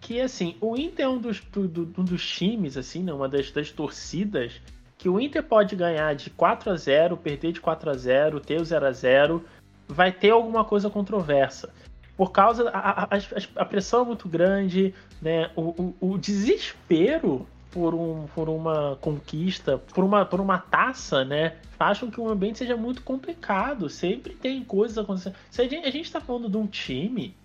que, 0.00 0.20
assim, 0.20 0.56
o 0.60 0.76
Inter 0.76 1.06
é 1.06 1.08
um 1.08 1.18
dos, 1.18 1.40
do, 1.40 1.94
um 1.96 2.04
dos 2.04 2.28
times, 2.28 2.76
assim, 2.76 3.04
né, 3.04 3.12
uma 3.12 3.28
das, 3.28 3.50
das 3.52 3.70
torcidas 3.70 4.60
que 4.98 5.08
o 5.08 5.20
Inter 5.20 5.42
pode 5.42 5.76
ganhar 5.76 6.14
de 6.14 6.30
4 6.30 6.70
a 6.72 6.76
0 6.76 7.16
perder 7.16 7.52
de 7.52 7.60
4 7.60 7.90
a 7.90 7.94
0 7.94 8.40
ter 8.40 8.60
o 8.60 8.64
0 8.64 8.86
a 8.86 8.92
0 8.92 9.44
vai 9.86 10.10
ter 10.10 10.30
alguma 10.30 10.64
coisa 10.64 10.90
controversa. 10.90 11.72
Por 12.16 12.32
causa. 12.32 12.70
A, 12.70 13.04
a, 13.04 13.08
a 13.56 13.64
pressão 13.64 14.02
é 14.02 14.04
muito 14.04 14.28
grande, 14.28 14.94
né? 15.20 15.50
O, 15.54 15.94
o, 16.00 16.12
o 16.12 16.18
desespero 16.18 17.46
por, 17.70 17.94
um, 17.94 18.26
por 18.34 18.48
uma 18.48 18.96
conquista, 19.00 19.78
por 19.78 20.02
uma, 20.02 20.24
por 20.24 20.40
uma 20.40 20.58
taça, 20.58 21.24
né? 21.24 21.56
Acham 21.78 22.10
que 22.10 22.18
o 22.18 22.28
ambiente 22.28 22.58
seja 22.58 22.76
muito 22.76 23.02
complicado. 23.02 23.90
Sempre 23.90 24.34
tem 24.34 24.64
coisas 24.64 24.96
acontecendo. 24.96 25.36
Se 25.50 25.60
a 25.60 25.68
gente 25.68 26.00
está 26.00 26.20
falando 26.20 26.48
de 26.48 26.56
um 26.56 26.66
time 26.66 27.36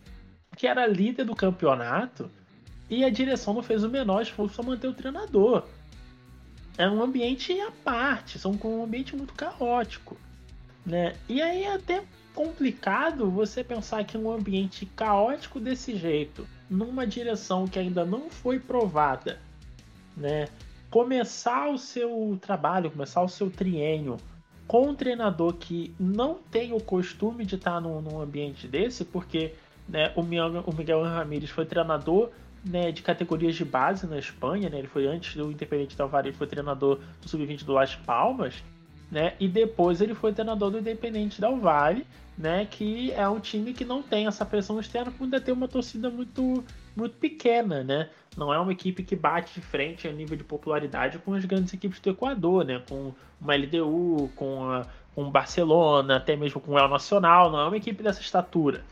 que 0.55 0.67
era 0.67 0.86
líder 0.88 1.25
do 1.25 1.36
campeonato 1.36 2.29
e 2.89 3.03
a 3.03 3.10
direção 3.10 3.53
não 3.53 3.63
fez 3.63 3.84
o 3.84 3.89
menor 3.89 4.21
esforço 4.21 4.55
para 4.55 4.65
manter 4.65 4.88
o 4.88 4.93
treinador. 4.93 5.63
É 6.77 6.89
um 6.89 7.01
ambiente 7.01 7.60
à 7.60 7.71
parte, 7.71 8.39
são 8.39 8.57
um 8.63 8.84
ambiente 8.84 9.15
muito 9.15 9.34
caótico, 9.34 10.17
né? 10.86 11.15
E 11.27 11.41
aí 11.41 11.65
até 11.65 12.03
complicado 12.33 13.29
você 13.29 13.63
pensar 13.63 14.03
que 14.03 14.17
um 14.17 14.31
ambiente 14.31 14.85
caótico 14.85 15.59
desse 15.59 15.95
jeito, 15.95 16.47
numa 16.69 17.05
direção 17.05 17.67
que 17.67 17.77
ainda 17.77 18.05
não 18.05 18.29
foi 18.29 18.59
provada, 18.59 19.39
né? 20.15 20.47
Começar 20.89 21.69
o 21.69 21.77
seu 21.77 22.37
trabalho, 22.41 22.91
começar 22.91 23.21
o 23.21 23.29
seu 23.29 23.49
triênio 23.49 24.17
com 24.67 24.87
um 24.87 24.95
treinador 24.95 25.53
que 25.53 25.93
não 25.99 26.35
tem 26.35 26.73
o 26.73 26.79
costume 26.79 27.45
de 27.45 27.55
estar 27.55 27.81
num, 27.81 28.01
num 28.01 28.21
ambiente 28.21 28.67
desse, 28.67 29.03
porque 29.03 29.53
né, 29.87 30.13
o, 30.15 30.23
Miguel, 30.23 31.03
Ramírez 31.03 31.49
foi 31.49 31.65
treinador 31.65 32.29
né, 32.63 32.91
de 32.91 33.01
categorias 33.01 33.55
de 33.55 33.65
base 33.65 34.07
na 34.07 34.17
Espanha, 34.17 34.69
né, 34.69 34.79
ele 34.79 34.87
foi 34.87 35.07
antes 35.07 35.35
do 35.35 35.51
Independente 35.51 35.97
del 35.97 36.07
Valle, 36.07 36.29
ele 36.29 36.37
foi 36.37 36.47
treinador 36.47 36.99
do 37.21 37.27
Sub-20 37.27 37.65
do 37.65 37.73
Las 37.73 37.95
Palmas, 37.95 38.63
né, 39.12 39.34
e 39.39 39.47
depois 39.47 40.02
ele 40.02 40.15
foi 40.15 40.34
treinador 40.34 40.71
do 40.71 40.80
Independente 40.80 41.41
del 41.41 41.58
Valle, 41.58 42.08
né, 42.38 42.65
que 42.65 43.12
é 43.12 43.28
um 43.28 43.39
time 43.39 43.74
que 43.74 43.84
não 43.84 44.02
tem 44.02 44.26
essa 44.26 44.45
pressão 44.45 44.80
externa 44.80 45.12
por 45.12 45.26
ainda 45.26 45.41
ter 45.41 45.52
uma 45.52 45.67
torcida 45.67 46.10
muito, 46.10 46.63
muito 46.95 47.17
pequena, 47.17 47.84
né, 47.84 48.10
não 48.38 48.54
é 48.54 48.60
uma 48.60 48.71
equipe 48.71 49.04
que 49.04 49.15
bate 49.15 49.54
de 49.56 49.62
frente 49.62 50.08
a 50.08 50.12
nível 50.12 50.38
de 50.38 50.43
popularidade 50.43 51.17
com 51.19 51.34
as 51.34 51.43
grandes 51.43 51.74
equipes 51.74 52.00
do 52.00 52.12
Equador, 52.12 52.63
né? 52.63 52.82
Com 52.88 53.13
uma 53.41 53.56
LDU, 53.56 54.30
com, 54.36 54.69
a, 54.69 54.86
com 55.13 55.30
Barcelona, 55.30 56.17
até 56.17 56.36
mesmo 56.36 56.62
com 56.62 56.71
o 56.71 56.80
El 56.80 56.88
Nacional, 56.88 57.52
não 57.52 57.60
é 57.60 57.67
uma 57.67 57.78
equipe 57.78 58.02
dessa 58.02 58.21
estatura. 58.21 58.84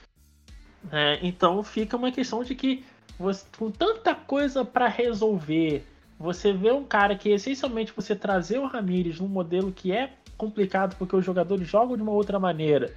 É, 0.91 1.19
então 1.21 1.63
fica 1.63 1.95
uma 1.95 2.11
questão 2.11 2.43
de 2.43 2.53
que 2.53 2.83
você, 3.17 3.45
com 3.57 3.71
tanta 3.71 4.13
coisa 4.13 4.65
para 4.65 4.87
resolver, 4.87 5.85
você 6.19 6.51
vê 6.51 6.71
um 6.71 6.83
cara 6.83 7.15
que 7.15 7.29
essencialmente 7.29 7.93
você 7.95 8.13
trazer 8.13 8.59
o 8.59 8.67
Ramires 8.67 9.21
num 9.21 9.27
modelo 9.27 9.71
que 9.71 9.93
é 9.93 10.11
complicado 10.37 10.95
porque 10.97 11.15
os 11.15 11.23
jogadores 11.23 11.65
jogam 11.65 11.95
de 11.95 12.03
uma 12.03 12.11
outra 12.11 12.37
maneira. 12.37 12.93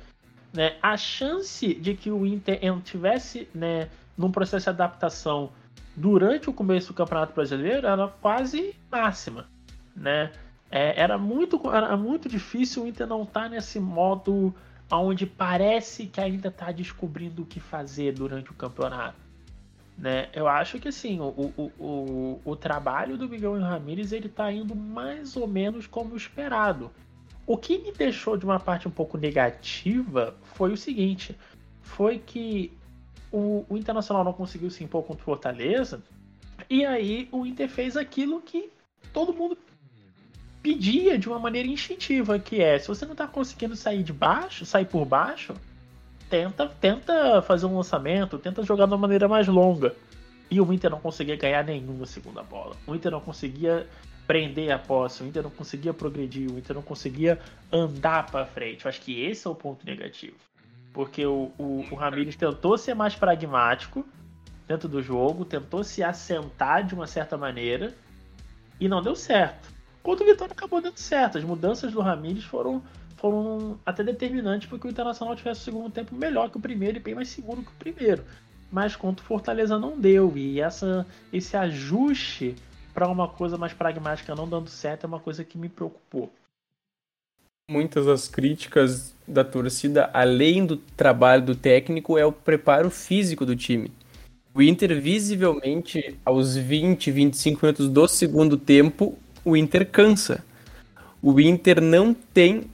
Né? 0.53 0.77
A 0.83 0.97
chance 0.97 1.73
de 1.73 1.95
que 1.95 2.11
o 2.11 2.27
Inter 2.27 2.61
tivesse 2.83 3.49
né, 3.55 3.89
num 4.19 4.31
processo 4.31 4.65
de 4.65 4.71
adaptação 4.71 5.51
durante 5.97 6.51
o 6.51 6.53
começo 6.53 6.89
do 6.89 6.95
Campeonato 6.95 7.33
Brasileiro 7.33 7.87
era 7.87 8.09
quase 8.09 8.75
máxima, 8.91 9.47
né? 9.95 10.33
É, 10.71 10.99
era, 10.99 11.19
muito, 11.19 11.61
era 11.71 11.97
muito 11.99 12.31
difícil 12.31 12.85
o 12.85 12.87
Inter 12.87 13.07
não 13.07 13.25
estar 13.25 13.43
tá 13.43 13.49
nesse 13.51 13.79
modo 13.79 14.55
onde 14.91 15.27
parece 15.27 16.07
que 16.07 16.21
ainda 16.21 16.49
está 16.49 16.73
descobrindo 16.73 17.43
o 17.43 17.47
que 17.47 17.61
fazer 17.61 18.13
durante 18.13 18.51
o 18.51 18.55
campeonato. 18.55 19.17
Né? 19.97 20.29
Eu 20.33 20.49
acho 20.49 20.79
que 20.79 20.89
assim, 20.89 21.21
o, 21.21 21.53
o, 21.57 21.73
o, 21.79 22.41
o 22.45 22.57
trabalho 22.57 23.17
do 23.17 23.29
Miguel 23.29 23.59
Ramírez 23.61 24.13
ele 24.13 24.27
está 24.27 24.51
indo 24.51 24.75
mais 24.75 25.37
ou 25.37 25.47
menos 25.47 25.87
como 25.87 26.17
esperado. 26.17 26.91
O 27.47 27.57
que 27.57 27.79
me 27.79 27.93
deixou 27.93 28.37
de 28.37 28.45
uma 28.45 28.59
parte 28.59 28.89
um 28.89 28.91
pouco 28.91 29.19
negativa 29.19 30.35
foi 30.43 30.73
o 30.73 30.77
seguinte: 30.77 31.37
foi 31.83 32.19
que 32.19 32.73
o, 33.31 33.65
o 33.69 33.77
Internacional 33.77 34.25
não 34.25 34.33
conseguiu 34.33 34.71
se 34.71 34.83
impor 34.85 35.03
contra 35.05 35.23
o 35.23 35.25
Fortaleza. 35.25 36.03
E 36.71 36.85
aí 36.85 37.29
o 37.33 37.45
Inter 37.45 37.69
fez 37.69 37.97
aquilo 37.97 38.41
que 38.41 38.71
todo 39.13 39.33
mundo 39.33 39.59
pedia 40.63 41.19
de 41.19 41.29
uma 41.29 41.39
maneira 41.39 41.69
instintiva, 41.69 42.39
que 42.39 42.63
é, 42.63 42.79
se 42.79 42.87
você 42.87 43.05
não 43.05 43.13
está 43.13 43.27
conseguindo 43.27 43.75
sair 43.75 44.03
de 44.03 44.13
baixo, 44.13 44.65
sair 44.65 44.87
por 44.87 45.05
baixo, 45.05 45.55
tenta, 46.33 46.67
tenta 46.67 47.43
fazer 47.43 47.67
um 47.67 47.77
lançamento, 47.77 48.39
tenta 48.39 48.63
jogar 48.63 48.87
de 48.87 48.93
uma 48.93 48.97
maneira 48.97 49.29
mais 49.29 49.47
longa. 49.47 49.95
E 50.51 50.59
o 50.63 50.73
Inter 50.73 50.91
não 50.91 50.99
conseguia 50.99 51.37
ganhar 51.37 51.63
nenhuma 51.63 52.07
segunda 52.07 52.43
bola. 52.43 52.75
O 52.87 52.95
Inter 52.95 53.13
não 53.13 53.21
conseguia 53.21 53.87
prender 54.27 54.71
a 54.71 54.79
posse, 54.79 55.23
o 55.23 55.27
Inter 55.27 55.43
não 55.43 55.51
conseguia 55.51 55.93
progredir, 55.93 56.51
o 56.51 56.59
Inter 56.59 56.75
não 56.75 56.83
conseguia 56.83 57.39
andar 57.71 58.31
para 58.31 58.47
frente. 58.47 58.87
Eu 58.87 58.89
acho 58.89 59.03
que 59.03 59.23
esse 59.23 59.47
é 59.47 59.51
o 59.51 59.55
ponto 59.55 59.85
negativo. 59.85 60.37
Porque 60.95 61.27
o, 61.27 61.53
o, 61.59 61.85
o 61.91 61.95
Ramires 61.95 62.35
tentou 62.35 62.79
ser 62.79 62.95
mais 62.95 63.15
pragmático 63.15 64.03
dentro 64.67 64.89
do 64.89 65.03
jogo, 65.03 65.45
tentou 65.45 65.85
se 65.85 66.03
assentar 66.03 66.83
de 66.83 66.95
uma 66.95 67.07
certa 67.07 67.37
maneira 67.37 67.95
e 68.81 68.89
não 68.89 69.03
deu 69.03 69.15
certo. 69.15 69.69
Contra 70.03 70.25
o 70.25 70.27
Vitória 70.27 70.53
acabou 70.53 70.81
dando 70.81 70.97
certo. 70.97 71.37
As 71.37 71.45
mudanças 71.45 71.93
do 71.93 72.01
Ramires 72.01 72.45
foram, 72.45 72.83
foram 73.23 73.79
até 73.87 74.05
determinantes 74.05 74.69
para 74.69 74.79
que 74.79 74.87
o 74.87 74.91
Internacional 74.91 75.35
tivesse 75.35 75.63
o 75.63 75.65
segundo 75.65 75.91
tempo 75.91 76.15
melhor 76.15 76.51
que 76.51 76.59
o 76.59 76.61
primeiro 76.61 76.99
e 76.99 77.01
bem 77.01 77.15
mais 77.15 77.29
seguro 77.29 77.63
que 77.63 77.71
o 77.71 77.79
primeiro. 77.79 78.23
Mas 78.71 78.95
contra 78.95 79.25
o 79.25 79.27
Fortaleza 79.27 79.79
não 79.79 79.99
deu. 79.99 80.37
E 80.37 80.61
essa, 80.61 81.07
esse 81.33 81.57
ajuste 81.57 82.55
para 82.93 83.09
uma 83.09 83.29
coisa 83.29 83.57
mais 83.57 83.73
pragmática 83.73 84.35
não 84.35 84.49
dando 84.49 84.69
certo 84.69 85.05
é 85.05 85.07
uma 85.07 85.21
coisa 85.21 85.45
que 85.45 85.57
me 85.57 85.69
preocupou 85.69 86.31
muitas 87.73 88.05
das 88.07 88.29
críticas 88.29 89.15
da 89.27 89.43
torcida, 89.43 90.11
além 90.13 90.67
do 90.67 90.77
trabalho 90.77 91.43
do 91.43 91.55
técnico, 91.55 92.19
é 92.19 92.27
o 92.27 92.31
preparo 92.31 92.91
físico 92.91 93.47
do 93.47 93.57
time. 93.57 93.91
O 94.55 94.61
Inter, 94.61 95.01
visivelmente, 95.01 96.19
aos 96.25 96.55
20, 96.55 97.11
25 97.11 97.65
minutos 97.65 97.89
do 97.89 98.07
segundo 98.07 98.59
tempo, 98.59 99.17
o 99.43 99.57
Inter 99.57 99.89
cansa. 99.91 100.45
O 101.23 101.41
Inter 101.41 101.81
não 101.81 102.13
tem 102.13 102.65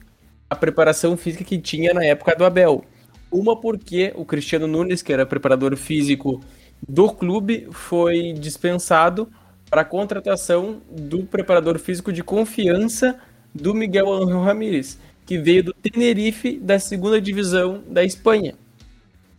a 0.49 0.55
preparação 0.55 1.15
física 1.15 1.43
que 1.43 1.57
tinha 1.57 1.93
na 1.93 2.03
época 2.03 2.35
do 2.35 2.43
Abel. 2.43 2.83
Uma 3.31 3.55
porque 3.55 4.11
o 4.15 4.25
Cristiano 4.25 4.67
Nunes, 4.67 5.01
que 5.01 5.13
era 5.13 5.25
preparador 5.25 5.75
físico 5.77 6.41
do 6.87 7.11
clube, 7.11 7.67
foi 7.71 8.33
dispensado 8.33 9.29
para 9.69 9.81
a 9.81 9.85
contratação 9.85 10.81
do 10.89 11.23
preparador 11.23 11.77
físico 11.77 12.11
de 12.11 12.23
confiança 12.23 13.19
do 13.53 13.73
Miguel 13.73 14.11
Angel 14.11 14.41
Ramírez, 14.41 14.99
que 15.25 15.37
veio 15.37 15.63
do 15.63 15.73
Tenerife 15.73 16.57
da 16.57 16.79
segunda 16.79 17.21
divisão 17.21 17.83
da 17.87 18.03
Espanha. 18.03 18.55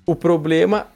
O 0.07 0.15
problema 0.15 0.87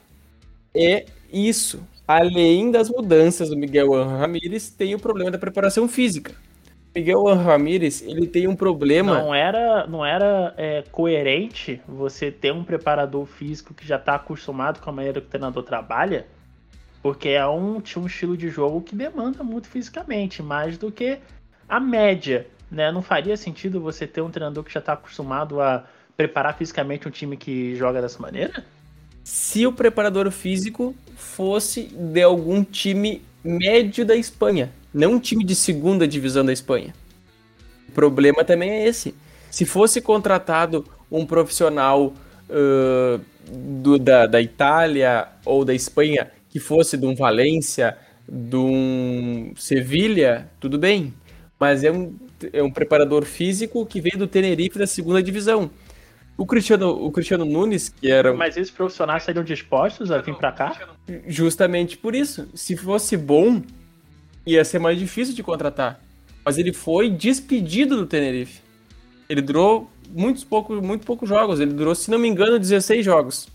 é 0.73 1.05
isso. 1.31 1.83
Além 2.07 2.71
das 2.71 2.89
mudanças 2.89 3.49
do 3.49 3.57
Miguel 3.57 3.93
Angel 3.93 4.17
Ramírez, 4.17 4.69
tem 4.69 4.95
o 4.95 4.99
problema 4.99 5.31
da 5.31 5.37
preparação 5.37 5.87
física. 5.87 6.33
Miguel 6.95 7.25
Ramírez, 7.35 8.01
ele 8.01 8.25
tem 8.25 8.47
um 8.47 8.55
problema. 8.55 9.19
Não 9.19 9.35
era, 9.35 9.85
não 9.85 10.05
era 10.05 10.53
é, 10.55 10.81
coerente 10.91 11.81
você 11.85 12.31
ter 12.31 12.53
um 12.53 12.63
preparador 12.63 13.25
físico 13.25 13.73
que 13.73 13.85
já 13.85 13.97
está 13.97 14.15
acostumado 14.15 14.79
com 14.79 14.89
a 14.89 14.93
maneira 14.93 15.19
que 15.19 15.27
o 15.27 15.29
treinador 15.29 15.61
trabalha, 15.63 16.25
porque 17.03 17.29
é 17.29 17.45
um, 17.45 17.81
um 17.97 18.05
estilo 18.05 18.37
de 18.37 18.47
jogo 18.47 18.81
que 18.81 18.95
demanda 18.95 19.43
muito 19.43 19.67
fisicamente, 19.67 20.41
mais 20.41 20.77
do 20.77 20.89
que 20.89 21.19
a 21.67 21.81
média. 21.81 22.47
Né? 22.71 22.89
Não 22.93 23.01
faria 23.01 23.35
sentido 23.35 23.81
você 23.81 24.07
ter 24.07 24.21
um 24.21 24.31
treinador 24.31 24.63
que 24.63 24.71
já 24.73 24.79
está 24.79 24.93
acostumado 24.93 25.59
a 25.59 25.83
preparar 26.15 26.57
fisicamente 26.57 27.09
um 27.09 27.11
time 27.11 27.35
que 27.35 27.75
joga 27.75 28.01
dessa 28.01 28.21
maneira? 28.21 28.63
Se 29.21 29.67
o 29.67 29.73
preparador 29.73 30.31
físico 30.31 30.95
fosse 31.17 31.87
de 31.93 32.21
algum 32.21 32.63
time 32.63 33.21
médio 33.43 34.05
da 34.05 34.15
Espanha, 34.15 34.71
não 34.95 35.15
um 35.15 35.19
time 35.19 35.43
de 35.43 35.53
segunda 35.53 36.07
divisão 36.07 36.45
da 36.45 36.53
Espanha. 36.53 36.93
O 37.89 37.91
problema 37.91 38.45
também 38.45 38.69
é 38.69 38.87
esse. 38.87 39.13
Se 39.51 39.65
fosse 39.65 39.99
contratado 40.01 40.85
um 41.11 41.25
profissional 41.25 42.13
uh, 42.49 43.21
do, 43.81 43.99
da, 43.99 44.25
da 44.25 44.41
Itália 44.41 45.27
ou 45.43 45.65
da 45.65 45.73
Espanha 45.73 46.31
que 46.49 46.59
fosse 46.59 46.95
de 46.97 47.05
um 47.05 47.13
Valência, 47.13 47.97
de 48.27 48.55
um 48.55 49.51
Sevilha, 49.57 50.49
tudo 50.61 50.79
bem. 50.79 51.13
Mas 51.59 51.83
é 51.83 51.91
um, 51.91 52.15
é 52.53 52.63
um 52.63 52.71
preparador 52.71 53.25
físico 53.25 53.85
que 53.85 53.99
veio 53.99 54.17
do 54.17 54.27
Tenerife 54.27 54.79
da 54.79 54.87
segunda 54.87 55.21
divisão. 55.21 55.69
O 56.37 56.45
Cristiano, 56.45 56.89
o 56.89 57.11
Cristiano 57.11 57.43
Nunes, 57.43 57.89
que 57.89 58.09
era. 58.09 58.33
Mas 58.33 58.55
esses 58.55 58.71
profissionais 58.71 59.23
seriam 59.23 59.43
dispostos 59.43 60.11
a 60.11 60.19
vir 60.19 60.35
para 60.35 60.51
cá? 60.53 60.95
Justamente 61.27 61.97
por 61.97 62.15
isso. 62.15 62.47
Se 62.53 62.75
fosse 62.75 63.15
bom, 63.15 63.61
ia 64.45 64.63
ser 64.63 64.79
mais 64.79 64.97
difícil 64.99 65.33
de 65.33 65.43
contratar. 65.43 65.99
Mas 66.43 66.57
ele 66.57 66.71
foi 66.71 67.09
despedido 67.09 67.97
do 67.97 68.05
Tenerife. 68.05 68.61
Ele 69.27 69.41
durou 69.41 69.89
muitos 70.09 70.43
poucos, 70.43 70.79
muito 70.79 71.05
poucos 71.05 71.27
jogos. 71.27 71.59
Ele 71.59 71.73
durou, 71.73 71.95
se 71.95 72.11
não 72.11 72.19
me 72.19 72.27
engano, 72.27 72.59
16 72.59 73.03
jogos. 73.03 73.47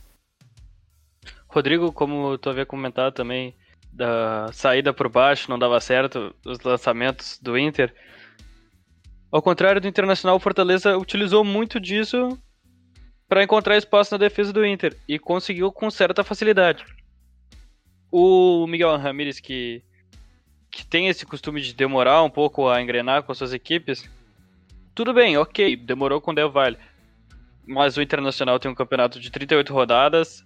Rodrigo, 1.49 1.93
como 1.93 2.37
tu 2.39 2.51
havia 2.51 2.67
comentado 2.67 3.13
também, 3.13 3.55
da 3.93 4.51
saída 4.53 4.93
por 4.93 5.09
baixo 5.09 5.51
não 5.51 5.59
dava 5.59 5.81
certo, 5.81 6.35
os 6.45 6.61
lançamentos 6.61 7.39
do 7.43 7.59
Inter. 7.59 7.93
Ao 9.31 9.43
contrário 9.43 9.81
do 9.81 9.89
Internacional, 9.89 10.37
o 10.37 10.41
Fortaleza 10.41 10.97
utilizou 10.97 11.45
muito 11.45 11.79
disso 11.79 12.39
para 13.29 13.45
encontrar 13.45 13.77
espaço 13.77 14.13
na 14.13 14.19
defesa 14.19 14.53
do 14.53 14.65
Inter 14.65 14.97
e 15.07 15.19
conseguiu 15.19 15.71
com 15.71 15.91
certa 15.91 16.25
facilidade. 16.25 16.85
O 18.11 18.67
Miguel 18.67 18.97
Ramírez, 18.97 19.39
que 19.39 19.85
que 20.71 20.87
tem 20.87 21.09
esse 21.09 21.27
costume 21.27 21.61
de 21.61 21.75
demorar 21.75 22.23
um 22.23 22.31
pouco 22.31 22.69
a 22.69 22.81
engrenar 22.81 23.23
com 23.23 23.35
suas 23.35 23.53
equipes, 23.53 24.09
tudo 24.95 25.13
bem, 25.13 25.37
ok, 25.37 25.77
demorou 25.77 26.21
com 26.21 26.31
o 26.31 26.35
Del 26.35 26.51
Valle. 26.51 26.79
Mas 27.67 27.97
o 27.97 28.03
Internacional 28.03 28.59
tem 28.59 28.71
um 28.71 28.75
campeonato 28.75 29.19
de 29.21 29.31
38 29.31 29.73
rodadas, 29.73 30.45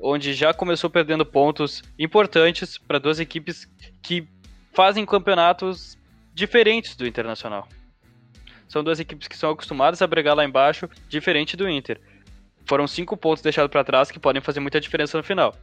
onde 0.00 0.34
já 0.34 0.52
começou 0.52 0.88
perdendo 0.88 1.24
pontos 1.24 1.82
importantes 1.98 2.78
para 2.78 2.98
duas 2.98 3.18
equipes 3.20 3.68
que 4.02 4.26
fazem 4.72 5.06
campeonatos 5.06 5.98
diferentes 6.34 6.96
do 6.96 7.06
Internacional. 7.06 7.68
São 8.68 8.82
duas 8.82 9.00
equipes 9.00 9.28
que 9.28 9.36
são 9.36 9.50
acostumadas 9.50 10.02
a 10.02 10.06
brigar 10.06 10.36
lá 10.36 10.44
embaixo, 10.44 10.88
diferente 11.08 11.56
do 11.56 11.68
Inter. 11.68 12.00
Foram 12.64 12.86
cinco 12.86 13.16
pontos 13.16 13.42
deixados 13.42 13.70
para 13.70 13.84
trás 13.84 14.10
que 14.10 14.18
podem 14.18 14.42
fazer 14.42 14.60
muita 14.60 14.80
diferença 14.80 15.16
no 15.16 15.24
final. 15.24 15.54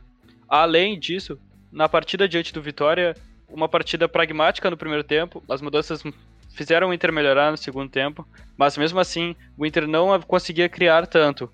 Além 0.47 0.97
disso, 0.97 1.37
na 1.71 1.89
partida 1.89 2.27
diante 2.27 2.53
do 2.53 2.61
Vitória, 2.61 3.15
uma 3.53 3.69
partida 3.69 4.09
pragmática 4.09 4.69
no 4.69 4.75
primeiro 4.75 5.03
tempo. 5.03 5.43
As 5.47 5.61
mudanças 5.61 6.03
fizeram 6.49 6.89
o 6.89 6.93
Inter 6.93 7.13
melhorar 7.13 7.51
no 7.51 7.57
segundo 7.57 7.89
tempo, 7.89 8.27
mas 8.57 8.77
mesmo 8.77 8.99
assim 8.99 9.35
o 9.57 9.65
Inter 9.65 9.87
não 9.87 10.19
conseguia 10.21 10.67
criar 10.67 11.05
tanto. 11.05 11.49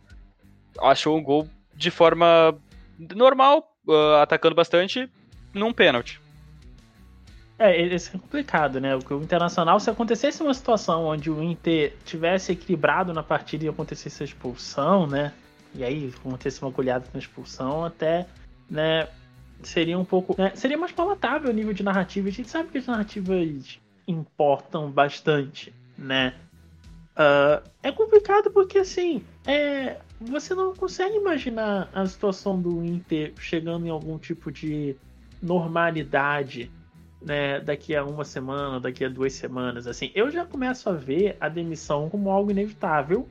Achou 0.79 1.17
um 1.17 1.23
gol 1.23 1.47
de 1.75 1.91
forma 1.91 2.57
normal, 2.97 3.75
uh, 3.88 4.21
atacando 4.21 4.55
bastante, 4.55 5.09
num 5.53 5.73
pênalti. 5.73 6.19
É, 7.57 7.77
isso 7.77 8.15
é 8.15 8.19
complicado, 8.19 8.79
né? 8.79 8.95
O 8.95 9.21
Internacional, 9.21 9.79
se 9.81 9.89
acontecesse 9.89 10.41
uma 10.41 10.53
situação 10.53 11.05
onde 11.05 11.29
o 11.29 11.43
Inter 11.43 11.93
tivesse 12.05 12.53
equilibrado 12.53 13.13
na 13.13 13.21
partida 13.21 13.65
e 13.65 13.67
acontecesse 13.67 14.23
a 14.23 14.25
expulsão, 14.25 15.05
né? 15.05 15.33
E 15.75 15.83
aí 15.83 16.13
acontecesse 16.17 16.62
uma 16.62 16.71
goleada 16.71 17.05
na 17.13 17.19
expulsão, 17.19 17.83
até, 17.83 18.25
né? 18.69 19.09
Seria 19.63 19.98
um 19.98 20.06
pouco. 20.06 20.36
Né, 20.38 20.52
seria 20.56 20.78
mais 20.78 20.91
palatável 20.91 21.50
o 21.50 21.54
nível 21.54 21.74
de 21.74 21.84
narrativa. 21.84 22.28
A 22.28 22.32
gente 22.32 22.50
sabe 22.50 22.69
que 22.69 22.78
as 22.78 22.88
narrativas 22.88 23.80
importam 24.08 24.89
bastante, 24.89 25.74
né? 25.98 26.34
Uh, 27.15 27.62
é 27.84 27.91
complicado 27.91 28.50
porque 28.52 28.78
assim, 28.78 29.22
é, 29.45 29.98
você 30.22 30.56
não 30.56 30.74
consegue 30.74 31.17
imaginar 31.17 31.89
a 31.93 32.06
situação 32.06 32.62
do 32.62 32.84
Inter 32.84 33.34
chegando 33.38 33.86
em 33.86 33.89
algum 33.89 34.17
tipo 34.17 34.50
de 34.52 34.95
normalidade 35.41 36.72
né, 37.22 37.60
daqui 37.60 37.95
a 37.95 38.04
uma 38.04 38.24
semana, 38.24 38.80
daqui 38.80 39.04
a 39.04 39.10
duas 39.10 39.34
semanas. 39.34 39.88
Assim, 39.88 40.12
eu 40.15 40.32
já 40.32 40.45
começo 40.45 40.89
a 40.89 40.93
ver 40.93 41.36
a 41.39 41.50
demissão 41.50 42.10
como 42.10 42.30
algo 42.30 42.52
inevitável 42.52 43.28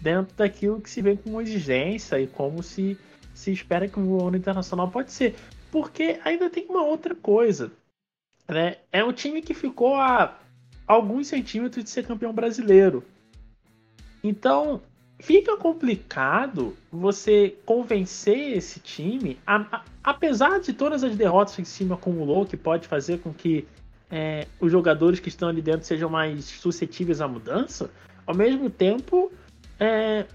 dentro 0.00 0.34
daquilo 0.36 0.80
que 0.80 0.90
se 0.90 1.02
vê 1.02 1.16
como 1.16 1.40
exigência 1.40 2.20
e 2.20 2.26
como 2.26 2.62
se, 2.62 2.98
se 3.34 3.52
espera 3.52 3.88
que 3.88 4.00
o 4.00 4.26
ano 4.26 4.36
internacional 4.36 4.90
pode 4.90 5.12
ser. 5.12 5.34
Porque 5.70 6.20
ainda 6.24 6.48
tem 6.48 6.66
uma 6.66 6.82
outra 6.82 7.14
coisa. 7.14 7.72
Né? 8.48 8.76
É 8.92 9.04
um 9.04 9.12
time 9.12 9.42
que 9.42 9.54
ficou 9.54 9.96
a 9.96 10.38
alguns 10.86 11.26
centímetros 11.26 11.84
de 11.84 11.90
ser 11.90 12.06
campeão 12.06 12.32
brasileiro. 12.32 13.04
Então, 14.22 14.80
fica 15.18 15.56
complicado 15.56 16.76
você 16.90 17.56
convencer 17.64 18.56
esse 18.56 18.80
time, 18.80 19.38
a, 19.46 19.56
a, 19.76 19.84
apesar 20.02 20.60
de 20.60 20.72
todas 20.72 21.02
as 21.02 21.16
derrotas 21.16 21.56
que 21.56 21.62
esse 21.62 21.92
acumulou, 21.92 22.46
que 22.46 22.56
pode 22.56 22.86
fazer 22.86 23.18
com 23.18 23.32
que 23.32 23.66
é, 24.10 24.46
os 24.60 24.70
jogadores 24.70 25.18
que 25.18 25.28
estão 25.28 25.48
ali 25.48 25.60
dentro 25.60 25.86
sejam 25.86 26.08
mais 26.08 26.44
suscetíveis 26.44 27.20
à 27.20 27.26
mudança, 27.26 27.90
ao 28.26 28.34
mesmo 28.34 28.70
tempo, 28.70 29.32
é, 29.78 30.26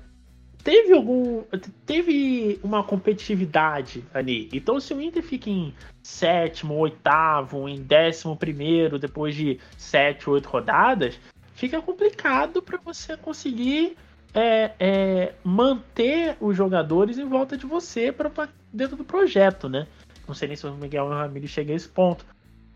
teve 0.63 0.93
algum. 0.93 1.43
Teve 1.85 2.59
uma 2.63 2.83
competitividade 2.83 4.03
ali. 4.13 4.49
Então, 4.53 4.79
se 4.79 4.93
o 4.93 5.01
Inter 5.01 5.23
fica 5.23 5.49
em 5.49 5.73
sétimo, 6.03 6.75
oitavo, 6.75 7.67
em 7.67 7.81
décimo 7.81 8.35
primeiro, 8.35 8.97
depois 8.97 9.35
de 9.35 9.59
sete, 9.77 10.29
oito 10.29 10.49
rodadas, 10.49 11.19
fica 11.53 11.81
complicado 11.81 12.61
para 12.61 12.77
você 12.77 13.17
conseguir 13.17 13.95
é, 14.33 14.71
é, 14.79 15.33
manter 15.43 16.37
os 16.39 16.55
jogadores 16.55 17.17
em 17.17 17.27
volta 17.27 17.57
de 17.57 17.65
você 17.65 18.11
para 18.11 18.49
dentro 18.71 18.95
do 18.95 19.03
projeto, 19.03 19.67
né? 19.67 19.87
Não 20.27 20.33
sei 20.33 20.47
nem 20.47 20.57
se 20.57 20.65
o 20.65 20.73
Miguel 20.73 21.09
Ramírez 21.09 21.51
chega 21.51 21.73
a 21.73 21.75
esse 21.75 21.89
ponto. 21.89 22.25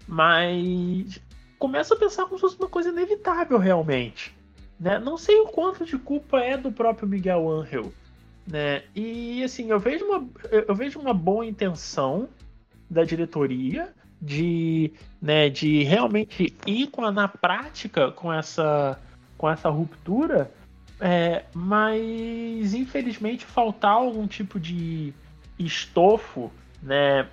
Mas 0.08 1.20
começa 1.58 1.94
a 1.94 1.98
pensar 1.98 2.26
como 2.26 2.36
se 2.36 2.42
fosse 2.42 2.60
uma 2.60 2.68
coisa 2.68 2.90
inevitável 2.90 3.58
realmente. 3.58 4.35
Né? 4.80 5.00
Não 5.00 5.18
sei 5.18 5.40
o 5.40 5.48
quanto 5.48 5.86
de 5.86 5.98
culpa 5.98 6.40
é 6.40 6.58
do 6.58 6.72
próprio 6.72 7.08
Miguel 7.08 7.50
Angel. 7.50 7.92
Né? 8.46 8.84
E 8.96 9.44
assim, 9.44 9.70
eu 9.70 9.80
vejo, 9.80 10.06
uma, 10.06 10.28
eu 10.52 10.76
vejo 10.76 11.00
uma 11.00 11.14
boa 11.14 11.46
intenção 11.46 12.30
da 12.90 13.04
diretoria 13.04 13.94
de, 14.22 14.92
né, 15.22 15.50
de 15.50 15.84
realmente 15.84 16.54
ir 16.66 16.88
com 16.88 17.04
a, 17.04 17.12
na 17.12 17.28
prática 17.28 18.12
com 18.12 18.32
essa, 18.32 19.00
com 19.38 19.50
essa 19.50 19.70
ruptura, 19.70 20.52
é, 21.00 21.44
mas 21.54 22.74
infelizmente 22.74 23.46
faltar 23.46 23.94
algum 23.94 24.28
tipo 24.28 24.60
de 24.60 25.14
estofo 25.60 26.52
né, 26.82 27.28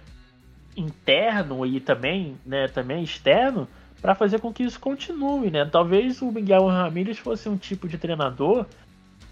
interno 0.77 1.65
e 1.65 1.81
também, 1.81 2.37
né, 2.45 2.69
também 2.69 3.03
externo 3.03 3.69
para 4.03 4.17
fazer 4.17 4.41
com 4.41 4.53
que 4.53 4.65
isso 4.65 4.81
continue, 4.81 5.49
né? 5.49 5.65
Talvez 5.65 6.21
o 6.21 6.33
Miguel 6.33 6.67
Ramírez 6.67 7.19
fosse 7.19 7.49
um 7.49 7.57
tipo 7.57 7.89
de 7.89 7.97
treinador 7.97 8.67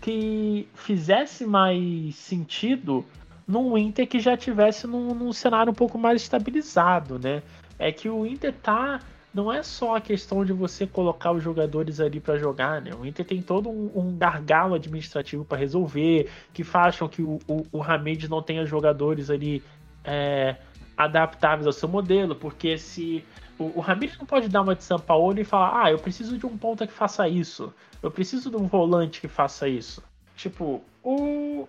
que 0.00 0.68
fizesse 0.74 1.44
mais 1.44 2.14
sentido 2.14 3.04
num 3.46 3.76
Inter 3.76 4.06
que 4.06 4.20
já 4.20 4.36
tivesse 4.36 4.86
num, 4.86 5.12
num 5.12 5.32
cenário 5.32 5.72
um 5.72 5.74
pouco 5.74 5.98
mais 5.98 6.22
estabilizado, 6.22 7.18
né? 7.18 7.42
É 7.78 7.90
que 7.90 8.08
o 8.08 8.24
Inter 8.24 8.54
tá 8.54 9.00
não 9.34 9.52
é 9.52 9.62
só 9.62 9.96
a 9.96 10.00
questão 10.00 10.44
de 10.44 10.52
você 10.52 10.86
colocar 10.86 11.32
os 11.32 11.42
jogadores 11.42 12.00
ali 12.00 12.20
para 12.20 12.36
jogar, 12.36 12.80
né? 12.80 12.92
O 12.94 13.04
Inter 13.04 13.26
tem 13.26 13.42
todo 13.42 13.68
um, 13.68 13.90
um 13.94 14.16
gargalo 14.16 14.74
administrativo 14.74 15.44
para 15.44 15.58
resolver, 15.58 16.30
que 16.52 16.62
façam 16.62 17.08
que 17.08 17.22
o, 17.22 17.38
o, 17.48 17.66
o 17.72 17.82
Hamid 17.82 18.28
não 18.28 18.42
tenha 18.42 18.64
jogadores 18.64 19.30
ali 19.30 19.62
é, 20.04 20.56
adaptáveis 20.96 21.66
ao 21.66 21.72
seu 21.72 21.88
modelo, 21.88 22.34
porque 22.34 22.76
se 22.78 23.24
o, 23.60 23.78
o 23.78 23.84
Hamid 23.86 24.16
não 24.18 24.24
pode 24.24 24.48
dar 24.48 24.62
uma 24.62 24.74
de 24.74 24.82
São 24.82 24.98
Paulo 24.98 25.38
e 25.38 25.44
falar, 25.44 25.84
ah, 25.84 25.90
eu 25.90 25.98
preciso 25.98 26.38
de 26.38 26.46
um 26.46 26.56
ponta 26.56 26.86
que 26.86 26.92
faça 26.92 27.28
isso, 27.28 27.72
eu 28.02 28.10
preciso 28.10 28.50
de 28.50 28.56
um 28.56 28.66
volante 28.66 29.20
que 29.20 29.28
faça 29.28 29.68
isso. 29.68 30.02
Tipo, 30.34 30.82
o, 31.04 31.68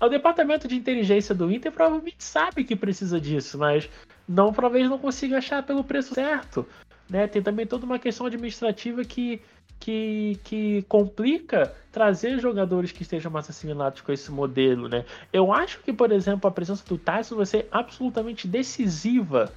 o 0.00 0.08
departamento 0.08 0.68
de 0.68 0.76
inteligência 0.76 1.34
do 1.34 1.50
Inter 1.50 1.72
provavelmente 1.72 2.22
sabe 2.22 2.62
que 2.62 2.76
precisa 2.76 3.20
disso, 3.20 3.58
mas 3.58 3.90
não 4.28 4.52
talvez 4.52 4.88
não 4.88 4.96
consiga 4.96 5.38
achar 5.38 5.64
pelo 5.64 5.82
preço 5.82 6.14
certo. 6.14 6.64
Né? 7.10 7.26
Tem 7.26 7.42
também 7.42 7.66
toda 7.66 7.84
uma 7.84 7.98
questão 7.98 8.26
administrativa 8.26 9.04
que, 9.04 9.42
que, 9.80 10.38
que 10.44 10.82
complica 10.82 11.74
trazer 11.90 12.38
jogadores 12.38 12.92
que 12.92 13.02
estejam 13.02 13.32
mais 13.32 13.50
assimilados 13.50 14.00
com 14.02 14.12
esse 14.12 14.30
modelo. 14.30 14.88
Né? 14.88 15.04
Eu 15.32 15.52
acho 15.52 15.80
que, 15.80 15.92
por 15.92 16.12
exemplo, 16.12 16.46
a 16.48 16.52
presença 16.52 16.84
do 16.86 16.96
Tyson 16.96 17.34
vai 17.34 17.46
ser 17.46 17.66
absolutamente 17.72 18.46
decisiva 18.46 19.52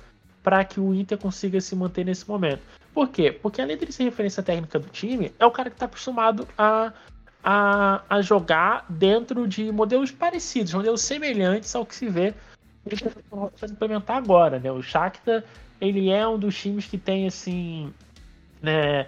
para 0.46 0.64
que 0.64 0.80
o 0.80 0.94
Inter 0.94 1.18
consiga 1.18 1.60
se 1.60 1.76
manter 1.76 2.06
nesse 2.06 2.30
momento. 2.30 2.62
Por 2.94 3.10
quê? 3.10 3.32
Porque 3.32 3.60
além 3.60 3.76
de 3.76 3.92
ser 3.92 4.04
referência 4.04 4.44
técnica 4.44 4.78
do 4.78 4.88
time, 4.90 5.34
é 5.40 5.46
o 5.46 5.50
cara 5.50 5.72
que 5.72 5.76
está 5.76 5.88
acostumado 5.88 6.48
a, 6.56 6.94
a, 7.44 8.04
a 8.08 8.22
jogar 8.22 8.86
dentro 8.88 9.48
de 9.48 9.72
modelos 9.72 10.12
parecidos, 10.12 10.72
modelos 10.72 11.02
semelhantes 11.02 11.76
ao 11.76 11.84
que 11.84 11.96
se 11.96 12.08
vê 12.08 12.36
precisa 12.84 13.12
implementar 13.68 14.18
agora, 14.18 14.60
né? 14.60 14.72
O 14.72 14.84
Shakhtar, 14.84 15.44
ele 15.82 16.12
é 16.12 16.28
um 16.28 16.38
dos 16.38 16.56
times 16.56 16.86
que 16.86 17.00
tem, 17.00 17.26
assim, 17.26 17.92
né, 18.62 19.08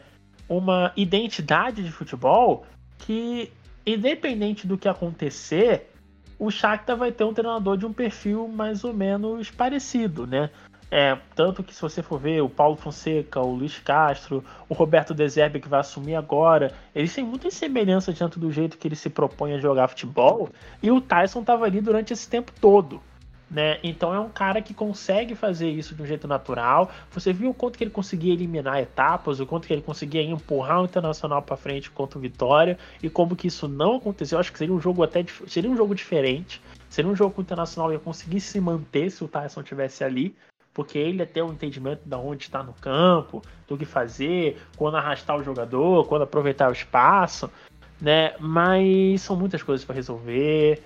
uma 0.49 0.91
identidade 0.97 1.83
de 1.83 1.91
futebol 1.91 2.65
que, 2.97 3.51
independente 3.85 4.65
do 4.65 4.75
que 4.75 4.89
acontecer, 4.89 5.91
o 6.39 6.49
Shakhtar 6.49 6.97
vai 6.97 7.11
ter 7.11 7.23
um 7.23 7.33
treinador 7.33 7.77
de 7.77 7.85
um 7.85 7.93
perfil 7.93 8.47
mais 8.47 8.83
ou 8.83 8.93
menos 8.93 9.51
parecido, 9.51 10.25
né? 10.25 10.49
É, 10.89 11.17
tanto 11.35 11.63
que 11.63 11.75
se 11.75 11.81
você 11.81 12.01
for 12.01 12.17
ver 12.17 12.41
o 12.41 12.49
Paulo 12.49 12.77
Fonseca, 12.77 13.41
o 13.41 13.53
Luiz 13.53 13.77
Castro, 13.79 14.43
o 14.69 14.73
Roberto 14.73 15.13
Deserbe 15.13 15.59
que 15.59 15.67
vai 15.67 15.81
assumir 15.81 16.15
agora, 16.15 16.73
eles 16.95 17.13
têm 17.13 17.25
muita 17.25 17.51
semelhança 17.51 18.13
diante 18.13 18.39
do 18.39 18.51
jeito 18.51 18.77
que 18.77 18.88
ele 18.88 18.95
se 18.95 19.09
propõe 19.09 19.53
a 19.53 19.59
jogar 19.59 19.89
futebol, 19.89 20.49
e 20.81 20.89
o 20.89 21.01
Tyson 21.01 21.41
estava 21.41 21.65
ali 21.65 21.81
durante 21.81 22.13
esse 22.13 22.29
tempo 22.29 22.53
todo. 22.61 23.01
Né? 23.49 23.79
Então 23.81 24.13
é 24.13 24.19
um 24.19 24.27
cara 24.29 24.61
que 24.61 24.73
consegue 24.73 25.33
fazer 25.33 25.69
isso 25.69 25.95
de 25.95 26.01
um 26.01 26.05
jeito 26.05 26.27
natural. 26.27 26.91
Você 27.11 27.31
viu 27.31 27.51
o 27.51 27.53
quanto 27.53 27.77
que 27.77 27.83
ele 27.83 27.91
conseguia 27.91 28.33
eliminar 28.33 28.77
etapas, 28.79 29.39
o 29.39 29.45
quanto 29.45 29.67
que 29.67 29.73
ele 29.73 29.81
conseguia 29.81 30.21
empurrar 30.21 30.81
o 30.81 30.85
Internacional 30.85 31.41
para 31.41 31.55
frente 31.55 31.89
contra 31.89 32.19
o 32.19 32.21
Vitória 32.21 32.77
e 33.01 33.09
como 33.09 33.38
que 33.38 33.47
isso 33.47 33.67
não 33.69 33.95
aconteceu. 33.95 34.35
Eu 34.35 34.41
acho 34.41 34.51
que 34.51 34.57
seria 34.57 34.73
um 34.73 34.81
jogo 34.81 35.01
até 35.01 35.25
seria 35.47 35.69
um 35.69 35.77
jogo 35.77 35.95
diferente. 35.95 36.61
Seria 36.89 37.09
um 37.09 37.15
jogo 37.15 37.35
que 37.35 37.39
o 37.39 37.41
Internacional 37.41 37.91
ia 37.93 37.99
conseguir 37.99 38.41
se 38.41 38.59
manter 38.59 39.09
se 39.09 39.23
o 39.23 39.29
Tyson 39.29 39.63
tivesse 39.63 40.03
ali, 40.03 40.35
porque 40.78 40.99
ele 40.99 41.25
ter 41.25 41.41
um 41.41 41.51
entendimento 41.51 42.01
de 42.05 42.15
onde 42.15 42.43
está 42.43 42.61
no 42.61 42.73
campo, 42.73 43.41
do 43.67 43.75
que 43.75 43.84
fazer, 43.84 44.61
quando 44.75 44.95
arrastar 44.95 45.36
o 45.36 45.43
jogador, 45.43 46.05
quando 46.05 46.21
aproveitar 46.21 46.69
o 46.69 46.71
espaço, 46.71 47.49
né? 47.99 48.36
Mas 48.39 49.23
são 49.23 49.36
muitas 49.36 49.63
coisas 49.63 49.84
para 49.84 49.95
resolver. 49.95 50.84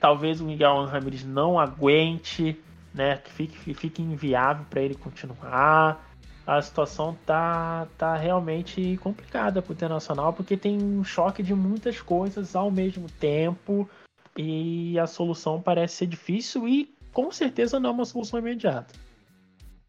Talvez 0.00 0.40
o 0.40 0.44
Miguel 0.44 0.86
Ramirez 0.86 1.24
não 1.24 1.56
aguente, 1.56 2.58
né? 2.92 3.18
Que 3.18 3.30
fique, 3.30 3.74
fique 3.74 4.02
inviável 4.02 4.66
para 4.68 4.82
ele 4.82 4.96
continuar. 4.96 6.04
A 6.44 6.60
situação 6.60 7.16
tá, 7.24 7.86
tá 7.96 8.16
realmente 8.16 8.98
complicada 9.04 9.62
para 9.62 9.70
o 9.70 9.72
Internacional, 9.72 10.32
porque 10.32 10.56
tem 10.56 10.82
um 10.82 11.04
choque 11.04 11.44
de 11.44 11.54
muitas 11.54 12.00
coisas 12.00 12.56
ao 12.56 12.72
mesmo 12.72 13.06
tempo 13.20 13.88
e 14.36 14.98
a 14.98 15.06
solução 15.06 15.62
parece 15.62 15.94
ser 15.94 16.06
difícil 16.06 16.66
e 16.66 16.92
com 17.12 17.30
certeza 17.30 17.78
não 17.78 17.90
é 17.90 17.92
uma 17.92 18.04
solução 18.04 18.40
imediata. 18.40 18.92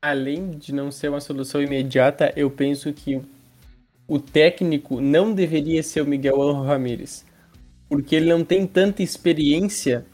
Além 0.03 0.51
de 0.51 0.73
não 0.73 0.91
ser 0.91 1.07
uma 1.07 1.21
solução 1.21 1.63
imediata, 1.63 2.33
eu 2.35 2.51
penso 2.51 2.91
que 2.91 3.21
o 4.05 4.19
técnico 4.19 4.99
não 4.99 5.33
deveria 5.33 5.81
ser 5.81 6.01
o 6.01 6.05
Miguel 6.05 6.35
Ramírez 6.61 7.25
porque 7.87 8.17
ele 8.17 8.27
não 8.27 8.43
tem 8.43 8.67
tanta 8.67 9.01
experiência 9.01 10.05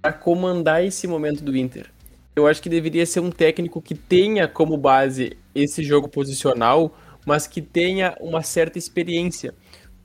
para 0.00 0.14
comandar 0.14 0.82
esse 0.82 1.06
momento 1.06 1.44
do 1.44 1.54
Inter. 1.54 1.90
Eu 2.34 2.46
acho 2.46 2.62
que 2.62 2.70
deveria 2.70 3.04
ser 3.04 3.20
um 3.20 3.30
técnico 3.30 3.82
que 3.82 3.94
tenha 3.94 4.48
como 4.48 4.78
base 4.78 5.36
esse 5.54 5.82
jogo 5.82 6.08
posicional, 6.08 6.96
mas 7.26 7.46
que 7.46 7.60
tenha 7.60 8.16
uma 8.20 8.42
certa 8.42 8.78
experiência. 8.78 9.52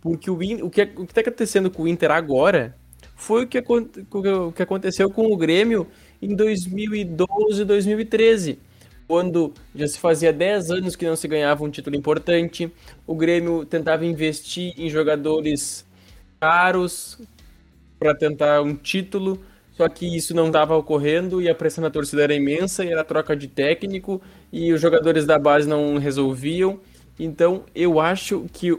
Porque 0.02 0.30
o, 0.30 0.38
o 0.66 0.70
que 0.70 0.82
está 0.82 1.22
acontecendo 1.22 1.72
com 1.72 1.84
o 1.84 1.88
Inter 1.88 2.12
agora 2.12 2.76
foi 3.16 3.46
o 3.46 3.48
que, 3.48 3.58
o 3.60 4.52
que 4.52 4.64
aconteceu 4.64 5.10
com 5.10 5.32
o 5.32 5.38
Grêmio 5.38 5.88
em 6.22 6.36
2012, 6.36 7.64
2013 7.64 8.60
quando 9.08 9.54
já 9.76 9.88
se 9.88 10.00
fazia 10.00 10.32
10 10.32 10.72
anos 10.72 10.96
que 10.96 11.06
não 11.06 11.16
se 11.16 11.28
ganhava 11.28 11.64
um 11.64 11.70
título 11.70 11.96
importante, 11.96 12.72
o 13.06 13.16
Grêmio 13.16 13.66
tentava 13.66 14.06
investir 14.06 14.74
em 14.78 14.90
jogadores 14.90 15.86
caros 16.40 17.18
para 18.00 18.14
tentar 18.14 18.62
um 18.62 18.76
título, 18.76 19.40
só 19.72 19.88
que 19.88 20.06
isso 20.06 20.36
não 20.36 20.48
estava 20.48 20.76
ocorrendo 20.76 21.42
e 21.42 21.50
a 21.50 21.56
pressão 21.56 21.82
da 21.82 21.90
torcida 21.90 22.24
era 22.24 22.34
imensa 22.34 22.84
e 22.84 22.92
era 22.92 23.04
troca 23.04 23.36
de 23.36 23.48
técnico 23.48 24.22
e 24.52 24.72
os 24.74 24.82
jogadores 24.82 25.26
da 25.26 25.40
base 25.40 25.68
não 25.68 25.98
resolviam. 25.98 26.80
Então 27.20 27.64
eu 27.74 28.00
acho 28.00 28.46
que 28.52 28.72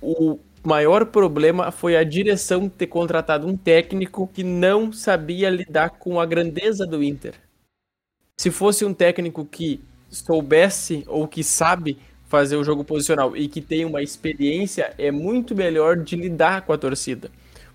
o 0.00 0.38
maior 0.64 1.06
problema 1.06 1.70
foi 1.70 1.96
a 1.96 2.04
direção 2.04 2.68
ter 2.68 2.86
contratado 2.86 3.46
um 3.46 3.56
técnico 3.56 4.28
que 4.32 4.44
não 4.44 4.92
sabia 4.92 5.50
lidar 5.50 5.90
com 5.90 6.20
a 6.20 6.26
grandeza 6.26 6.86
do 6.86 7.02
Inter. 7.02 7.34
Se 8.42 8.50
fosse 8.50 8.84
um 8.84 8.92
técnico 8.92 9.44
que 9.44 9.80
soubesse 10.10 11.04
ou 11.06 11.28
que 11.28 11.44
sabe 11.44 11.96
fazer 12.26 12.56
o 12.56 12.64
jogo 12.64 12.82
posicional 12.82 13.36
e 13.36 13.46
que 13.46 13.60
tem 13.60 13.84
uma 13.84 14.02
experiência, 14.02 14.92
é 14.98 15.12
muito 15.12 15.54
melhor 15.54 15.96
de 15.96 16.16
lidar 16.16 16.62
com 16.62 16.72
a 16.72 16.76
torcida. 16.76 17.30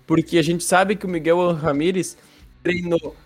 Porque 0.06 0.36
a 0.36 0.42
gente 0.42 0.62
sabe 0.62 0.94
que 0.94 1.06
o 1.06 1.08
Miguel 1.08 1.54
Ramírez 1.54 2.18
treinou 2.62 3.16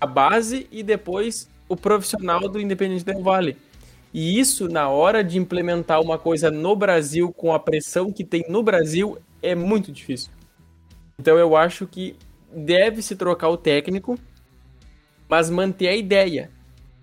a 0.00 0.06
base 0.06 0.66
e 0.72 0.82
depois 0.82 1.50
o 1.68 1.76
profissional 1.76 2.48
do 2.48 2.58
Independente 2.58 3.04
Del 3.04 3.22
Vale. 3.22 3.58
E 4.10 4.40
isso, 4.40 4.66
na 4.66 4.88
hora 4.88 5.22
de 5.22 5.36
implementar 5.36 6.00
uma 6.00 6.16
coisa 6.16 6.50
no 6.50 6.74
Brasil, 6.74 7.30
com 7.30 7.52
a 7.52 7.58
pressão 7.58 8.10
que 8.10 8.24
tem 8.24 8.42
no 8.48 8.62
Brasil, 8.62 9.18
é 9.42 9.54
muito 9.54 9.92
difícil. 9.92 10.30
Então 11.18 11.36
eu 11.36 11.54
acho 11.54 11.86
que 11.86 12.16
deve 12.50 13.02
se 13.02 13.16
trocar 13.16 13.50
o 13.50 13.58
técnico, 13.58 14.18
mas 15.28 15.50
manter 15.50 15.88
a 15.88 15.94
ideia. 15.94 16.50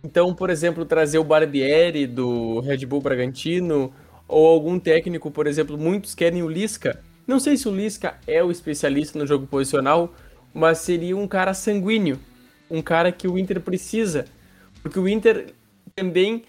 Então, 0.08 0.34
por 0.34 0.50
exemplo, 0.50 0.86
trazer 0.86 1.20
o 1.20 1.24
Barbieri 1.24 2.08
do 2.08 2.62
Red 2.62 2.86
Bull 2.86 3.02
Bragantino 3.02 3.94
ou 4.26 4.48
algum 4.48 4.80
técnico, 4.80 5.30
por 5.30 5.46
exemplo, 5.46 5.78
muitos 5.78 6.16
querem 6.16 6.42
o 6.42 6.48
Lisca. 6.48 7.04
Não 7.28 7.42
sei 7.42 7.58
se 7.58 7.68
o 7.68 7.76
Lisca 7.76 8.18
é 8.26 8.42
o 8.42 8.50
especialista 8.50 9.20
no 9.20 9.28
jogo 9.28 9.46
posicional, 9.46 10.14
mas 10.54 10.78
seria 10.78 11.18
um 11.18 11.28
cara 11.28 11.54
sanguíneo, 11.54 12.18
um 12.72 12.82
cara 12.82 13.12
que 13.12 13.28
o 13.28 13.38
Inter 13.38 13.60
precisa, 13.60 14.24
porque 14.82 14.98
o 14.98 15.10
Inter 15.10 15.54
também 15.94 16.46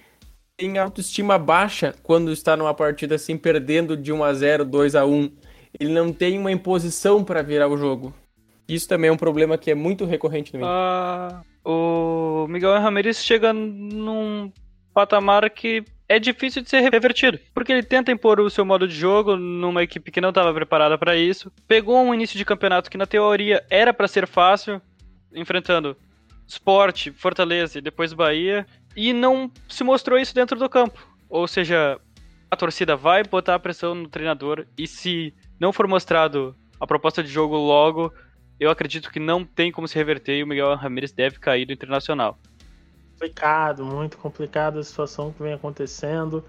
tem 0.57 0.79
autoestima 0.79 1.37
baixa 1.37 1.97
quando 2.05 2.31
está 2.31 2.57
numa 2.57 2.73
partida 2.73 3.17
assim 3.17 3.37
perdendo 3.37 3.97
de 3.97 4.13
1 4.13 4.23
a 4.23 4.33
0, 4.35 4.65
2 4.65 4.95
a 4.95 5.05
1. 5.05 5.33
Ele 5.81 5.93
não 5.93 6.13
tem 6.13 6.39
uma 6.39 6.53
imposição 6.53 7.25
para 7.25 7.43
virar 7.43 7.67
o 7.67 7.77
jogo. 7.77 8.15
Isso 8.69 8.87
também 8.87 9.11
é 9.11 9.13
um 9.13 9.17
problema 9.17 9.59
que 9.59 9.69
é 9.69 9.75
muito 9.75 10.05
recorrente 10.05 10.53
no 10.53 10.61
Inter. 10.61 10.71
Ah, 10.71 11.43
o 11.71 12.47
Miguel 12.49 12.81
Ramirez 12.81 13.23
chega 13.23 13.53
num 13.53 14.51
patamar 14.95 15.51
que 15.51 15.85
é 16.09 16.19
difícil 16.19 16.62
de 16.62 16.71
ser 16.71 16.81
revertido, 16.81 17.39
porque 17.53 17.71
ele 17.71 17.83
tenta 17.83 18.11
impor 18.11 18.41
o 18.41 18.49
seu 18.49 18.64
modo 18.64 18.89
de 18.89 18.95
jogo 18.95 19.37
numa 19.37 19.83
equipe 19.83 20.11
que 20.11 20.21
não 20.21 20.31
estava 20.31 20.55
preparada 20.55 20.97
para 20.97 21.14
isso. 21.14 21.53
Pegou 21.66 22.03
um 22.03 22.14
início 22.14 22.39
de 22.39 22.45
campeonato 22.47 22.91
que 22.91 22.97
na 22.97 23.05
teoria 23.05 23.62
era 23.69 23.93
para 23.93 24.09
ser 24.09 24.27
fácil, 24.27 24.81
enfrentando 25.31 25.95
Sport, 26.47 27.11
Fortaleza 27.14 27.79
e 27.79 27.83
depois 27.83 28.14
Bahia, 28.14 28.66
e 28.97 29.12
não 29.12 29.53
se 29.69 29.85
mostrou 29.85 30.19
isso 30.19 30.35
dentro 30.35 30.59
do 30.59 30.71
campo. 30.71 30.99
Ou 31.29 31.47
seja, 31.47 32.01
a 32.51 32.57
torcida 32.57 32.97
vai 32.97 33.23
botar 33.25 33.57
a 33.57 33.61
pressão 33.61 33.95
no 33.95 34.09
treinador 34.09 34.64
e 34.79 34.87
se 34.87 35.35
não 35.61 35.71
for 35.71 35.87
mostrado 35.87 36.57
a 36.81 36.87
proposta 36.87 37.23
de 37.23 37.29
jogo 37.29 37.57
logo, 37.57 38.11
eu 38.59 38.71
acredito 38.71 39.11
que 39.11 39.21
não 39.21 39.45
tem 39.45 39.71
como 39.71 39.87
se 39.87 39.95
reverter 39.95 40.39
e 40.39 40.43
o 40.43 40.47
Miguel 40.47 40.75
Ramírez 40.75 41.13
deve 41.13 41.39
cair 41.39 41.65
do 41.65 41.73
Internacional. 41.73 42.39
Complicado, 43.13 43.85
muito 43.85 44.17
complicado 44.19 44.79
a 44.79 44.85
situação 44.85 45.33
que 45.33 45.43
vem 45.43 45.53
acontecendo. 45.53 46.45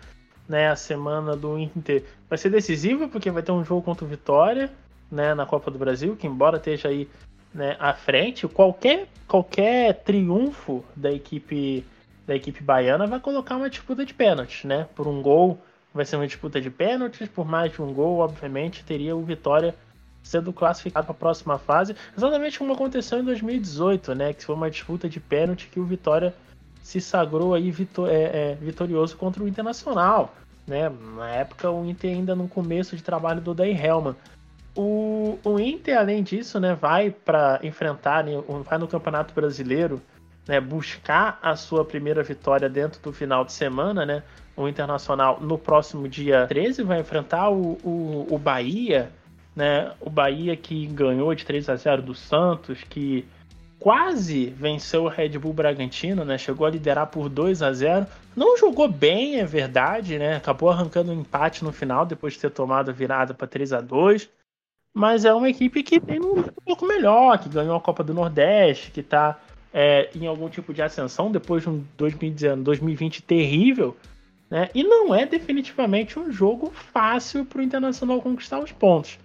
Né, 0.47 0.68
a 0.68 0.76
semana 0.76 1.36
do 1.36 1.60
Inter 1.60 2.03
vai 2.28 2.36
ser 2.36 2.49
decisiva 2.49 3.07
porque 3.07 3.30
vai 3.30 3.43
ter 3.43 3.51
um 3.51 3.64
jogo 3.64 3.84
contra 3.84 4.03
o 4.03 4.07
Vitória 4.07 4.72
né, 5.12 5.36
na 5.36 5.45
Copa 5.45 5.70
do 5.70 5.78
Brasil, 5.78 6.16
que 6.16 6.26
embora 6.26 6.57
esteja 6.57 6.89
aí 6.89 7.07
né, 7.53 7.76
à 7.80 7.93
frente, 7.93 8.47
qualquer, 8.47 9.07
qualquer 9.28 9.93
triunfo 10.03 10.84
da 10.95 11.12
equipe 11.12 11.86
da 12.26 12.36
equipe 12.36 12.64
baiana 12.64 13.07
vai 13.07 13.20
colocar 13.20 13.55
uma 13.55 13.70
disputa 13.70 14.05
de 14.05 14.14
pênaltis, 14.14 14.64
né? 14.64 14.88
Por 14.93 15.07
um 15.07 15.20
gol 15.20 15.60
vai 15.91 16.05
ser 16.05 16.16
uma 16.16 16.28
disputa 16.28 16.62
de 16.62 16.70
pênaltis, 16.70 17.28
por 17.28 17.43
mais 17.43 17.72
de 17.72 17.82
um 17.82 17.91
gol, 17.91 18.20
obviamente, 18.20 18.84
teria 18.84 19.16
o 19.16 19.24
Vitória 19.24 19.74
sendo 20.24 20.53
classificado 20.53 21.05
para 21.05 21.15
a 21.15 21.17
próxima 21.17 21.57
fase, 21.57 21.95
exatamente 22.15 22.59
como 22.59 22.74
aconteceu 22.74 23.20
em 23.20 23.24
2018, 23.24 24.13
né? 24.15 24.34
Que 24.34 24.43
foi 24.43 24.55
uma 24.55 24.70
disputa 24.70 25.09
de 25.09 25.20
pênalti 25.20 25.70
que 25.72 25.80
o 25.80 25.86
Vitória 25.86 26.34
se 26.82 26.99
sagrou 26.99 27.53
aí 27.53 27.70
vitor 27.72 28.09
é, 28.09 28.51
é, 28.51 28.57
vitorioso 28.59 29.15
contra 29.17 29.43
o 29.43 29.47
Internacional, 29.47 30.34
né? 30.67 30.91
Na 31.15 31.30
época 31.30 31.70
o 31.70 31.86
Inter 31.86 32.11
ainda 32.11 32.36
no 32.36 32.47
começo 32.47 32.95
de 32.95 33.03
trabalho 33.03 33.41
do 33.41 33.53
Day 33.53 33.74
Helman. 33.74 34.15
O, 34.76 35.38
o 35.43 35.59
Inter, 35.59 35.97
além 35.97 36.24
disso, 36.24 36.59
né, 36.59 36.74
vai 36.74 37.09
para 37.09 37.59
enfrentar, 37.63 38.24
né, 38.24 38.32
vai 38.63 38.78
no 38.78 38.88
Campeonato 38.88 39.34
Brasileiro, 39.34 40.01
né, 40.47 40.61
buscar 40.61 41.38
a 41.41 41.55
sua 41.55 41.84
primeira 41.84 42.24
vitória 42.24 42.70
dentro 42.70 43.01
do 43.01 43.11
final 43.11 43.43
de 43.43 43.51
semana, 43.51 44.05
né? 44.05 44.24
O 44.55 44.67
Internacional 44.67 45.39
no 45.39 45.57
próximo 45.57 46.07
dia 46.07 46.47
13 46.47 46.84
vai 46.84 46.99
enfrentar 46.99 47.49
o, 47.49 47.78
o, 47.84 48.28
o 48.30 48.38
Bahia, 48.38 49.11
né? 49.55 49.91
O 49.99 50.09
Bahia 50.09 50.55
que 50.55 50.85
ganhou 50.87 51.33
de 51.33 51.45
3 51.45 51.69
a 51.69 51.75
0 51.75 52.01
do 52.01 52.15
Santos, 52.15 52.83
que 52.83 53.25
quase 53.79 54.47
venceu 54.47 55.03
o 55.05 55.07
Red 55.07 55.29
Bull 55.37 55.53
Bragantino, 55.53 56.25
né? 56.25 56.37
Chegou 56.37 56.67
a 56.67 56.69
liderar 56.69 57.07
por 57.07 57.29
2 57.29 57.61
a 57.61 57.71
0. 57.71 58.05
Não 58.35 58.57
jogou 58.57 58.87
bem, 58.87 59.39
é 59.39 59.45
verdade, 59.45 60.19
né? 60.19 60.35
Acabou 60.35 60.69
arrancando 60.69 61.11
um 61.11 61.21
empate 61.21 61.63
no 61.63 61.71
final 61.71 62.05
depois 62.05 62.33
de 62.33 62.39
ter 62.39 62.51
tomado 62.51 62.89
a 62.89 62.93
virada 62.93 63.33
para 63.33 63.47
3 63.47 63.73
a 63.73 63.81
2. 63.81 64.29
Mas 64.93 65.23
é 65.23 65.33
uma 65.33 65.49
equipe 65.49 65.81
que 65.83 65.99
tem 65.99 66.19
um 66.19 66.43
pouco 66.65 66.85
melhor, 66.85 67.37
que 67.39 67.47
ganhou 67.47 67.75
a 67.75 67.81
Copa 67.81 68.03
do 68.03 68.13
Nordeste, 68.13 68.91
que 68.91 68.99
está 68.99 69.39
é, 69.73 70.09
em 70.15 70.25
algum 70.25 70.49
tipo 70.49 70.73
de 70.73 70.81
ascensão 70.81 71.31
depois 71.31 71.63
de 71.63 71.69
um 71.69 71.85
2020 71.95 73.21
terrível. 73.23 73.95
Né? 74.49 74.69
E 74.73 74.83
não 74.83 75.13
é 75.13 75.25
definitivamente 75.25 76.17
um 76.17 76.31
jogo 76.31 76.71
fácil 76.91 77.45
para 77.45 77.59
o 77.59 77.63
Internacional 77.63 78.21
conquistar 78.21 78.59
os 78.59 78.71
pontos. 78.71 79.19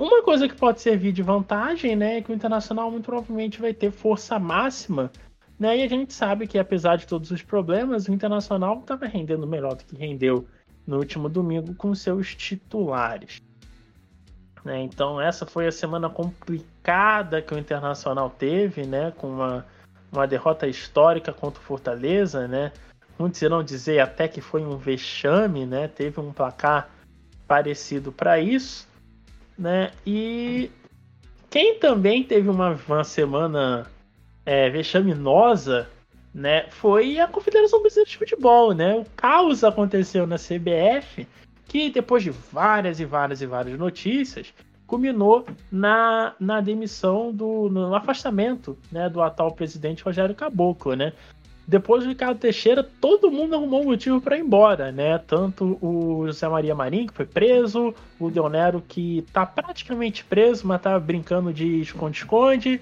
Uma 0.00 0.22
coisa 0.22 0.48
que 0.48 0.54
pode 0.54 0.80
servir 0.80 1.12
de 1.12 1.22
vantagem, 1.22 1.94
né, 1.94 2.16
é 2.16 2.22
que 2.22 2.32
o 2.32 2.34
Internacional 2.34 2.90
muito 2.90 3.04
provavelmente 3.04 3.60
vai 3.60 3.74
ter 3.74 3.90
força 3.90 4.38
máxima, 4.38 5.12
né? 5.58 5.76
E 5.76 5.82
a 5.82 5.88
gente 5.88 6.14
sabe 6.14 6.46
que 6.46 6.58
apesar 6.58 6.96
de 6.96 7.06
todos 7.06 7.30
os 7.30 7.42
problemas, 7.42 8.08
o 8.08 8.12
Internacional 8.14 8.78
estava 8.80 9.04
rendendo 9.04 9.46
melhor 9.46 9.74
do 9.74 9.84
que 9.84 9.94
rendeu 9.94 10.48
no 10.86 10.96
último 10.96 11.28
domingo 11.28 11.74
com 11.74 11.94
seus 11.94 12.34
titulares. 12.34 13.42
Né? 14.64 14.80
Então 14.80 15.20
essa 15.20 15.44
foi 15.44 15.66
a 15.66 15.72
semana 15.72 16.08
complicada 16.08 17.42
que 17.42 17.52
o 17.52 17.58
Internacional 17.58 18.30
teve, 18.30 18.86
né? 18.86 19.12
Com 19.18 19.28
uma, 19.28 19.66
uma 20.10 20.26
derrota 20.26 20.66
histórica 20.66 21.30
contra 21.30 21.60
o 21.60 21.64
Fortaleza, 21.64 22.48
né? 22.48 22.72
Muitos 23.18 23.42
irão 23.42 23.62
dizer 23.62 24.00
até 24.00 24.26
que 24.26 24.40
foi 24.40 24.64
um 24.64 24.78
vexame, 24.78 25.66
né? 25.66 25.88
Teve 25.88 26.20
um 26.20 26.32
placar 26.32 26.88
parecido 27.46 28.10
para 28.10 28.40
isso 28.40 28.88
né? 29.60 29.92
E 30.06 30.70
quem 31.50 31.78
também 31.78 32.24
teve 32.24 32.48
uma, 32.48 32.78
uma 32.88 33.04
semana 33.04 33.86
é, 34.46 34.70
vexaminosa, 34.70 35.86
né, 36.32 36.66
foi 36.70 37.18
a 37.18 37.28
Confederação 37.28 37.80
Brasileira 37.80 38.10
de 38.10 38.16
Futebol, 38.16 38.72
né? 38.72 38.94
O 38.94 39.04
caos 39.16 39.62
aconteceu 39.62 40.26
na 40.26 40.36
CBF, 40.36 41.26
que 41.68 41.90
depois 41.90 42.22
de 42.22 42.30
várias 42.30 43.00
e 43.00 43.04
várias 43.04 43.42
e 43.42 43.46
várias 43.46 43.78
notícias, 43.78 44.54
culminou 44.86 45.46
na, 45.70 46.34
na 46.40 46.60
demissão 46.60 47.32
do 47.32 47.68
no 47.68 47.94
afastamento, 47.94 48.76
né, 48.90 49.08
do 49.08 49.22
atual 49.22 49.52
presidente 49.52 50.02
Rogério 50.02 50.34
Caboclo, 50.34 50.94
né? 50.94 51.12
Depois 51.70 52.02
do 52.02 52.08
Ricardo 52.08 52.36
Teixeira, 52.36 52.82
todo 52.82 53.30
mundo 53.30 53.54
arrumou 53.54 53.82
um 53.82 53.84
motivo 53.84 54.20
para 54.20 54.36
ir 54.36 54.40
embora, 54.40 54.90
né? 54.90 55.18
Tanto 55.18 55.78
o 55.80 56.26
José 56.26 56.48
Maria 56.48 56.74
Marinho, 56.74 57.06
que 57.06 57.14
foi 57.14 57.24
preso, 57.24 57.94
o 58.18 58.28
Deonero, 58.28 58.82
que 58.88 59.24
tá 59.32 59.46
praticamente 59.46 60.24
preso, 60.24 60.66
mas 60.66 60.82
tá 60.82 60.98
brincando 60.98 61.52
de 61.52 61.80
esconde-esconde, 61.80 62.80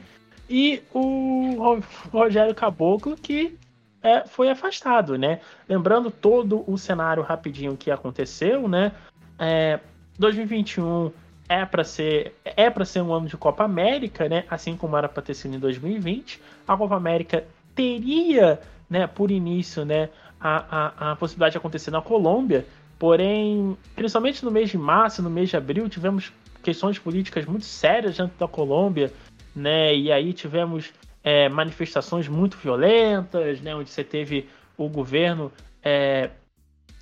e 0.49 0.83
o 0.95 1.79
Rogério 2.11 2.55
Caboclo, 2.55 3.15
que 3.15 3.59
é, 4.03 4.27
foi 4.27 4.49
afastado, 4.49 5.19
né? 5.19 5.41
Lembrando 5.69 6.11
todo 6.11 6.65
o 6.67 6.79
cenário 6.79 7.23
rapidinho 7.23 7.77
que 7.77 7.91
aconteceu, 7.91 8.67
né? 8.67 8.93
É, 9.39 9.81
2021 10.19 11.13
é 11.47 11.67
para 11.67 11.85
ser 11.85 12.35
é 12.43 12.71
para 12.71 12.87
ser 12.87 13.03
um 13.03 13.13
ano 13.13 13.27
de 13.27 13.37
Copa 13.37 13.65
América, 13.65 14.31
né? 14.31 14.45
Assim 14.49 14.79
como 14.79 14.97
era 14.97 15.11
para 15.11 15.23
ter 15.23 15.35
sido 15.35 15.57
em 15.57 15.59
2020. 15.59 16.41
A 16.67 16.75
Copa 16.75 16.97
América 16.97 17.45
teria 17.75 18.59
né, 18.89 19.07
por 19.07 19.31
início, 19.31 19.85
né, 19.85 20.09
a, 20.41 21.09
a, 21.09 21.13
a 21.13 21.17
possibilidade 21.17 21.53
de 21.53 21.59
acontecer 21.59 21.91
na 21.91 22.01
Colômbia, 22.01 22.67
porém, 22.99 23.77
principalmente 23.95 24.45
no 24.45 24.51
mês 24.51 24.71
de 24.71 24.79
março, 24.79 25.23
no 25.23 25.31
mês 25.31 25.49
de 25.49 25.57
abril, 25.57 25.89
tivemos 25.89 26.33
questões 26.63 26.99
políticas 26.99 27.45
muito 27.45 27.65
sérias 27.65 28.17
dentro 28.17 28.39
da 28.39 28.49
Colômbia, 28.49 29.13
né, 29.55 29.95
e 29.95 30.11
aí 30.11 30.33
tivemos 30.33 30.93
é, 31.23 31.49
manifestações 31.49 32.29
muito 32.29 32.57
violentas, 32.57 33.61
né, 33.61 33.75
onde 33.75 33.91
você 33.91 34.05
teve 34.05 34.49
o 34.77 34.89
governo 34.89 35.53
é, 35.83 36.31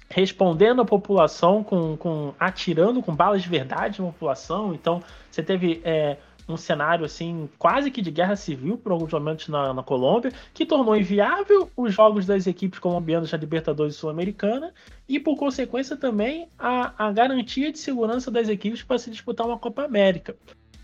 respondendo 0.09 0.81
à 0.81 0.85
população 0.85 1.63
com, 1.63 1.97
com 1.97 2.35
atirando 2.39 3.03
com 3.03 3.15
balas 3.15 3.43
de 3.43 3.49
verdade 3.49 4.01
na 4.01 4.09
população, 4.09 4.73
então 4.75 5.03
você 5.31 5.43
teve 5.43 5.81
é, 5.85 6.17
um 6.49 6.57
cenário 6.57 7.05
assim 7.05 7.49
quase 7.59 7.91
que 7.91 8.01
de 8.01 8.11
guerra 8.11 8.37
civil 8.37 8.79
por 8.79 8.93
alguns 8.93 9.13
momentos 9.13 9.49
na, 9.49 9.75
na 9.75 9.83
Colômbia, 9.83 10.33
que 10.55 10.65
tornou 10.65 10.97
inviável 10.97 11.71
os 11.77 11.93
jogos 11.93 12.27
das 12.27 12.47
equipes 12.47 12.79
colombianas 12.79 13.31
da 13.31 13.39
Libertadores 13.39 13.97
Sul-Americana 13.97 14.73
e, 15.09 15.19
por 15.19 15.37
consequência, 15.37 15.97
também 15.97 16.49
a, 16.59 17.07
a 17.07 17.13
garantia 17.13 17.73
de 17.73 17.79
segurança 17.79 18.31
das 18.31 18.49
equipes 18.49 18.83
para 18.83 18.99
se 18.99 19.11
disputar 19.11 19.47
uma 19.47 19.59
Copa 19.59 19.85
América. 19.85 20.37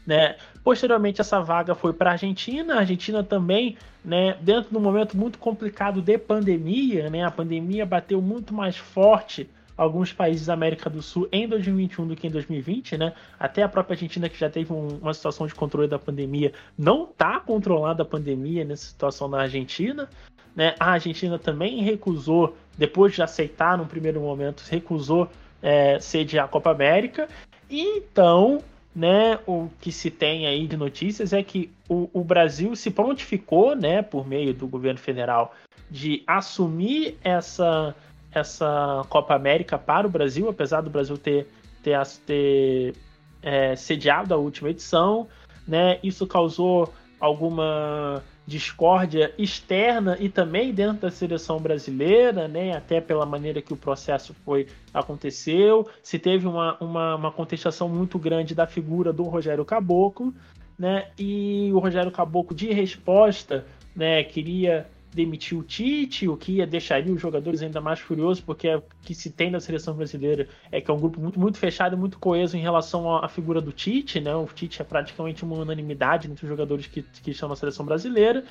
Né? 0.06 0.36
Posteriormente, 0.64 1.20
essa 1.20 1.40
vaga 1.40 1.74
foi 1.74 1.92
para 1.92 2.10
a 2.10 2.12
Argentina. 2.14 2.74
A 2.74 2.78
Argentina 2.80 3.22
também, 3.22 3.76
né, 4.04 4.36
dentro 4.40 4.70
de 4.70 4.76
um 4.76 4.80
momento 4.80 5.16
muito 5.16 5.38
complicado 5.38 6.02
de 6.02 6.18
pandemia, 6.18 7.08
né, 7.08 7.24
a 7.24 7.30
pandemia 7.30 7.86
bateu 7.86 8.20
muito 8.20 8.52
mais 8.52 8.76
forte 8.76 9.48
alguns 9.76 10.12
países 10.12 10.46
da 10.46 10.54
América 10.54 10.88
do 10.90 11.02
Sul 11.02 11.28
em 11.32 11.48
2021 11.48 12.06
do 12.06 12.16
que 12.16 12.26
em 12.26 12.30
2020, 12.30 12.98
né? 12.98 13.12
Até 13.38 13.62
a 13.62 13.68
própria 13.68 13.94
Argentina, 13.94 14.28
que 14.28 14.38
já 14.38 14.50
teve 14.50 14.72
um, 14.72 14.98
uma 15.00 15.14
situação 15.14 15.46
de 15.46 15.54
controle 15.54 15.88
da 15.88 15.98
pandemia, 15.98 16.52
não 16.78 17.04
está 17.04 17.40
controlada 17.40 18.02
a 18.02 18.06
pandemia 18.06 18.64
nessa 18.64 18.86
situação 18.86 19.28
na 19.28 19.42
Argentina. 19.42 20.08
Né? 20.54 20.74
A 20.78 20.92
Argentina 20.92 21.38
também 21.38 21.82
recusou, 21.82 22.56
depois 22.76 23.14
de 23.14 23.22
aceitar 23.22 23.78
no 23.78 23.86
primeiro 23.86 24.20
momento, 24.20 24.62
recusou 24.68 25.28
é, 25.62 25.98
sediar 26.00 26.44
a 26.44 26.48
Copa 26.48 26.70
América. 26.70 27.28
E 27.70 27.98
então, 27.98 28.62
né, 28.94 29.38
o 29.46 29.70
que 29.80 29.90
se 29.90 30.10
tem 30.10 30.46
aí 30.46 30.66
de 30.66 30.76
notícias 30.76 31.32
é 31.32 31.42
que 31.42 31.70
o, 31.88 32.10
o 32.12 32.22
Brasil 32.22 32.76
se 32.76 32.90
prontificou, 32.90 33.74
né, 33.74 34.02
por 34.02 34.26
meio 34.26 34.52
do 34.52 34.66
governo 34.66 34.98
federal, 34.98 35.54
de 35.90 36.22
assumir 36.26 37.16
essa 37.22 37.94
essa 38.32 39.02
Copa 39.08 39.34
América 39.34 39.78
para 39.78 40.06
o 40.06 40.10
Brasil, 40.10 40.48
apesar 40.48 40.80
do 40.80 40.90
Brasil 40.90 41.18
ter, 41.18 41.46
ter, 41.82 42.00
ter 42.26 42.94
é, 43.42 43.76
sediado 43.76 44.32
a 44.32 44.36
última 44.36 44.70
edição. 44.70 45.28
Né? 45.66 45.98
Isso 46.02 46.26
causou 46.26 46.92
alguma 47.20 48.22
discórdia 48.44 49.32
externa 49.38 50.16
e 50.18 50.28
também 50.28 50.74
dentro 50.74 51.02
da 51.02 51.10
seleção 51.10 51.58
brasileira, 51.60 52.48
né? 52.48 52.76
até 52.76 53.00
pela 53.00 53.24
maneira 53.24 53.62
que 53.62 53.72
o 53.72 53.76
processo 53.76 54.34
foi 54.44 54.66
aconteceu. 54.92 55.88
Se 56.02 56.18
teve 56.18 56.46
uma, 56.46 56.76
uma, 56.80 57.14
uma 57.14 57.32
contestação 57.32 57.88
muito 57.88 58.18
grande 58.18 58.54
da 58.54 58.66
figura 58.66 59.12
do 59.12 59.24
Rogério 59.24 59.64
Caboclo, 59.64 60.34
né? 60.78 61.08
e 61.18 61.70
o 61.72 61.78
Rogério 61.78 62.10
Caboclo, 62.10 62.56
de 62.56 62.72
resposta, 62.72 63.64
né, 63.94 64.24
queria 64.24 64.86
demitir 65.14 65.58
o 65.58 65.62
Tite, 65.62 66.28
o 66.28 66.36
que 66.36 66.64
deixaria 66.66 67.12
os 67.12 67.20
jogadores 67.20 67.62
ainda 67.62 67.80
mais 67.80 68.00
furiosos, 68.00 68.42
porque 68.42 68.68
é 68.68 68.76
o 68.76 68.82
que 69.02 69.14
se 69.14 69.30
tem 69.30 69.50
na 69.50 69.60
seleção 69.60 69.94
brasileira 69.94 70.48
é 70.70 70.80
que 70.80 70.90
é 70.90 70.94
um 70.94 70.98
grupo 70.98 71.20
muito, 71.20 71.38
muito 71.38 71.58
fechado 71.58 71.94
e 71.94 71.98
muito 71.98 72.18
coeso 72.18 72.56
em 72.56 72.60
relação 72.60 73.16
à 73.16 73.28
figura 73.28 73.60
do 73.60 73.72
Tite, 73.72 74.20
né? 74.20 74.34
O 74.34 74.46
Tite 74.46 74.80
é 74.80 74.84
praticamente 74.84 75.44
uma 75.44 75.56
unanimidade 75.56 76.30
entre 76.30 76.44
os 76.44 76.48
jogadores 76.48 76.86
que, 76.86 77.02
que 77.02 77.30
estão 77.30 77.48
na 77.48 77.56
seleção 77.56 77.84
brasileira. 77.84 78.44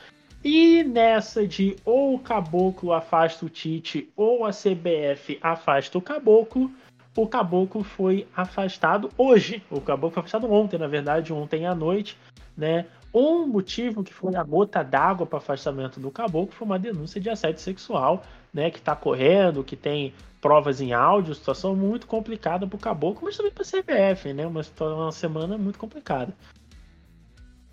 E 0.43 0.83
nessa 0.83 1.47
de 1.47 1.75
ou 1.85 2.15
o 2.15 2.19
Caboclo 2.19 2.93
afasta 2.93 3.45
o 3.45 3.49
Tite 3.49 4.09
ou 4.15 4.45
a 4.45 4.49
CBF 4.49 5.37
afasta 5.41 5.97
o 5.97 6.01
Caboclo, 6.01 6.71
o 7.15 7.27
Caboclo 7.27 7.83
foi 7.83 8.27
afastado 8.35 9.09
hoje. 9.17 9.61
O 9.69 9.81
Caboclo 9.81 10.11
foi 10.11 10.21
afastado 10.21 10.51
ontem, 10.51 10.79
na 10.79 10.87
verdade, 10.87 11.33
ontem 11.33 11.65
à 11.65 11.75
noite, 11.75 12.17
né? 12.57 12.85
Um 13.13 13.45
motivo 13.45 14.03
que 14.03 14.13
foi 14.13 14.35
a 14.35 14.43
gota 14.43 14.83
d'água 14.83 15.25
para 15.25 15.39
afastamento 15.39 15.99
do 15.99 16.09
caboclo 16.09 16.55
foi 16.55 16.65
uma 16.65 16.79
denúncia 16.79 17.19
de 17.19 17.29
assédio 17.29 17.59
sexual, 17.59 18.23
né, 18.53 18.71
que 18.71 18.79
está 18.79 18.95
correndo, 18.95 19.63
que 19.63 19.75
tem 19.75 20.13
provas 20.39 20.79
em 20.81 20.93
áudio, 20.93 21.35
situação 21.35 21.75
muito 21.75 22.07
complicada 22.07 22.65
para 22.65 22.75
o 22.75 22.79
caboclo, 22.79 23.23
mas 23.25 23.35
também 23.35 23.51
para 23.51 23.63
a 23.63 23.65
CBF, 23.65 24.33
né, 24.33 24.47
uma, 24.47 24.61
uma 24.79 25.11
semana 25.11 25.57
muito 25.57 25.77
complicada. 25.77 26.33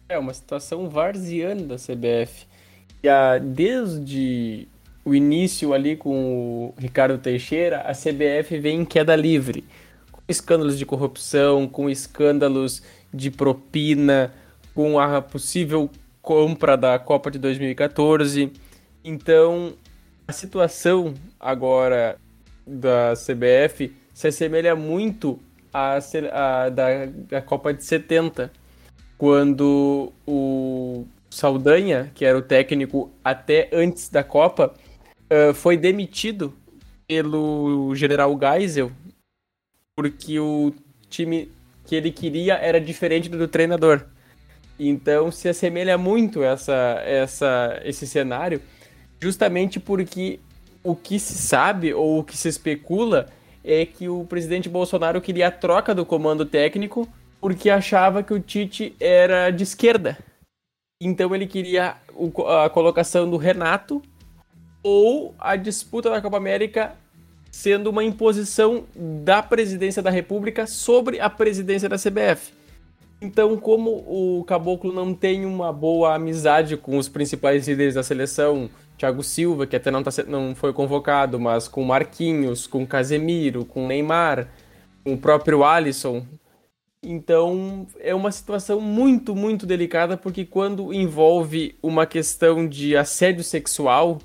É 0.09 0.19
uma 0.19 0.35
situação 0.35 0.89
varziana 0.89 1.63
da 1.63 1.77
CBF. 1.77 2.47
E 3.03 3.09
a, 3.09 3.39
desde 3.39 4.67
o 5.05 5.15
início 5.15 5.73
ali 5.73 5.97
com 5.97 6.67
o 6.67 6.75
Ricardo 6.77 7.17
Teixeira, 7.17 7.81
a 7.83 7.93
CBF 7.93 8.59
vem 8.59 8.81
em 8.81 8.85
queda 8.85 9.15
livre. 9.15 9.65
Com 10.11 10.21
escândalos 10.29 10.79
de 10.79 10.85
corrupção, 10.85 11.69
com 11.69 11.89
escândalos 11.89 12.83
de 13.13 13.31
propina, 13.31 14.33
com 14.79 14.97
a 15.01 15.21
possível 15.21 15.91
compra 16.23 16.77
da 16.77 16.97
Copa 17.01 17.33
de 17.33 17.39
2014. 17.41 18.53
Então, 19.05 19.73
a 20.25 20.31
situação 20.33 21.15
agora 21.41 22.17
da 22.65 23.15
CBF 23.15 23.93
se 24.15 24.29
assemelha 24.29 24.77
muito 24.77 25.41
à, 25.75 25.99
à 26.31 26.69
da, 26.69 27.07
da 27.07 27.43
Copa 27.43 27.75
de 27.75 27.83
70, 27.83 28.53
quando 29.17 30.13
o 30.25 31.05
Saldanha, 31.29 32.13
que 32.15 32.25
era 32.25 32.39
o 32.39 32.43
técnico 32.43 33.11
até 33.25 33.69
antes 33.73 34.09
da 34.09 34.23
Copa, 34.23 34.73
uh, 35.25 35.53
foi 35.55 35.77
demitido 35.77 36.55
pelo 37.09 37.97
general 37.97 38.39
Geisel, 38.39 38.93
porque 39.97 40.39
o 40.39 40.73
time 41.11 41.51
que 41.85 41.97
ele 41.97 42.13
queria 42.13 42.55
era 42.55 42.81
diferente 42.81 43.29
do 43.29 43.49
treinador. 43.49 44.07
Então 44.79 45.31
se 45.31 45.49
assemelha 45.49 45.99
muito 45.99 46.43
essa, 46.43 47.03
essa, 47.05 47.81
esse 47.85 48.07
cenário, 48.07 48.63
justamente 49.21 49.81
porque 49.81 50.39
o 50.85 50.95
que 50.95 51.19
se 51.19 51.35
sabe 51.35 51.93
ou 51.93 52.21
o 52.21 52.25
que 52.25 52.37
se 52.37 52.49
especula 52.49 53.27
é 53.65 53.85
que 53.85 54.09
o 54.09 54.25
presidente 54.25 54.69
Bolsonaro 54.69 55.21
queria 55.21 55.49
a 55.49 55.51
troca 55.51 55.95
do 55.95 56.07
comando 56.07 56.47
técnico 56.47 57.09
porque 57.41 57.71
achava 57.71 58.23
que 58.23 58.33
o 58.33 58.41
Tite 58.41 58.95
era 58.99 59.51
de 59.51 59.63
esquerda. 59.63 60.19
Então 61.01 61.35
ele 61.35 61.47
queria 61.47 61.97
a 62.65 62.71
colocação 62.71 63.29
do 63.29 63.37
Renato 63.37 64.03
ou 64.83 65.35
a 65.39 65.55
disputa 65.57 66.11
da 66.11 66.21
Copa 66.21 66.37
América 66.37 66.97
sendo 67.51 67.91
uma 67.91 68.05
imposição 68.05 68.85
da 68.95 69.43
presidência 69.43 70.03
da 70.03 70.11
República 70.11 70.67
sobre 70.67 71.21
a 71.21 71.31
presidência 71.31 71.89
da 71.89 71.97
CBF. 71.97 72.58
Então, 73.21 73.57
como 73.57 73.91
o 74.07 74.45
Caboclo 74.45 74.93
não 74.93 75.13
tem 75.13 75.45
uma 75.45 75.73
boa 75.73 76.15
amizade 76.15 76.77
com 76.77 76.97
os 76.97 77.09
principais 77.09 77.67
líderes 77.67 77.95
da 77.95 78.03
seleção, 78.03 78.71
Thiago 78.97 79.23
Silva, 79.25 79.67
que 79.67 79.75
até 79.75 79.91
não, 79.91 80.03
tá, 80.03 80.11
não 80.27 80.55
foi 80.55 80.73
convocado, 80.73 81.39
mas 81.39 81.67
com 81.67 81.85
Marquinhos, 81.85 82.67
com 82.67 82.87
Casemiro, 82.87 83.65
com 83.65 83.87
Neymar, 83.87 84.49
com 85.03 85.15
o 85.15 85.19
próprio 85.19 85.65
Alisson. 85.65 86.25
Então, 87.03 87.87
é 88.01 88.15
uma 88.15 88.31
situação 88.31 88.81
muito, 88.81 89.35
muito 89.35 89.67
delicada, 89.67 90.17
porque 90.17 90.45
quando 90.45 90.93
envolve 90.93 91.77
uma 91.83 92.07
questão 92.07 92.69
de 92.69 92.97
assédio 92.97 93.43
sexual, 93.43 94.19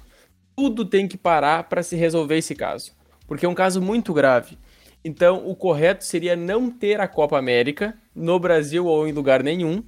tudo 0.56 0.86
tem 0.86 1.08
que 1.08 1.18
parar 1.18 1.64
para 1.64 1.82
se 1.82 1.96
resolver 1.96 2.38
esse 2.38 2.54
caso 2.54 2.94
porque 3.28 3.46
é 3.46 3.50
um 3.50 3.56
caso 3.56 3.82
muito 3.82 4.14
grave. 4.14 4.58
Então, 5.04 5.48
o 5.48 5.56
correto 5.56 6.04
seria 6.06 6.36
não 6.36 6.70
ter 6.70 7.00
a 7.00 7.08
Copa 7.08 7.38
América 7.38 7.98
no 8.16 8.39
Brasil 8.39 8.86
ou 8.86 9.07
em 9.07 9.11
lugar 9.11 9.43
nenhum, 9.43 9.84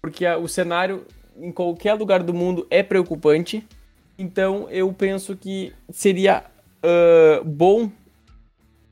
porque 0.00 0.26
o 0.26 0.48
cenário 0.48 1.06
em 1.36 1.50
qualquer 1.50 1.94
lugar 1.94 2.22
do 2.22 2.34
mundo 2.34 2.66
é 2.70 2.82
preocupante. 2.82 3.66
Então, 4.18 4.68
eu 4.70 4.92
penso 4.92 5.36
que 5.36 5.72
seria 5.90 6.44
uh, 6.84 7.44
bom 7.44 7.90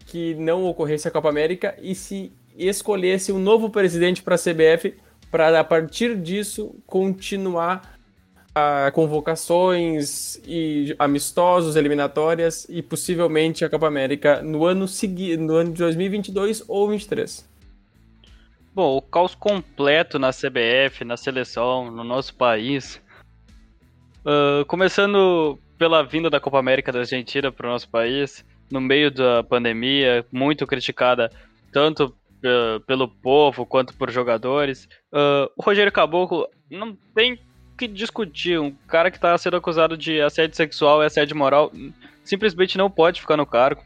que 0.07 0.35
não 0.35 0.65
ocorresse 0.65 1.07
a 1.07 1.11
Copa 1.11 1.29
América 1.29 1.77
e 1.81 1.95
se 1.95 2.33
escolhesse 2.57 3.33
um 3.33 3.39
novo 3.39 3.71
presidente 3.71 4.23
para 4.23 4.35
a 4.35 4.39
CBF 4.39 4.95
para 5.31 5.59
a 5.59 5.65
partir 5.65 6.17
disso 6.17 6.75
continuar 6.87 7.99
a 8.55 8.91
convocações 8.93 10.37
e 10.47 10.95
amistosos, 10.99 11.75
eliminatórias 11.75 12.67
e 12.69 12.83
possivelmente 12.83 13.65
a 13.65 13.71
Copa 13.71 13.87
América 13.87 14.43
no 14.43 14.67
ano 14.67 14.87
seguinte, 14.87 15.39
no 15.39 15.55
ano 15.55 15.73
de 15.73 15.79
2022 15.79 16.65
ou 16.69 16.89
2023. 16.89 17.52
Bom, 18.75 18.97
o 18.97 19.03
caos 19.03 19.35
completo 19.35 20.19
na 20.19 20.31
CBF, 20.31 21.05
na 21.05 21.19
seleção, 21.19 21.91
no 21.91 22.03
nosso 22.03 22.35
país. 22.35 23.03
Uh, 24.25 24.65
começando 24.67 25.59
pela 25.77 26.03
vinda 26.03 26.31
da 26.31 26.41
Copa 26.41 26.59
América 26.59 26.91
da 26.91 27.01
Argentina 27.01 27.53
para 27.53 27.67
o 27.67 27.71
nosso 27.71 27.91
país, 27.91 28.43
no 28.71 28.81
meio 28.81 29.11
da 29.11 29.45
pandemia, 29.45 30.25
muito 30.33 30.67
criticada 30.67 31.31
tanto 31.71 32.07
uh, 32.07 32.81
pelo 32.87 33.09
povo 33.09 33.67
quanto 33.67 33.95
por 33.95 34.11
jogadores. 34.11 34.89
Uh, 35.13 35.53
o 35.55 35.63
Rogério 35.63 35.93
Caboclo 35.93 36.49
não 36.71 36.97
tem 37.15 37.39
que 37.77 37.87
discutir. 37.87 38.59
Um 38.59 38.73
cara 38.87 39.11
que 39.11 39.21
tá 39.21 39.37
sendo 39.37 39.59
acusado 39.59 39.99
de 39.99 40.19
assédio 40.23 40.57
sexual 40.57 41.03
e 41.03 41.07
assédio 41.07 41.37
moral 41.37 41.71
simplesmente 42.25 42.79
não 42.79 42.91
pode 42.91 43.21
ficar 43.21 43.37
no 43.37 43.45
cargo. 43.45 43.83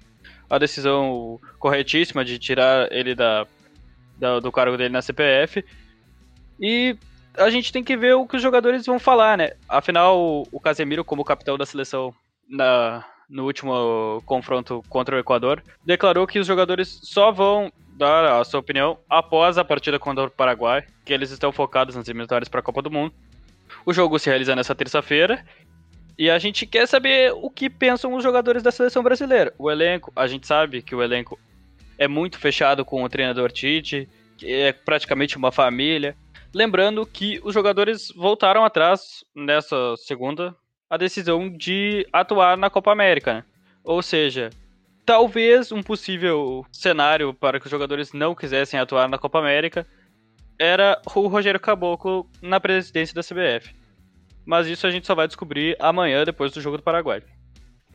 A 0.48 0.58
decisão 0.58 1.40
corretíssima 1.58 2.24
de 2.24 2.38
tirar 2.38 2.86
ele 2.92 3.16
da, 3.16 3.48
da, 4.18 4.40
do 4.40 4.52
cargo 4.52 4.76
dele 4.76 4.90
na 4.90 5.02
CPF. 5.02 5.64
E 6.60 6.96
a 7.36 7.50
gente 7.50 7.72
tem 7.72 7.84
que 7.84 7.96
ver 7.96 8.14
o 8.14 8.26
que 8.26 8.36
os 8.36 8.42
jogadores 8.42 8.86
vão 8.86 8.98
falar, 8.98 9.36
né? 9.36 9.50
Afinal, 9.68 10.46
o 10.50 10.60
Casemiro, 10.60 11.04
como 11.04 11.24
capitão 11.24 11.58
da 11.58 11.66
seleção 11.66 12.14
na, 12.48 13.04
no 13.28 13.44
último 13.44 14.22
confronto 14.24 14.82
contra 14.88 15.16
o 15.16 15.18
Equador, 15.18 15.62
declarou 15.84 16.26
que 16.26 16.38
os 16.38 16.46
jogadores 16.46 17.00
só 17.02 17.30
vão 17.30 17.70
dar 17.96 18.40
a 18.40 18.44
sua 18.44 18.60
opinião 18.60 18.98
após 19.08 19.58
a 19.58 19.64
partida 19.64 19.98
contra 19.98 20.24
o 20.24 20.30
Paraguai, 20.30 20.84
que 21.04 21.12
eles 21.12 21.30
estão 21.30 21.52
focados 21.52 21.96
nas 21.96 22.08
eliminatórias 22.08 22.48
para 22.48 22.60
a 22.60 22.62
Copa 22.62 22.82
do 22.82 22.90
Mundo. 22.90 23.14
O 23.84 23.92
jogo 23.92 24.18
se 24.18 24.28
realiza 24.28 24.54
nessa 24.54 24.74
terça-feira. 24.74 25.44
E 26.18 26.30
a 26.30 26.38
gente 26.38 26.64
quer 26.64 26.88
saber 26.88 27.32
o 27.34 27.50
que 27.50 27.68
pensam 27.68 28.14
os 28.14 28.22
jogadores 28.22 28.62
da 28.62 28.72
seleção 28.72 29.02
brasileira. 29.02 29.52
O 29.58 29.70
elenco, 29.70 30.10
a 30.16 30.26
gente 30.26 30.46
sabe 30.46 30.80
que 30.80 30.94
o 30.94 31.02
elenco 31.02 31.38
é 31.98 32.08
muito 32.08 32.38
fechado 32.38 32.84
com 32.84 33.02
o 33.02 33.08
treinador 33.08 33.50
Tite, 33.50 34.08
que 34.36 34.52
é 34.52 34.72
praticamente 34.72 35.36
uma 35.36 35.50
família. 35.50 36.16
Lembrando 36.54 37.04
que 37.06 37.40
os 37.44 37.54
jogadores 37.54 38.12
voltaram 38.14 38.64
atrás 38.64 39.24
nessa 39.34 39.94
segunda 39.96 40.54
a 40.88 40.96
decisão 40.96 41.50
de 41.50 42.06
atuar 42.12 42.56
na 42.56 42.70
Copa 42.70 42.92
América. 42.92 43.34
Né? 43.34 43.44
Ou 43.82 44.02
seja, 44.02 44.50
talvez 45.04 45.72
um 45.72 45.82
possível 45.82 46.64
cenário 46.72 47.34
para 47.34 47.58
que 47.58 47.66
os 47.66 47.70
jogadores 47.70 48.12
não 48.12 48.34
quisessem 48.34 48.78
atuar 48.78 49.08
na 49.08 49.18
Copa 49.18 49.38
América 49.38 49.86
era 50.58 51.00
o 51.14 51.26
Rogério 51.26 51.60
Caboclo 51.60 52.28
na 52.40 52.58
presidência 52.58 53.14
da 53.14 53.22
CBF. 53.22 53.74
Mas 54.44 54.66
isso 54.68 54.86
a 54.86 54.90
gente 54.90 55.06
só 55.06 55.14
vai 55.14 55.26
descobrir 55.26 55.76
amanhã, 55.78 56.24
depois 56.24 56.52
do 56.52 56.60
jogo 56.60 56.76
do 56.76 56.82
Paraguai. 56.82 57.22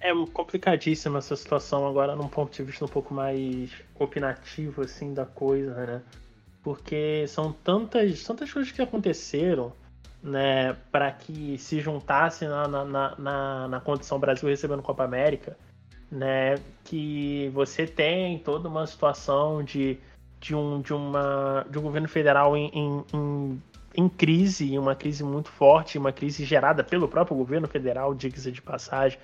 É 0.02 0.12
complicadíssima 0.34 1.20
essa 1.20 1.36
situação 1.36 1.88
agora, 1.88 2.16
num 2.16 2.28
ponto 2.28 2.52
de 2.52 2.64
vista 2.64 2.84
um 2.86 2.88
pouco 2.88 3.14
mais 3.14 3.72
opinativo, 4.00 4.82
assim, 4.82 5.14
da 5.14 5.26
coisa, 5.26 5.74
né? 5.86 6.02
Porque 6.64 7.26
são 7.28 7.54
tantas, 7.54 8.24
tantas 8.24 8.52
coisas 8.52 8.72
que 8.72 8.82
aconteceram, 8.82 9.72
né, 10.22 10.74
para 10.92 11.12
que 11.12 11.58
se 11.58 11.80
juntasse 11.80 12.46
na, 12.46 12.68
na, 12.68 13.16
na, 13.18 13.68
na 13.68 13.80
condição 13.80 14.20
Brasil 14.20 14.50
recebendo 14.50 14.84
Copa 14.84 15.04
América, 15.04 15.58
né, 16.12 16.56
que 16.84 17.50
você 17.54 17.88
tem 17.88 18.38
toda 18.38 18.68
uma 18.68 18.86
situação 18.86 19.64
de 19.64 20.00
de 20.42 20.56
um, 20.56 20.82
de 20.82 20.92
uma, 20.92 21.66
de 21.70 21.78
um 21.78 21.84
governo 21.84 22.08
federal 22.08 22.58
em, 22.58 22.68
em, 22.74 23.06
em, 23.14 23.62
em 23.96 24.10
crise, 24.10 24.78
uma 24.78 24.96
crise 24.96 25.24
muito 25.24 25.50
forte, 25.50 26.00
uma 26.00 26.12
crise 26.12 26.44
gerada 26.44 26.84
pelo 26.84 27.08
próprio 27.08 27.38
governo 27.38 27.68
federal, 27.68 28.16
diga-se 28.16 28.52
de 28.52 28.62
passagem, 28.62 29.20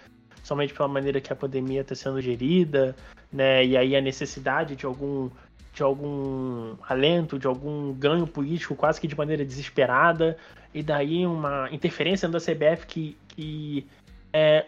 somente 0.48 0.74
pela 0.74 0.88
maneira 0.88 1.20
que 1.20 1.32
a 1.32 1.36
pandemia 1.36 1.82
está 1.82 1.94
sendo 1.94 2.22
gerida, 2.22 2.96
né? 3.32 3.66
E 3.66 3.76
aí 3.76 3.96
a 3.96 4.02
necessidade 4.02 4.76
de 4.76 4.86
algum 4.86 5.30
de 5.74 5.84
algum 5.84 6.76
alento, 6.90 7.38
de 7.38 7.46
algum 7.46 7.94
ganho 7.94 8.26
político 8.26 8.76
quase 8.76 9.00
que 9.00 9.08
de 9.08 9.16
maneira 9.16 9.46
desesperada, 9.46 10.36
e 10.74 10.82
daí 10.82 11.24
uma 11.24 11.70
interferência 11.72 12.28
da 12.28 12.40
CBF 12.40 12.88
que, 12.88 13.18
que 13.28 13.86
é, 14.34 14.66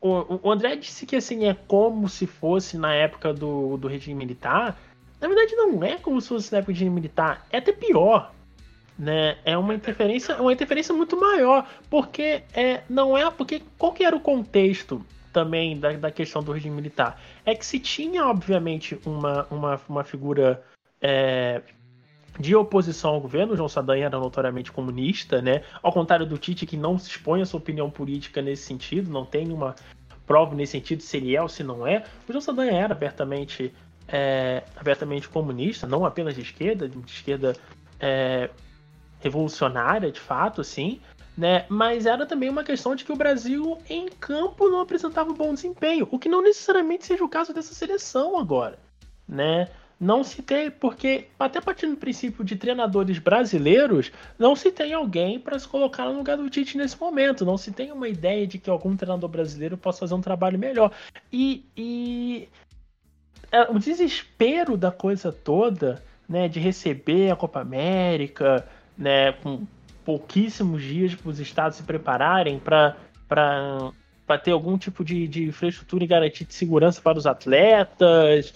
o, 0.00 0.48
o 0.48 0.50
André 0.50 0.74
disse 0.74 1.06
que 1.06 1.14
assim 1.14 1.46
é 1.46 1.54
como 1.54 2.08
se 2.08 2.26
fosse 2.26 2.76
na 2.76 2.92
época 2.92 3.32
do, 3.32 3.76
do 3.76 3.86
regime 3.86 4.16
militar, 4.16 4.76
na 5.20 5.28
verdade, 5.28 5.54
não 5.54 5.84
é 5.84 5.98
como 5.98 6.20
se 6.20 6.28
fosse 6.28 6.50
na 6.50 6.58
época 6.58 6.72
de 6.72 6.88
militar, 6.88 7.46
é 7.52 7.58
até 7.58 7.72
pior. 7.72 8.32
Né? 9.00 9.38
É 9.46 9.56
uma 9.56 9.74
interferência, 9.74 10.36
uma 10.42 10.52
interferência 10.52 10.94
muito 10.94 11.18
maior, 11.18 11.66
porque 11.88 12.42
é, 12.52 12.82
não 12.86 13.16
é 13.16 13.30
porque 13.30 13.62
qual 13.78 13.94
que 13.94 14.04
era 14.04 14.14
o 14.14 14.20
contexto 14.20 15.02
também 15.32 15.80
da, 15.80 15.92
da 15.94 16.10
questão 16.10 16.42
do 16.42 16.52
regime 16.52 16.76
militar? 16.76 17.18
É 17.46 17.54
que 17.54 17.64
se 17.64 17.80
tinha, 17.80 18.26
obviamente, 18.26 19.00
uma, 19.06 19.46
uma, 19.50 19.80
uma 19.88 20.04
figura 20.04 20.62
é, 21.00 21.62
de 22.38 22.54
oposição 22.54 23.14
ao 23.14 23.22
governo, 23.22 23.56
João 23.56 23.70
Sadanha 23.70 24.04
era 24.04 24.18
notoriamente 24.18 24.70
comunista, 24.70 25.40
né? 25.40 25.62
Ao 25.82 25.90
contrário 25.90 26.26
do 26.26 26.36
Tite, 26.36 26.66
que 26.66 26.76
não 26.76 26.98
se 26.98 27.08
expõe 27.08 27.40
a 27.40 27.46
sua 27.46 27.58
opinião 27.58 27.90
política 27.90 28.42
nesse 28.42 28.64
sentido, 28.64 29.10
não 29.10 29.24
tem 29.24 29.50
uma 29.50 29.74
prova 30.26 30.54
nesse 30.54 30.72
sentido 30.72 31.02
se 31.02 31.16
ele 31.16 31.34
é 31.34 31.40
ou 31.40 31.48
se 31.48 31.64
não 31.64 31.86
é. 31.86 32.04
O 32.28 32.32
João 32.32 32.42
Sadanha 32.42 32.72
era 32.72 32.92
abertamente 32.92 33.72
é, 34.06 34.62
abertamente 34.76 35.26
comunista, 35.26 35.86
não 35.86 36.04
apenas 36.04 36.34
de 36.34 36.42
esquerda, 36.42 36.86
de 36.86 36.98
esquerda 37.10 37.56
é, 37.98 38.50
revolucionária, 39.20 40.10
de 40.10 40.20
fato, 40.20 40.60
assim, 40.60 41.00
né? 41.36 41.64
Mas 41.68 42.06
era 42.06 42.26
também 42.26 42.48
uma 42.48 42.64
questão 42.64 42.94
de 42.94 43.04
que 43.04 43.12
o 43.12 43.16
Brasil 43.16 43.78
em 43.88 44.08
campo 44.08 44.68
não 44.68 44.80
apresentava 44.80 45.32
bom 45.32 45.54
desempenho, 45.54 46.08
o 46.10 46.18
que 46.18 46.28
não 46.28 46.42
necessariamente 46.42 47.06
seja 47.06 47.24
o 47.24 47.28
caso 47.28 47.54
dessa 47.54 47.74
seleção 47.74 48.38
agora, 48.38 48.78
né? 49.28 49.68
Não 50.00 50.24
se 50.24 50.40
tem, 50.42 50.70
porque 50.70 51.26
até 51.38 51.60
partindo 51.60 51.90
do 51.90 51.98
princípio 51.98 52.42
de 52.42 52.56
treinadores 52.56 53.18
brasileiros, 53.18 54.10
não 54.38 54.56
se 54.56 54.72
tem 54.72 54.94
alguém 54.94 55.38
para 55.38 55.58
se 55.58 55.68
colocar 55.68 56.06
no 56.06 56.16
lugar 56.16 56.38
do 56.38 56.48
Tite 56.48 56.78
nesse 56.78 56.98
momento. 56.98 57.44
Não 57.44 57.58
se 57.58 57.70
tem 57.70 57.92
uma 57.92 58.08
ideia 58.08 58.46
de 58.46 58.58
que 58.58 58.70
algum 58.70 58.96
treinador 58.96 59.28
brasileiro 59.28 59.76
possa 59.76 59.98
fazer 60.00 60.14
um 60.14 60.22
trabalho 60.22 60.58
melhor. 60.58 60.90
E, 61.30 61.66
e 61.76 62.48
é, 63.52 63.64
o 63.70 63.78
desespero 63.78 64.74
da 64.74 64.90
coisa 64.90 65.30
toda, 65.30 66.02
né, 66.26 66.48
de 66.48 66.58
receber 66.58 67.30
a 67.30 67.36
Copa 67.36 67.60
América, 67.60 68.66
né, 69.00 69.32
com 69.32 69.66
pouquíssimos 70.04 70.82
dias 70.82 71.14
para 71.14 71.30
os 71.30 71.40
estados 71.40 71.78
se 71.78 71.82
prepararem 71.82 72.60
para 72.60 72.94
ter 74.44 74.50
algum 74.50 74.76
tipo 74.76 75.02
de, 75.02 75.26
de 75.26 75.44
infraestrutura 75.44 76.04
e 76.04 76.06
garantia 76.06 76.46
de 76.46 76.54
segurança 76.54 77.00
para 77.00 77.16
os 77.16 77.26
atletas. 77.26 78.52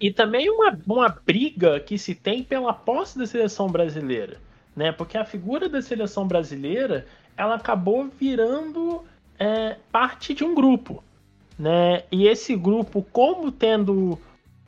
E 0.00 0.10
também 0.10 0.48
uma, 0.48 0.78
uma 0.86 1.08
briga 1.08 1.78
que 1.78 1.98
se 1.98 2.14
tem 2.14 2.42
pela 2.42 2.72
posse 2.72 3.18
da 3.18 3.26
seleção 3.26 3.68
brasileira. 3.68 4.38
Né? 4.74 4.92
Porque 4.92 5.18
a 5.18 5.24
figura 5.24 5.68
da 5.68 5.82
seleção 5.82 6.26
brasileira 6.26 7.06
ela 7.36 7.56
acabou 7.56 8.08
virando 8.18 9.04
é, 9.38 9.76
parte 9.92 10.32
de 10.32 10.42
um 10.42 10.54
grupo. 10.54 11.04
Né? 11.58 12.04
E 12.10 12.26
esse 12.26 12.56
grupo, 12.56 13.02
como 13.12 13.52
tendo 13.52 14.18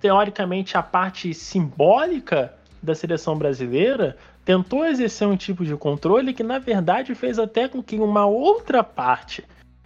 teoricamente 0.00 0.76
a 0.76 0.82
parte 0.82 1.32
simbólica 1.34 2.54
da 2.82 2.94
seleção 2.94 3.36
brasileira, 3.36 4.16
tentou 4.48 4.86
exercer 4.86 5.28
um 5.28 5.36
tipo 5.36 5.62
de 5.62 5.76
controle 5.76 6.32
que 6.32 6.42
na 6.42 6.58
verdade 6.58 7.14
fez 7.14 7.38
até 7.38 7.68
com 7.68 7.82
que 7.82 7.96
uma 7.96 8.24
outra 8.24 8.82
parte 8.82 9.44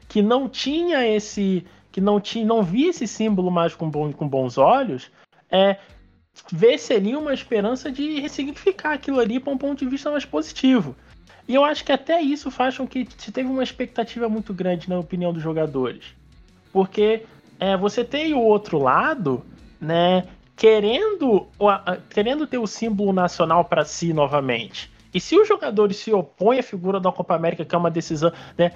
que 0.09 0.23
não 0.23 0.49
tinha 0.49 1.05
esse 1.05 1.67
que 1.91 2.01
não 2.01 2.21
tinha 2.21 2.45
não 2.45 2.63
via 2.63 2.91
esse 2.91 3.09
símbolo 3.09 3.51
mais 3.51 3.75
com, 3.75 3.91
bom, 3.91 4.13
com 4.13 4.29
bons 4.29 4.59
olhos 4.59 5.11
é 5.51 5.79
vê-se 6.53 6.93
ali 6.93 7.17
uma 7.17 7.35
esperança 7.35 7.91
de 7.91 8.21
ressignificar 8.21 8.93
aquilo 8.93 9.19
ali 9.19 9.41
para 9.41 9.53
um 9.53 9.59
ponto 9.59 9.81
de 9.81 9.91
vista 9.91 10.13
mais 10.13 10.25
positivo. 10.25 10.95
E 11.49 11.57
eu 11.57 11.65
acho 11.65 11.85
que 11.85 11.91
até 11.91 12.23
isso 12.23 12.49
faz 12.49 12.79
com 12.79 12.87
que 12.87 13.09
se 13.19 13.33
teve 13.33 13.49
uma 13.49 13.65
expectativa 13.65 14.29
muito 14.29 14.55
grande 14.55 14.89
na 14.89 14.97
opinião 14.97 15.33
dos 15.33 15.43
jogadores. 15.43 16.15
Porque 16.73 17.25
é, 17.59 17.77
você 17.77 18.05
tem 18.05 18.33
o 18.33 18.41
outro 18.41 18.79
lado, 18.79 19.45
né, 19.81 20.23
querendo, 20.63 21.49
querendo 22.09 22.47
ter 22.47 22.59
o 22.59 22.69
símbolo 22.69 23.13
nacional 23.13 23.65
para 23.65 23.85
si 23.85 24.13
novamente. 24.13 24.93
E 25.13 25.19
se 25.19 25.37
os 25.37 25.49
jogadores 25.49 25.97
se 25.97 26.13
opõem 26.13 26.61
à 26.61 26.63
figura 26.63 27.01
da 27.01 27.11
Copa 27.11 27.35
América, 27.35 27.65
que 27.65 27.75
é 27.75 27.79
uma 27.79 27.91
decisão, 27.91 28.33
né, 28.57 28.71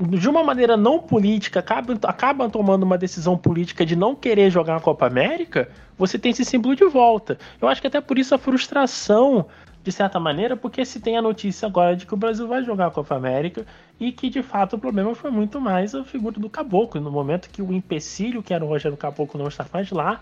de 0.00 0.28
uma 0.28 0.42
maneira 0.42 0.76
não 0.76 0.98
política, 0.98 1.60
acabam, 1.60 1.96
acabam 2.02 2.50
tomando 2.50 2.82
uma 2.82 2.98
decisão 2.98 3.38
política 3.38 3.86
de 3.86 3.94
não 3.94 4.16
querer 4.16 4.50
jogar 4.50 4.74
a 4.74 4.80
Copa 4.80 5.06
América, 5.06 5.70
você 5.96 6.18
tem 6.18 6.32
esse 6.32 6.44
símbolo 6.44 6.74
de 6.74 6.84
volta. 6.86 7.38
Eu 7.62 7.68
acho 7.68 7.80
que 7.80 7.86
até 7.86 8.00
por 8.00 8.18
isso 8.18 8.34
a 8.34 8.38
frustração, 8.38 9.46
de 9.84 9.92
certa 9.92 10.18
maneira, 10.18 10.56
porque 10.56 10.84
se 10.84 10.98
tem 10.98 11.16
a 11.16 11.22
notícia 11.22 11.68
agora 11.68 11.94
de 11.94 12.06
que 12.06 12.14
o 12.14 12.16
Brasil 12.16 12.48
vai 12.48 12.64
jogar 12.64 12.88
a 12.88 12.90
Copa 12.90 13.14
América 13.14 13.64
e 14.00 14.10
que 14.10 14.28
de 14.28 14.42
fato 14.42 14.74
o 14.74 14.80
problema 14.80 15.14
foi 15.14 15.30
muito 15.30 15.60
mais 15.60 15.94
a 15.94 16.02
figura 16.02 16.40
do 16.40 16.50
Caboclo. 16.50 17.00
No 17.00 17.12
momento 17.12 17.48
que 17.50 17.62
o 17.62 17.72
empecilho, 17.72 18.42
que 18.42 18.52
era 18.52 18.64
o 18.64 18.68
Rogério 18.68 18.98
Caboclo, 18.98 19.38
não 19.38 19.46
está 19.46 19.64
mais 19.72 19.92
lá, 19.92 20.20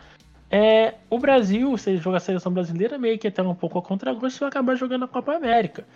é, 0.54 0.96
o 1.08 1.18
Brasil, 1.18 1.78
se 1.78 1.96
jogar 1.96 2.18
a 2.18 2.20
seleção 2.20 2.52
brasileira, 2.52 2.98
meio 2.98 3.18
que 3.18 3.26
até 3.26 3.42
um 3.42 3.54
pouco 3.54 3.78
a 3.78 3.82
contragosto, 3.82 4.40
vai 4.40 4.50
acabar 4.50 4.76
jogando 4.76 5.06
a 5.06 5.08
Copa 5.08 5.34
América. 5.34 5.86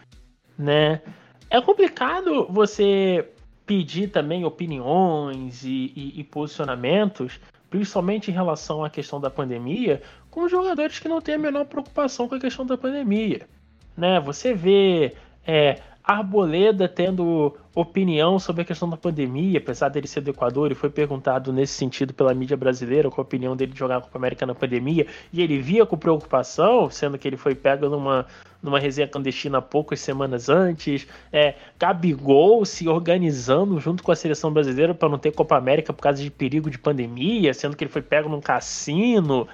Né? 0.59 1.02
É 1.50 1.61
complicado 1.61 2.46
você 2.48 3.28
pedir 3.66 4.09
também 4.09 4.46
opiniões 4.46 5.62
e, 5.62 5.92
e, 5.94 6.20
e, 6.20 6.24
posicionamentos, 6.24 7.38
principalmente 7.68 8.30
em 8.30 8.34
relação 8.34 8.82
à 8.82 8.88
questão 8.88 9.20
da 9.20 9.28
pandemia, 9.28 10.00
com 10.30 10.48
jogadores 10.48 10.98
que 10.98 11.09
não 11.09 11.20
têm 11.20 11.34
a 11.34 11.38
menor 11.38 11.66
preocupação 11.66 12.26
com 12.26 12.36
a 12.36 12.40
questão 12.40 12.64
da 12.64 12.78
pandemia. 12.78 13.46
Né? 13.94 14.18
Você 14.20 14.54
vê 14.54 15.14
é, 15.46 15.82
Arboleda 16.07 16.88
tendo 16.88 17.57
opinião 17.74 18.38
sobre 18.38 18.62
a 18.62 18.64
questão 18.64 18.88
da 18.88 18.96
pandemia, 18.96 19.59
apesar 19.59 19.88
dele 19.88 20.07
ser 20.07 20.20
do 20.20 20.30
Equador, 20.30 20.70
e 20.70 20.74
foi 20.74 20.88
perguntado 20.88 21.52
nesse 21.52 21.72
sentido 21.72 22.14
pela 22.14 22.32
mídia 22.32 22.57
brasileira 22.57 23.11
qual 23.11 23.24
a 23.24 23.26
opinião 23.26 23.57
dele 23.57 23.72
de 23.72 23.78
jogar 23.78 23.96
a 23.96 24.00
Copa 24.00 24.16
América 24.16 24.46
na 24.46 24.54
pandemia, 24.54 25.07
e 25.32 25.42
ele 25.42 25.59
via 25.61 25.84
com 25.84 25.98
preocupação, 25.98 26.88
sendo 26.88 27.18
que 27.18 27.26
ele 27.26 27.36
foi 27.36 27.57
pego 27.57 27.88
numa, 27.88 28.24
numa 28.62 28.78
resenha 28.78 29.09
clandestina 29.09 29.61
poucas 29.61 29.98
semanas 29.98 30.48
antes, 30.48 31.09
é, 31.32 31.57
Gabigol 31.76 32.64
se 32.64 32.88
organizando 32.88 33.80
junto 33.80 34.04
com 34.04 34.12
a 34.12 34.16
seleção 34.16 34.52
brasileira 34.52 34.94
para 34.94 35.09
não 35.09 35.18
ter 35.18 35.32
Copa 35.32 35.57
América 35.57 35.92
por 35.92 36.02
causa 36.02 36.22
de 36.22 36.30
perigo 36.30 36.70
de 36.70 36.78
pandemia, 36.78 37.52
sendo 37.52 37.76
que 37.76 37.82
ele 37.82 37.90
foi 37.90 38.02
pego 38.02 38.28
num 38.28 38.40
cassino. 38.40 39.48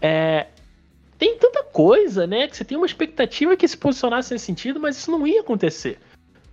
É, 0.00 0.46
tem 1.18 1.36
tanta 1.36 1.64
coisa, 1.64 2.26
né? 2.26 2.46
Que 2.46 2.56
você 2.56 2.64
tem 2.64 2.76
uma 2.76 2.86
expectativa 2.86 3.56
que 3.56 3.66
se 3.66 3.76
posicionasse 3.76 4.32
nesse 4.32 4.46
sentido, 4.46 4.78
mas 4.78 4.96
isso 4.96 5.10
não 5.10 5.26
ia 5.26 5.40
acontecer. 5.40 5.98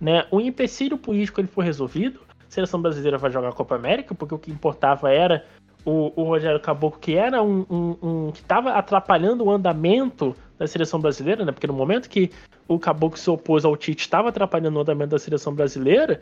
Né? 0.00 0.26
O 0.30 0.40
empecilho 0.40 0.98
político 0.98 1.40
ele 1.40 1.48
foi 1.48 1.64
resolvido. 1.64 2.20
A 2.28 2.50
seleção 2.50 2.82
brasileira 2.82 3.16
vai 3.16 3.30
jogar 3.30 3.48
a 3.48 3.52
Copa 3.52 3.76
América, 3.76 4.14
porque 4.14 4.34
o 4.34 4.38
que 4.38 4.50
importava 4.50 5.10
era 5.10 5.44
o, 5.84 6.12
o 6.16 6.24
Rogério 6.24 6.60
Caboclo, 6.60 7.00
que 7.00 7.14
era 7.14 7.42
um, 7.42 7.64
um, 7.70 7.96
um 8.02 8.32
que 8.32 8.40
estava 8.40 8.72
atrapalhando 8.72 9.44
o 9.44 9.50
andamento 9.50 10.34
da 10.58 10.66
seleção 10.66 11.00
brasileira, 11.00 11.44
né? 11.44 11.52
Porque 11.52 11.66
no 11.66 11.72
momento 11.72 12.08
que 12.08 12.30
o 12.66 12.78
Caboclo 12.78 13.16
se 13.16 13.30
opôs 13.30 13.64
ao 13.64 13.76
Tite, 13.76 14.00
estava 14.00 14.30
atrapalhando 14.30 14.78
o 14.78 14.82
andamento 14.82 15.10
da 15.10 15.18
seleção 15.18 15.54
brasileira. 15.54 16.20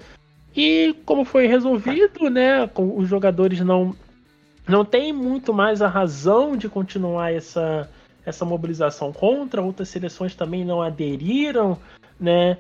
E 0.55 0.95
como 1.07 1.25
foi 1.25 1.47
resolvido, 1.47 2.29
né? 2.29 2.71
Os 2.77 3.09
jogadores 3.09 3.61
não 3.61 3.97
não 4.67 4.85
têm 4.85 5.13
muito 5.13 5.53
mais 5.53 5.83
a 5.83 5.89
razão 5.89 6.57
de 6.57 6.69
continuar 6.69 7.33
essa 7.33 7.89
essa 8.25 8.45
mobilização 8.45 9.13
contra, 9.13 9.63
outras 9.63 9.89
seleções 9.89 10.35
também 10.35 10.65
não 10.65 10.83
aderiram, 10.83 11.79
né? 12.19 12.59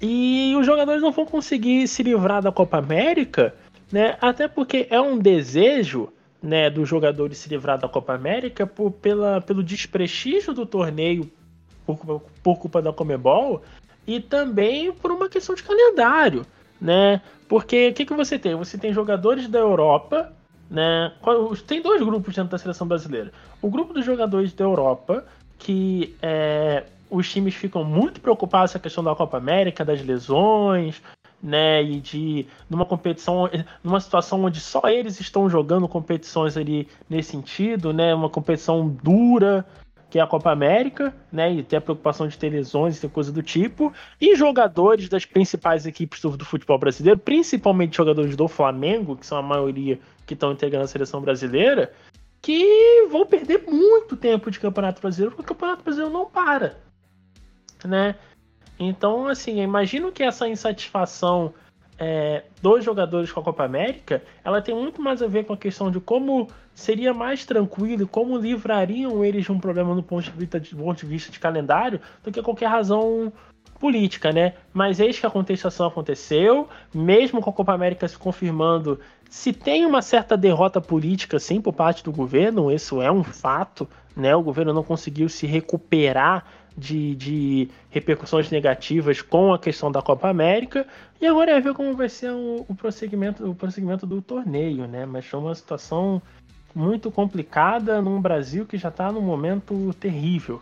E 0.00 0.54
os 0.58 0.66
jogadores 0.66 1.00
não 1.00 1.12
vão 1.12 1.24
conseguir 1.24 1.88
se 1.88 2.02
livrar 2.02 2.42
da 2.42 2.52
Copa 2.52 2.78
América, 2.78 3.54
né? 3.90 4.16
Até 4.20 4.46
porque 4.46 4.86
é 4.90 5.00
um 5.00 5.18
desejo, 5.18 6.12
né, 6.42 6.68
dos 6.68 6.88
jogadores 6.88 7.38
se 7.38 7.48
livrar 7.48 7.78
da 7.78 7.88
Copa 7.88 8.14
América 8.14 8.66
por, 8.66 8.90
pela, 8.90 9.40
pelo 9.40 9.62
desprestígio 9.62 10.52
do 10.52 10.66
torneio 10.66 11.30
por, 11.86 12.20
por 12.42 12.58
culpa 12.58 12.82
da 12.82 12.92
Comebol 12.92 13.62
e 14.06 14.20
também 14.20 14.92
por 14.92 15.10
uma 15.10 15.28
questão 15.28 15.54
de 15.54 15.62
calendário, 15.62 16.44
né? 16.80 17.22
Porque 17.48 17.88
o 17.88 17.94
que, 17.94 18.04
que 18.04 18.14
você 18.14 18.38
tem? 18.38 18.54
Você 18.54 18.76
tem 18.76 18.92
jogadores 18.92 19.48
da 19.48 19.58
Europa 19.58 20.32
né? 20.70 21.12
Tem 21.66 21.80
dois 21.80 22.02
grupos 22.02 22.34
dentro 22.34 22.50
da 22.50 22.58
seleção 22.58 22.86
brasileira. 22.86 23.32
O 23.62 23.70
grupo 23.70 23.92
dos 23.92 24.04
jogadores 24.04 24.52
da 24.52 24.64
Europa, 24.64 25.24
que 25.58 26.14
é, 26.20 26.84
os 27.10 27.30
times 27.30 27.54
ficam 27.54 27.84
muito 27.84 28.20
preocupados 28.20 28.72
com 28.72 28.78
a 28.78 28.80
questão 28.80 29.02
da 29.02 29.14
Copa 29.14 29.38
América, 29.38 29.84
das 29.84 30.04
lesões, 30.04 31.00
né? 31.42 31.82
E 31.82 32.00
de 32.00 32.46
numa 32.68 32.84
competição, 32.84 33.48
numa 33.82 34.00
situação 34.00 34.44
onde 34.44 34.60
só 34.60 34.82
eles 34.88 35.20
estão 35.20 35.48
jogando 35.48 35.86
competições 35.88 36.56
ali 36.56 36.88
nesse 37.08 37.30
sentido, 37.30 37.92
né? 37.92 38.14
Uma 38.14 38.28
competição 38.28 38.88
dura, 38.88 39.64
que 40.08 40.18
é 40.18 40.22
a 40.22 40.26
Copa 40.26 40.50
América, 40.50 41.14
né? 41.32 41.52
E 41.52 41.62
ter 41.62 41.76
a 41.76 41.80
preocupação 41.80 42.28
de 42.28 42.38
ter 42.38 42.50
lesões 42.50 43.02
e 43.02 43.08
coisa 43.08 43.32
do 43.32 43.42
tipo. 43.42 43.92
E 44.20 44.36
jogadores 44.36 45.08
das 45.08 45.24
principais 45.24 45.86
equipes 45.86 46.20
do, 46.20 46.36
do 46.36 46.44
futebol 46.44 46.78
brasileiro, 46.78 47.18
principalmente 47.18 47.96
jogadores 47.96 48.36
do 48.36 48.48
Flamengo, 48.48 49.16
que 49.16 49.26
são 49.26 49.38
a 49.38 49.42
maioria 49.42 49.98
que 50.24 50.34
estão 50.34 50.52
integrando 50.52 50.84
a 50.84 50.88
seleção 50.88 51.20
brasileira, 51.20 51.92
que 52.40 53.06
vão 53.10 53.26
perder 53.26 53.64
muito 53.66 54.16
tempo 54.16 54.50
de 54.50 54.60
Campeonato 54.60 55.00
Brasileiro, 55.00 55.34
porque 55.34 55.52
o 55.52 55.54
Campeonato 55.54 55.82
Brasileiro 55.82 56.12
não 56.12 56.26
para, 56.26 56.76
né? 57.84 58.14
Então, 58.78 59.26
assim, 59.26 59.60
imagino 59.60 60.12
que 60.12 60.22
essa 60.22 60.48
insatisfação 60.48 61.54
é, 61.98 62.44
dos 62.60 62.84
jogadores 62.84 63.32
com 63.32 63.40
a 63.40 63.42
Copa 63.42 63.64
América, 63.64 64.22
ela 64.44 64.60
tem 64.60 64.74
muito 64.74 65.00
mais 65.00 65.22
a 65.22 65.26
ver 65.26 65.44
com 65.44 65.54
a 65.54 65.56
questão 65.56 65.90
de 65.90 65.98
como 65.98 66.48
seria 66.76 67.14
mais 67.14 67.46
tranquilo 67.46 68.06
como 68.06 68.36
livrariam 68.36 69.24
eles 69.24 69.46
de 69.46 69.50
um 69.50 69.58
problema 69.58 69.94
no 69.94 70.02
ponto 70.02 70.24
de 70.24 70.30
vista 70.30 70.60
de, 70.60 70.76
ponto 70.76 71.00
de, 71.00 71.06
vista 71.06 71.32
de 71.32 71.40
calendário 71.40 71.98
do 72.22 72.30
que 72.30 72.42
qualquer 72.42 72.66
razão 72.66 73.32
política, 73.80 74.30
né? 74.30 74.52
Mas 74.74 75.00
eis 75.00 75.18
que 75.18 75.26
a 75.26 75.30
contestação 75.30 75.86
aconteceu, 75.86 76.68
mesmo 76.94 77.40
com 77.40 77.48
a 77.48 77.52
Copa 77.52 77.72
América 77.72 78.06
se 78.06 78.18
confirmando, 78.18 79.00
se 79.30 79.54
tem 79.54 79.86
uma 79.86 80.02
certa 80.02 80.36
derrota 80.36 80.78
política, 80.78 81.38
sim, 81.38 81.62
por 81.62 81.72
parte 81.72 82.04
do 82.04 82.12
governo, 82.12 82.70
isso 82.70 83.00
é 83.00 83.10
um 83.10 83.24
fato, 83.24 83.88
né? 84.14 84.36
O 84.36 84.42
governo 84.42 84.74
não 84.74 84.82
conseguiu 84.82 85.30
se 85.30 85.46
recuperar 85.46 86.44
de, 86.76 87.14
de 87.14 87.68
repercussões 87.88 88.50
negativas 88.50 89.22
com 89.22 89.54
a 89.54 89.58
questão 89.58 89.90
da 89.90 90.02
Copa 90.02 90.28
América, 90.28 90.86
e 91.18 91.26
agora 91.26 91.52
é 91.52 91.60
ver 91.60 91.72
como 91.72 91.96
vai 91.96 92.10
ser 92.10 92.32
o, 92.32 92.66
o, 92.68 92.74
prosseguimento, 92.74 93.48
o 93.48 93.54
prosseguimento 93.54 94.06
do 94.06 94.20
torneio, 94.20 94.86
né? 94.86 95.06
Mas 95.06 95.24
foi 95.24 95.40
uma 95.40 95.54
situação 95.54 96.20
muito 96.76 97.10
complicada 97.10 98.02
num 98.02 98.20
Brasil 98.20 98.66
que 98.66 98.76
já 98.76 98.90
está 98.90 99.10
num 99.10 99.22
momento 99.22 99.94
terrível. 99.98 100.60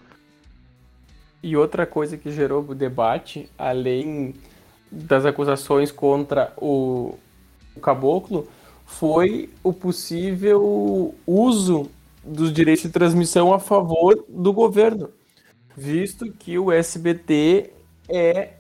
E 1.43 1.57
outra 1.57 1.85
coisa 1.85 2.17
que 2.17 2.31
gerou 2.31 2.63
debate, 2.73 3.51
além 3.59 4.33
das 4.89 5.27
acusações 5.27 5.91
contra 5.91 6.53
o, 6.57 7.19
o 7.75 7.81
caboclo, 7.81 8.47
foi 8.87 9.51
o 9.61 9.73
possível 9.73 11.13
uso 11.27 11.91
dos 12.23 12.53
direitos 12.53 12.85
de 12.85 12.91
transmissão 12.91 13.53
a 13.53 13.59
favor 13.59 14.25
do 14.29 14.53
governo, 14.53 15.11
visto 15.77 16.31
que 16.31 16.57
o 16.57 16.71
SBT 16.71 17.73
é 18.09 18.53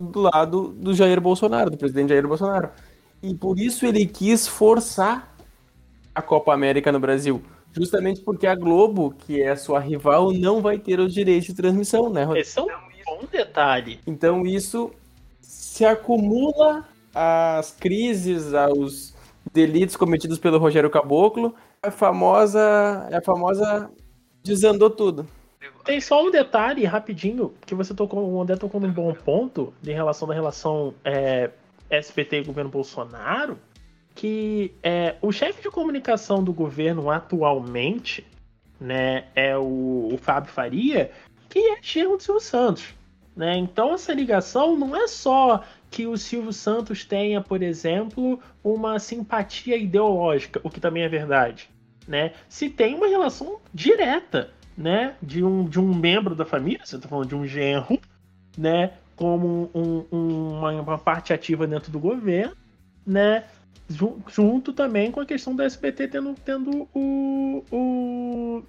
do 0.00 0.20
lado 0.20 0.68
do 0.68 0.94
Jair 0.94 1.20
Bolsonaro, 1.20 1.70
do 1.70 1.76
presidente 1.76 2.08
Jair 2.08 2.26
Bolsonaro. 2.26 2.70
E 3.22 3.34
por 3.34 3.58
isso 3.58 3.84
ele 3.84 4.06
quis 4.06 4.48
forçar 4.48 5.35
a 6.16 6.22
Copa 6.22 6.54
América 6.54 6.90
no 6.90 6.98
Brasil. 6.98 7.42
Justamente 7.72 8.22
porque 8.22 8.46
a 8.46 8.54
Globo, 8.54 9.14
que 9.18 9.42
é 9.42 9.50
a 9.50 9.56
sua 9.56 9.78
rival, 9.78 10.32
não 10.32 10.62
vai 10.62 10.78
ter 10.78 10.98
os 10.98 11.12
direitos 11.12 11.48
de 11.48 11.54
transmissão, 11.54 12.08
né, 12.08 12.24
Rodrigo? 12.24 12.48
Esse 12.48 12.58
é 12.58 12.62
um 12.62 12.66
bom 13.04 13.20
detalhe. 13.30 14.00
Então 14.06 14.46
isso 14.46 14.90
se 15.42 15.84
acumula 15.84 16.88
às 17.14 17.70
crises, 17.72 18.54
aos 18.54 19.14
delitos 19.52 19.94
cometidos 19.94 20.38
pelo 20.38 20.58
Rogério 20.58 20.88
Caboclo, 20.88 21.54
a 21.82 21.90
famosa, 21.90 23.08
a 23.12 23.20
famosa 23.20 23.90
desandou 24.42 24.88
tudo. 24.88 25.26
Tem 25.84 26.00
só 26.00 26.24
um 26.24 26.30
detalhe 26.30 26.84
rapidinho 26.84 27.52
que 27.66 27.74
você 27.74 27.92
tocou, 27.92 28.26
o 28.26 28.40
André 28.40 28.56
tocou 28.56 28.80
num 28.80 28.90
bom 28.90 29.12
ponto 29.12 29.74
em 29.86 29.92
relação 29.92 30.26
da 30.26 30.32
relação 30.32 30.94
é, 31.04 31.50
SPT 31.90 32.38
e 32.38 32.44
governo 32.44 32.70
Bolsonaro, 32.70 33.58
que 34.16 34.72
é, 34.82 35.14
o 35.20 35.30
chefe 35.30 35.62
de 35.62 35.70
comunicação 35.70 36.42
do 36.42 36.52
governo 36.52 37.10
atualmente, 37.10 38.26
né, 38.80 39.26
é 39.34 39.56
o, 39.56 40.08
o 40.12 40.18
Fábio 40.20 40.50
Faria, 40.50 41.12
que 41.48 41.58
é 41.58 41.78
Gerro 41.82 42.16
do 42.16 42.22
Silvio 42.22 42.40
Santos. 42.40 42.94
Né? 43.36 43.58
Então 43.58 43.92
essa 43.92 44.14
ligação 44.14 44.76
não 44.76 44.96
é 44.96 45.06
só 45.06 45.62
que 45.90 46.06
o 46.06 46.16
Silvio 46.16 46.52
Santos 46.52 47.04
tenha, 47.04 47.42
por 47.42 47.62
exemplo, 47.62 48.40
uma 48.64 48.98
simpatia 48.98 49.76
ideológica, 49.76 50.60
o 50.64 50.70
que 50.70 50.80
também 50.80 51.02
é 51.02 51.08
verdade. 51.08 51.68
Né? 52.08 52.32
Se 52.48 52.70
tem 52.70 52.94
uma 52.94 53.06
relação 53.06 53.60
direta 53.74 54.50
né, 54.76 55.14
de, 55.22 55.44
um, 55.44 55.64
de 55.64 55.78
um 55.78 55.94
membro 55.94 56.34
da 56.34 56.46
família, 56.46 56.80
você 56.84 56.96
está 56.96 57.06
falando 57.08 57.28
de 57.28 57.34
um 57.34 57.46
genro, 57.46 57.98
né, 58.56 58.92
como 59.14 59.70
um, 59.74 60.04
um, 60.10 60.58
uma, 60.58 60.72
uma, 60.72 60.98
parte 60.98 61.32
ativa 61.32 61.66
dentro 61.66 61.90
do 61.90 61.98
governo, 61.98 62.54
né, 63.06 63.44
junto 63.88 64.72
também 64.72 65.10
com 65.10 65.20
a 65.20 65.26
questão 65.26 65.54
do 65.54 65.62
SBT 65.62 66.08
tendo, 66.08 66.34
tendo 66.44 66.88
o, 66.92 67.64
o, 67.70 68.64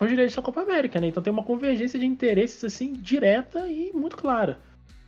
os 0.00 0.08
direitos 0.08 0.34
da 0.34 0.42
Copa 0.42 0.62
América, 0.62 1.00
né? 1.00 1.08
Então 1.08 1.22
tem 1.22 1.32
uma 1.32 1.42
convergência 1.42 1.98
de 1.98 2.06
interesses 2.06 2.64
assim 2.64 2.92
direta 2.94 3.68
e 3.68 3.92
muito 3.92 4.16
clara. 4.16 4.58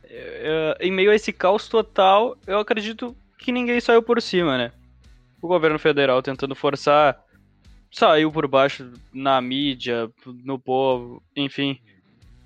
É, 0.03 0.75
é, 0.79 0.87
em 0.87 0.91
meio 0.91 1.11
a 1.11 1.15
esse 1.15 1.33
caos 1.33 1.67
total, 1.67 2.37
eu 2.45 2.59
acredito 2.59 3.15
que 3.37 3.51
ninguém 3.51 3.79
saiu 3.79 4.03
por 4.03 4.21
cima, 4.21 4.57
né? 4.57 4.71
O 5.41 5.47
governo 5.47 5.79
federal 5.79 6.21
tentando 6.21 6.55
forçar 6.55 7.23
saiu 7.91 8.31
por 8.31 8.47
baixo 8.47 8.91
na 9.13 9.41
mídia, 9.41 10.11
no 10.25 10.59
povo, 10.59 11.23
enfim. 11.35 11.79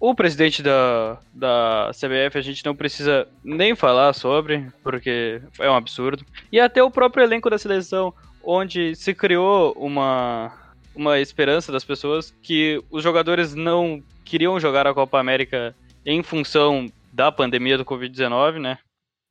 O 0.06 0.14
presidente 0.14 0.62
da, 0.62 1.18
da 1.34 1.90
CBF 1.94 2.38
a 2.38 2.42
gente 2.42 2.66
não 2.66 2.76
precisa 2.76 3.26
nem 3.42 3.74
falar 3.74 4.12
sobre, 4.12 4.70
porque 4.84 5.42
é 5.58 5.72
um 5.72 5.76
absurdo. 5.76 6.26
E 6.52 6.60
até 6.60 6.84
o 6.84 6.92
próprio 6.92 7.24
elenco 7.24 7.50
da 7.50 7.58
seleção, 7.58 8.14
onde 8.44 8.98
se 8.98 9.14
criou 9.14 9.72
uma, 9.78 10.52
uma 10.94 11.22
esperança 11.22 11.72
das 11.72 11.86
pessoas 11.86 12.36
que 12.44 12.84
os 12.92 13.02
jogadores 13.02 13.56
não 13.56 14.04
queriam 14.26 14.60
jogar 14.60 14.86
a 14.86 14.94
Copa 14.94 15.22
América 15.22 15.74
em 16.06 16.22
função 16.22 16.92
da 17.14 17.32
pandemia 17.32 17.78
do 17.78 17.86
Covid-19, 17.86 18.60
né? 18.60 18.80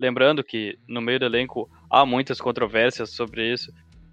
Lembrando 0.01 0.43
que 0.43 0.79
no 0.89 1.03
meio 1.03 1.19
do 1.19 1.27
elenco 1.27 1.69
há 1.91 2.07
muitas 2.07 2.41
controvérsias 2.41 3.11
sobre 3.11 3.53
isso, 3.53 3.71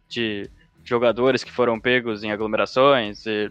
de 0.09 0.49
jogadores 0.83 1.41
que 1.41 1.53
foram 1.53 1.79
pegos 1.79 2.21
em 2.21 2.33
aglomerações, 2.33 3.25
e, 3.25 3.49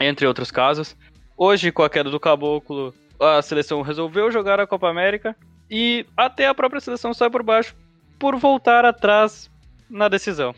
entre 0.00 0.26
outros 0.26 0.50
casos. 0.50 0.96
Hoje, 1.40 1.70
com 1.70 1.84
a 1.84 1.88
queda 1.88 2.10
do 2.10 2.18
Caboclo, 2.18 2.92
a 3.20 3.40
seleção 3.40 3.80
resolveu 3.80 4.28
jogar 4.28 4.58
a 4.58 4.66
Copa 4.66 4.88
América 4.88 5.36
e 5.70 6.04
até 6.16 6.48
a 6.48 6.54
própria 6.54 6.80
seleção 6.80 7.14
sai 7.14 7.30
por 7.30 7.44
baixo 7.44 7.76
por 8.18 8.34
voltar 8.34 8.84
atrás 8.84 9.48
na 9.88 10.08
decisão. 10.08 10.52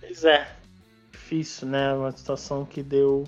Pois 0.00 0.24
é, 0.24 0.48
difícil, 1.12 1.68
né? 1.68 1.94
Uma 1.94 2.10
situação 2.10 2.64
que 2.64 2.82
deu 2.82 3.22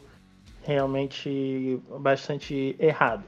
realmente 0.64 1.80
bastante 2.00 2.74
errado. 2.80 3.22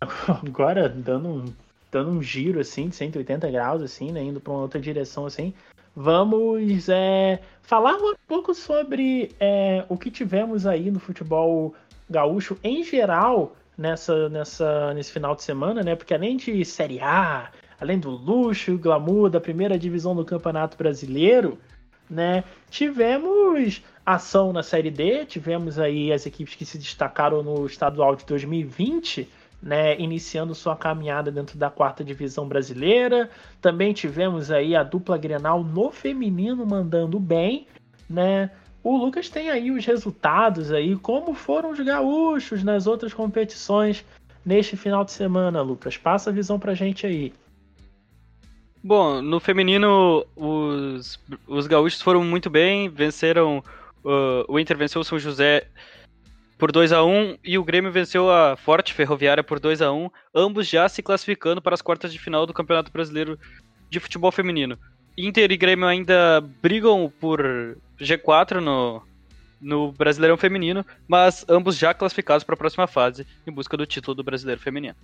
Agora, 0.00 0.88
dando 0.88 1.28
um, 1.28 1.44
dando 1.90 2.12
um 2.12 2.22
giro 2.22 2.60
assim 2.60 2.90
de 2.90 2.94
180 2.94 3.50
graus, 3.50 3.82
assim, 3.82 4.12
né? 4.12 4.22
Indo 4.22 4.40
para 4.40 4.52
uma 4.52 4.62
outra 4.62 4.80
direção 4.80 5.26
assim 5.26 5.52
vamos 5.94 6.88
é, 6.88 7.40
falar 7.62 7.96
um 7.96 8.14
pouco 8.26 8.54
sobre 8.54 9.30
é, 9.38 9.84
o 9.88 9.96
que 9.96 10.10
tivemos 10.10 10.66
aí 10.66 10.90
no 10.90 10.98
futebol 10.98 11.74
gaúcho 12.08 12.58
em 12.62 12.82
geral 12.84 13.56
nessa, 13.76 14.28
nessa, 14.28 14.94
nesse 14.94 15.12
final 15.12 15.34
de 15.34 15.42
semana, 15.42 15.82
né? 15.82 15.96
Porque 15.96 16.14
além 16.14 16.36
de 16.36 16.64
Série 16.64 17.00
A, 17.00 17.50
além 17.80 17.98
do 17.98 18.10
luxo 18.10 18.72
e 18.72 18.76
glamour 18.76 19.30
da 19.30 19.40
primeira 19.40 19.78
divisão 19.78 20.14
do 20.14 20.24
Campeonato 20.24 20.76
Brasileiro, 20.76 21.58
né? 22.08 22.44
Tivemos 22.70 23.82
ação 24.04 24.52
na 24.52 24.62
Série 24.62 24.90
D, 24.90 25.24
tivemos 25.24 25.78
aí 25.78 26.12
as 26.12 26.26
equipes 26.26 26.54
que 26.54 26.64
se 26.64 26.78
destacaram 26.78 27.42
no 27.42 27.66
estadual 27.66 28.14
de 28.14 28.24
2020 28.26 29.28
né, 29.64 29.98
iniciando 29.98 30.54
sua 30.54 30.76
caminhada 30.76 31.32
dentro 31.32 31.56
da 31.56 31.70
quarta 31.70 32.04
divisão 32.04 32.46
brasileira. 32.46 33.30
Também 33.62 33.94
tivemos 33.94 34.50
aí 34.50 34.76
a 34.76 34.82
dupla 34.82 35.16
Grenal 35.16 35.64
no 35.64 35.90
feminino 35.90 36.66
mandando 36.66 37.18
bem, 37.18 37.66
né? 38.08 38.50
O 38.84 38.98
Lucas 38.98 39.30
tem 39.30 39.48
aí 39.50 39.70
os 39.70 39.86
resultados 39.86 40.70
aí, 40.70 40.94
como 40.94 41.34
foram 41.34 41.70
os 41.70 41.80
gaúchos 41.80 42.62
nas 42.62 42.86
outras 42.86 43.14
competições 43.14 44.04
neste 44.44 44.76
final 44.76 45.02
de 45.02 45.12
semana, 45.12 45.62
Lucas. 45.62 45.96
Passa 45.96 46.28
a 46.28 46.32
visão 46.32 46.58
pra 46.58 46.74
gente 46.74 47.06
aí. 47.06 47.32
Bom, 48.82 49.22
no 49.22 49.40
feminino 49.40 50.26
os, 50.36 51.18
os 51.48 51.66
gaúchos 51.66 52.02
foram 52.02 52.22
muito 52.22 52.50
bem, 52.50 52.90
venceram 52.90 53.64
uh, 54.04 54.44
o 54.46 54.60
Inter 54.60 54.76
venceu 54.76 55.00
o 55.00 55.04
São 55.04 55.18
José 55.18 55.66
por 56.58 56.70
2 56.70 56.92
a 56.92 57.02
1 57.02 57.38
e 57.42 57.56
o 57.56 57.64
Grêmio 57.64 57.90
venceu 57.90 58.30
a 58.30 58.54
Forte 58.54 58.92
Ferroviária 58.92 59.42
por 59.42 59.58
2 59.58 59.80
a 59.80 59.90
1 59.90 60.10
ambos 60.34 60.68
já 60.68 60.86
se 60.86 61.02
classificando 61.02 61.62
para 61.62 61.72
as 61.72 61.80
quartas 61.80 62.12
de 62.12 62.18
final 62.18 62.44
do 62.44 62.52
Campeonato 62.52 62.92
Brasileiro 62.92 63.38
de 63.88 63.98
Futebol 63.98 64.30
Feminino. 64.30 64.78
Inter 65.16 65.50
e 65.50 65.56
Grêmio 65.56 65.86
ainda 65.86 66.42
brigam 66.60 67.10
por 67.18 67.40
G4 68.00 68.60
no, 68.60 69.02
no 69.60 69.92
Brasileirão 69.92 70.36
Feminino, 70.36 70.84
mas 71.06 71.44
ambos 71.48 71.76
já 71.76 71.94
classificados 71.94 72.44
para 72.44 72.54
a 72.54 72.58
próxima 72.58 72.86
fase 72.86 73.26
em 73.46 73.52
busca 73.52 73.76
do 73.76 73.86
título 73.86 74.14
do 74.14 74.24
Brasileiro 74.24 74.60
Feminino. 74.60 74.96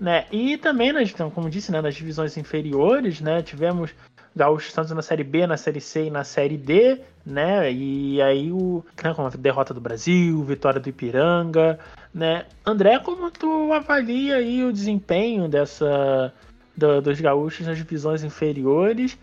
Né, 0.00 0.26
e 0.30 0.56
também, 0.56 0.92
nas, 0.92 1.10
então, 1.10 1.28
como 1.28 1.50
disse, 1.50 1.72
né, 1.72 1.80
nas 1.80 1.94
divisões 1.94 2.36
inferiores, 2.36 3.20
né, 3.20 3.42
tivemos 3.42 3.90
Gaúcho 4.38 4.70
Santos 4.70 4.92
na 4.92 5.02
Série 5.02 5.24
B, 5.24 5.46
na 5.46 5.56
Série 5.56 5.80
C 5.80 6.06
e 6.06 6.10
na 6.10 6.22
Série 6.22 6.56
D, 6.56 7.00
né? 7.26 7.72
E 7.72 8.22
aí 8.22 8.52
o 8.52 8.84
né, 9.02 9.12
como 9.12 9.26
a 9.26 9.30
derrota 9.30 9.74
do 9.74 9.80
Brasil, 9.80 10.42
vitória 10.44 10.80
do 10.80 10.88
Ipiranga, 10.88 11.78
né? 12.14 12.46
André, 12.64 13.00
como 13.00 13.30
tu 13.30 13.72
avalia 13.72 14.36
aí 14.36 14.64
o 14.64 14.72
desempenho 14.72 15.48
dessa 15.48 16.32
do, 16.76 17.02
dos 17.02 17.20
gaúchos 17.20 17.66
nas 17.66 17.76
divisões 17.76 18.22
inferiores? 18.22 19.18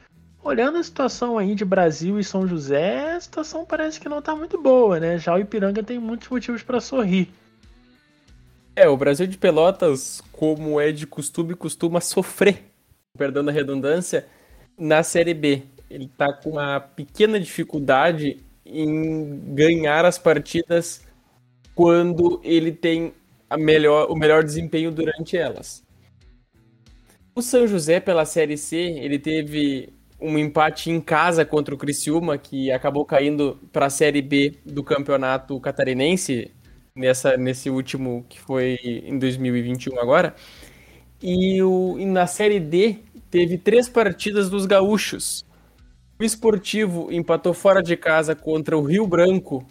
Olhando 0.45 0.77
a 0.77 0.83
situação 0.83 1.39
aí 1.39 1.55
de 1.55 1.65
Brasil 1.65 2.19
e 2.19 2.23
São 2.23 2.47
José, 2.47 3.13
a 3.13 3.19
situação 3.19 3.65
parece 3.65 3.99
que 3.99 4.07
não 4.07 4.19
está 4.19 4.35
muito 4.35 4.61
boa, 4.61 4.99
né? 4.99 5.17
Já 5.17 5.33
o 5.33 5.39
Ipiranga 5.39 5.81
tem 5.81 5.97
muitos 5.97 6.29
motivos 6.29 6.61
para 6.61 6.79
sorrir. 6.79 7.29
É, 8.75 8.87
o 8.87 8.95
Brasil 8.95 9.25
de 9.25 9.39
Pelotas, 9.39 10.21
como 10.31 10.79
é 10.79 10.91
de 10.91 11.07
costume, 11.07 11.55
costuma 11.55 11.99
sofrer, 11.99 12.63
perdão 13.17 13.43
da 13.43 13.51
redundância, 13.51 14.27
na 14.77 15.01
Série 15.01 15.33
B. 15.33 15.63
Ele 15.89 16.05
está 16.05 16.31
com 16.31 16.51
uma 16.51 16.79
pequena 16.79 17.39
dificuldade 17.39 18.37
em 18.63 19.55
ganhar 19.55 20.05
as 20.05 20.19
partidas 20.19 21.07
quando 21.73 22.39
ele 22.43 22.71
tem 22.71 23.15
a 23.49 23.57
melhor, 23.57 24.11
o 24.11 24.15
melhor 24.15 24.43
desempenho 24.43 24.91
durante 24.91 25.35
elas. 25.35 25.83
O 27.33 27.41
São 27.41 27.65
José, 27.65 27.99
pela 27.99 28.25
Série 28.25 28.59
C, 28.59 28.77
ele 28.77 29.17
teve 29.17 29.94
um 30.19 30.37
empate 30.37 30.89
em 30.89 31.01
casa 31.01 31.45
contra 31.45 31.73
o 31.73 31.77
Criciúma, 31.77 32.37
que 32.37 32.71
acabou 32.71 33.05
caindo 33.05 33.59
para 33.71 33.87
a 33.87 33.89
Série 33.89 34.21
B 34.21 34.55
do 34.65 34.83
Campeonato 34.83 35.59
Catarinense, 35.59 36.51
nessa, 36.95 37.37
nesse 37.37 37.69
último 37.69 38.25
que 38.29 38.39
foi 38.39 38.77
em 38.83 39.19
2021 39.19 39.99
agora. 39.99 40.35
E, 41.21 41.61
o, 41.61 41.97
e 41.99 42.05
na 42.05 42.27
Série 42.27 42.59
D, 42.59 42.99
teve 43.29 43.57
três 43.57 43.89
partidas 43.89 44.49
dos 44.49 44.65
gaúchos. 44.65 45.45
O 46.19 46.23
Esportivo 46.23 47.11
empatou 47.11 47.53
fora 47.53 47.81
de 47.81 47.97
casa 47.97 48.35
contra 48.35 48.77
o 48.77 48.83
Rio 48.83 49.05
Branco 49.05 49.65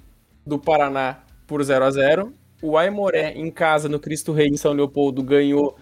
do 0.47 0.59
Paraná 0.59 1.23
por 1.47 1.63
0 1.63 1.85
a 1.85 1.91
0 1.91 2.33
o 2.65 2.79
Aimoré 2.79 3.33
em 3.33 3.51
casa 3.51 3.91
no 3.91 4.01
Cristo 4.01 4.33
Rei 4.33 4.49
em 4.49 4.57
São 4.57 4.73
Leopoldo 4.73 5.23
ganhou 5.23 5.77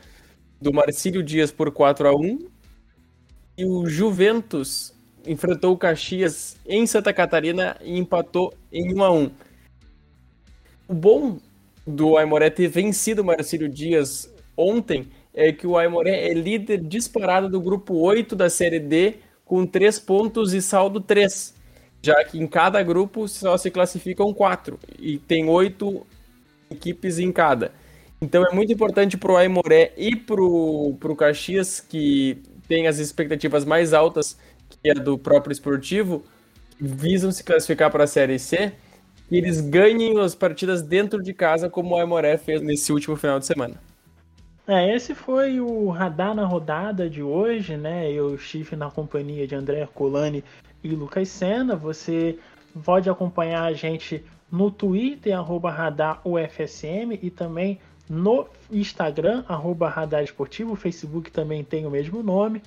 do 0.60 0.72
Marcílio 0.72 1.22
Dias 1.22 1.52
por 1.52 1.70
4 1.70 2.08
a 2.08 2.12
1 2.12 2.38
o 3.64 3.86
Juventus 3.86 4.94
enfrentou 5.26 5.72
o 5.72 5.78
Caxias 5.78 6.56
em 6.66 6.86
Santa 6.86 7.12
Catarina 7.12 7.76
e 7.82 7.98
empatou 7.98 8.52
em 8.72 8.94
1 8.94 9.04
a 9.04 9.12
1. 9.12 9.30
O 10.88 10.94
bom 10.94 11.38
do 11.86 12.16
Aimoré 12.16 12.50
ter 12.50 12.68
vencido 12.68 13.22
o 13.22 13.24
Marcílio 13.24 13.68
Dias 13.68 14.32
ontem 14.56 15.08
é 15.34 15.52
que 15.52 15.66
o 15.66 15.76
Aimoré 15.76 16.28
é 16.28 16.34
líder 16.34 16.82
disparado 16.82 17.48
do 17.48 17.60
grupo 17.60 17.94
8 17.94 18.36
da 18.36 18.50
Série 18.50 18.80
D 18.80 19.16
com 19.44 19.66
3 19.66 19.98
pontos 20.00 20.52
e 20.52 20.60
saldo 20.60 21.00
3, 21.00 21.54
já 22.02 22.24
que 22.24 22.38
em 22.38 22.46
cada 22.46 22.82
grupo 22.82 23.26
só 23.28 23.56
se 23.56 23.70
classificam 23.70 24.32
4 24.32 24.78
e 24.98 25.18
tem 25.18 25.48
8 25.48 26.06
equipes 26.70 27.18
em 27.18 27.32
cada. 27.32 27.72
Então 28.20 28.44
é 28.46 28.54
muito 28.54 28.72
importante 28.72 29.16
para 29.16 29.32
o 29.32 29.36
Aimoré 29.36 29.92
e 29.96 30.14
para 30.14 30.40
o 30.40 31.16
Caxias, 31.16 31.80
que 31.80 32.38
tem 32.68 32.86
as 32.86 32.98
expectativas 32.98 33.64
mais 33.64 33.92
altas 33.92 34.36
que 34.68 34.90
é 34.90 34.94
do 34.94 35.18
próprio 35.18 35.52
esportivo, 35.52 36.24
visam 36.80 37.30
se 37.30 37.44
classificar 37.44 37.90
para 37.90 38.04
a 38.04 38.06
Série 38.06 38.38
C, 38.38 38.72
que 39.28 39.36
eles 39.36 39.60
ganhem 39.60 40.18
as 40.18 40.34
partidas 40.34 40.82
dentro 40.82 41.22
de 41.22 41.32
casa, 41.32 41.70
como 41.70 41.94
o 41.94 41.98
Aimoré 41.98 42.36
fez 42.36 42.60
nesse 42.60 42.92
último 42.92 43.16
final 43.16 43.38
de 43.38 43.46
semana. 43.46 43.74
É, 44.66 44.94
esse 44.94 45.14
foi 45.14 45.60
o 45.60 45.88
Radar 45.90 46.34
na 46.34 46.44
Rodada 46.44 47.10
de 47.10 47.22
hoje, 47.22 47.76
né? 47.76 48.10
Eu 48.10 48.34
estive 48.34 48.76
na 48.76 48.90
companhia 48.90 49.46
de 49.46 49.54
André 49.54 49.86
Colani 49.92 50.44
e 50.84 50.88
Lucas 50.88 51.28
Senna. 51.28 51.74
Você 51.74 52.38
pode 52.84 53.10
acompanhar 53.10 53.64
a 53.64 53.72
gente 53.72 54.24
no 54.50 54.70
Twitter, 54.70 55.36
arroba 55.36 55.70
Radar 55.70 56.20
UFSM, 56.24 57.18
e 57.20 57.30
também 57.30 57.80
no 58.12 58.46
Instagram, 58.70 59.42
arroba 59.48 59.88
Radar 59.88 60.22
Esportivo. 60.22 60.74
O 60.74 60.76
Facebook 60.76 61.30
também 61.30 61.64
tem 61.64 61.86
o 61.86 61.90
mesmo 61.90 62.22
nome. 62.22 62.62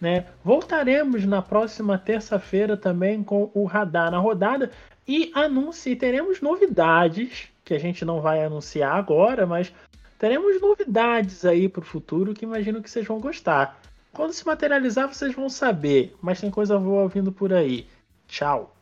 Né? 0.00 0.26
Voltaremos 0.44 1.24
na 1.24 1.40
próxima 1.40 1.96
terça-feira 1.96 2.76
também 2.76 3.22
com 3.22 3.48
o 3.54 3.64
Radar 3.64 4.10
na 4.10 4.18
Rodada 4.18 4.72
e 5.06 5.30
anuncie, 5.34 5.96
teremos 5.96 6.40
novidades 6.40 7.48
que 7.64 7.74
a 7.74 7.78
gente 7.78 8.04
não 8.04 8.20
vai 8.20 8.44
anunciar 8.44 8.96
agora, 8.96 9.46
mas 9.46 9.72
teremos 10.18 10.60
novidades 10.60 11.44
aí 11.44 11.68
para 11.68 11.80
o 11.80 11.84
futuro 11.84 12.34
que 12.34 12.44
imagino 12.44 12.82
que 12.82 12.90
vocês 12.90 13.06
vão 13.06 13.20
gostar. 13.20 13.80
Quando 14.12 14.32
se 14.32 14.46
materializar, 14.46 15.12
vocês 15.12 15.34
vão 15.34 15.48
saber, 15.48 16.16
mas 16.20 16.40
tem 16.40 16.50
coisa 16.50 16.78
boa 16.78 17.08
vindo 17.08 17.30
por 17.30 17.52
aí. 17.52 17.86
Tchau! 18.26 18.77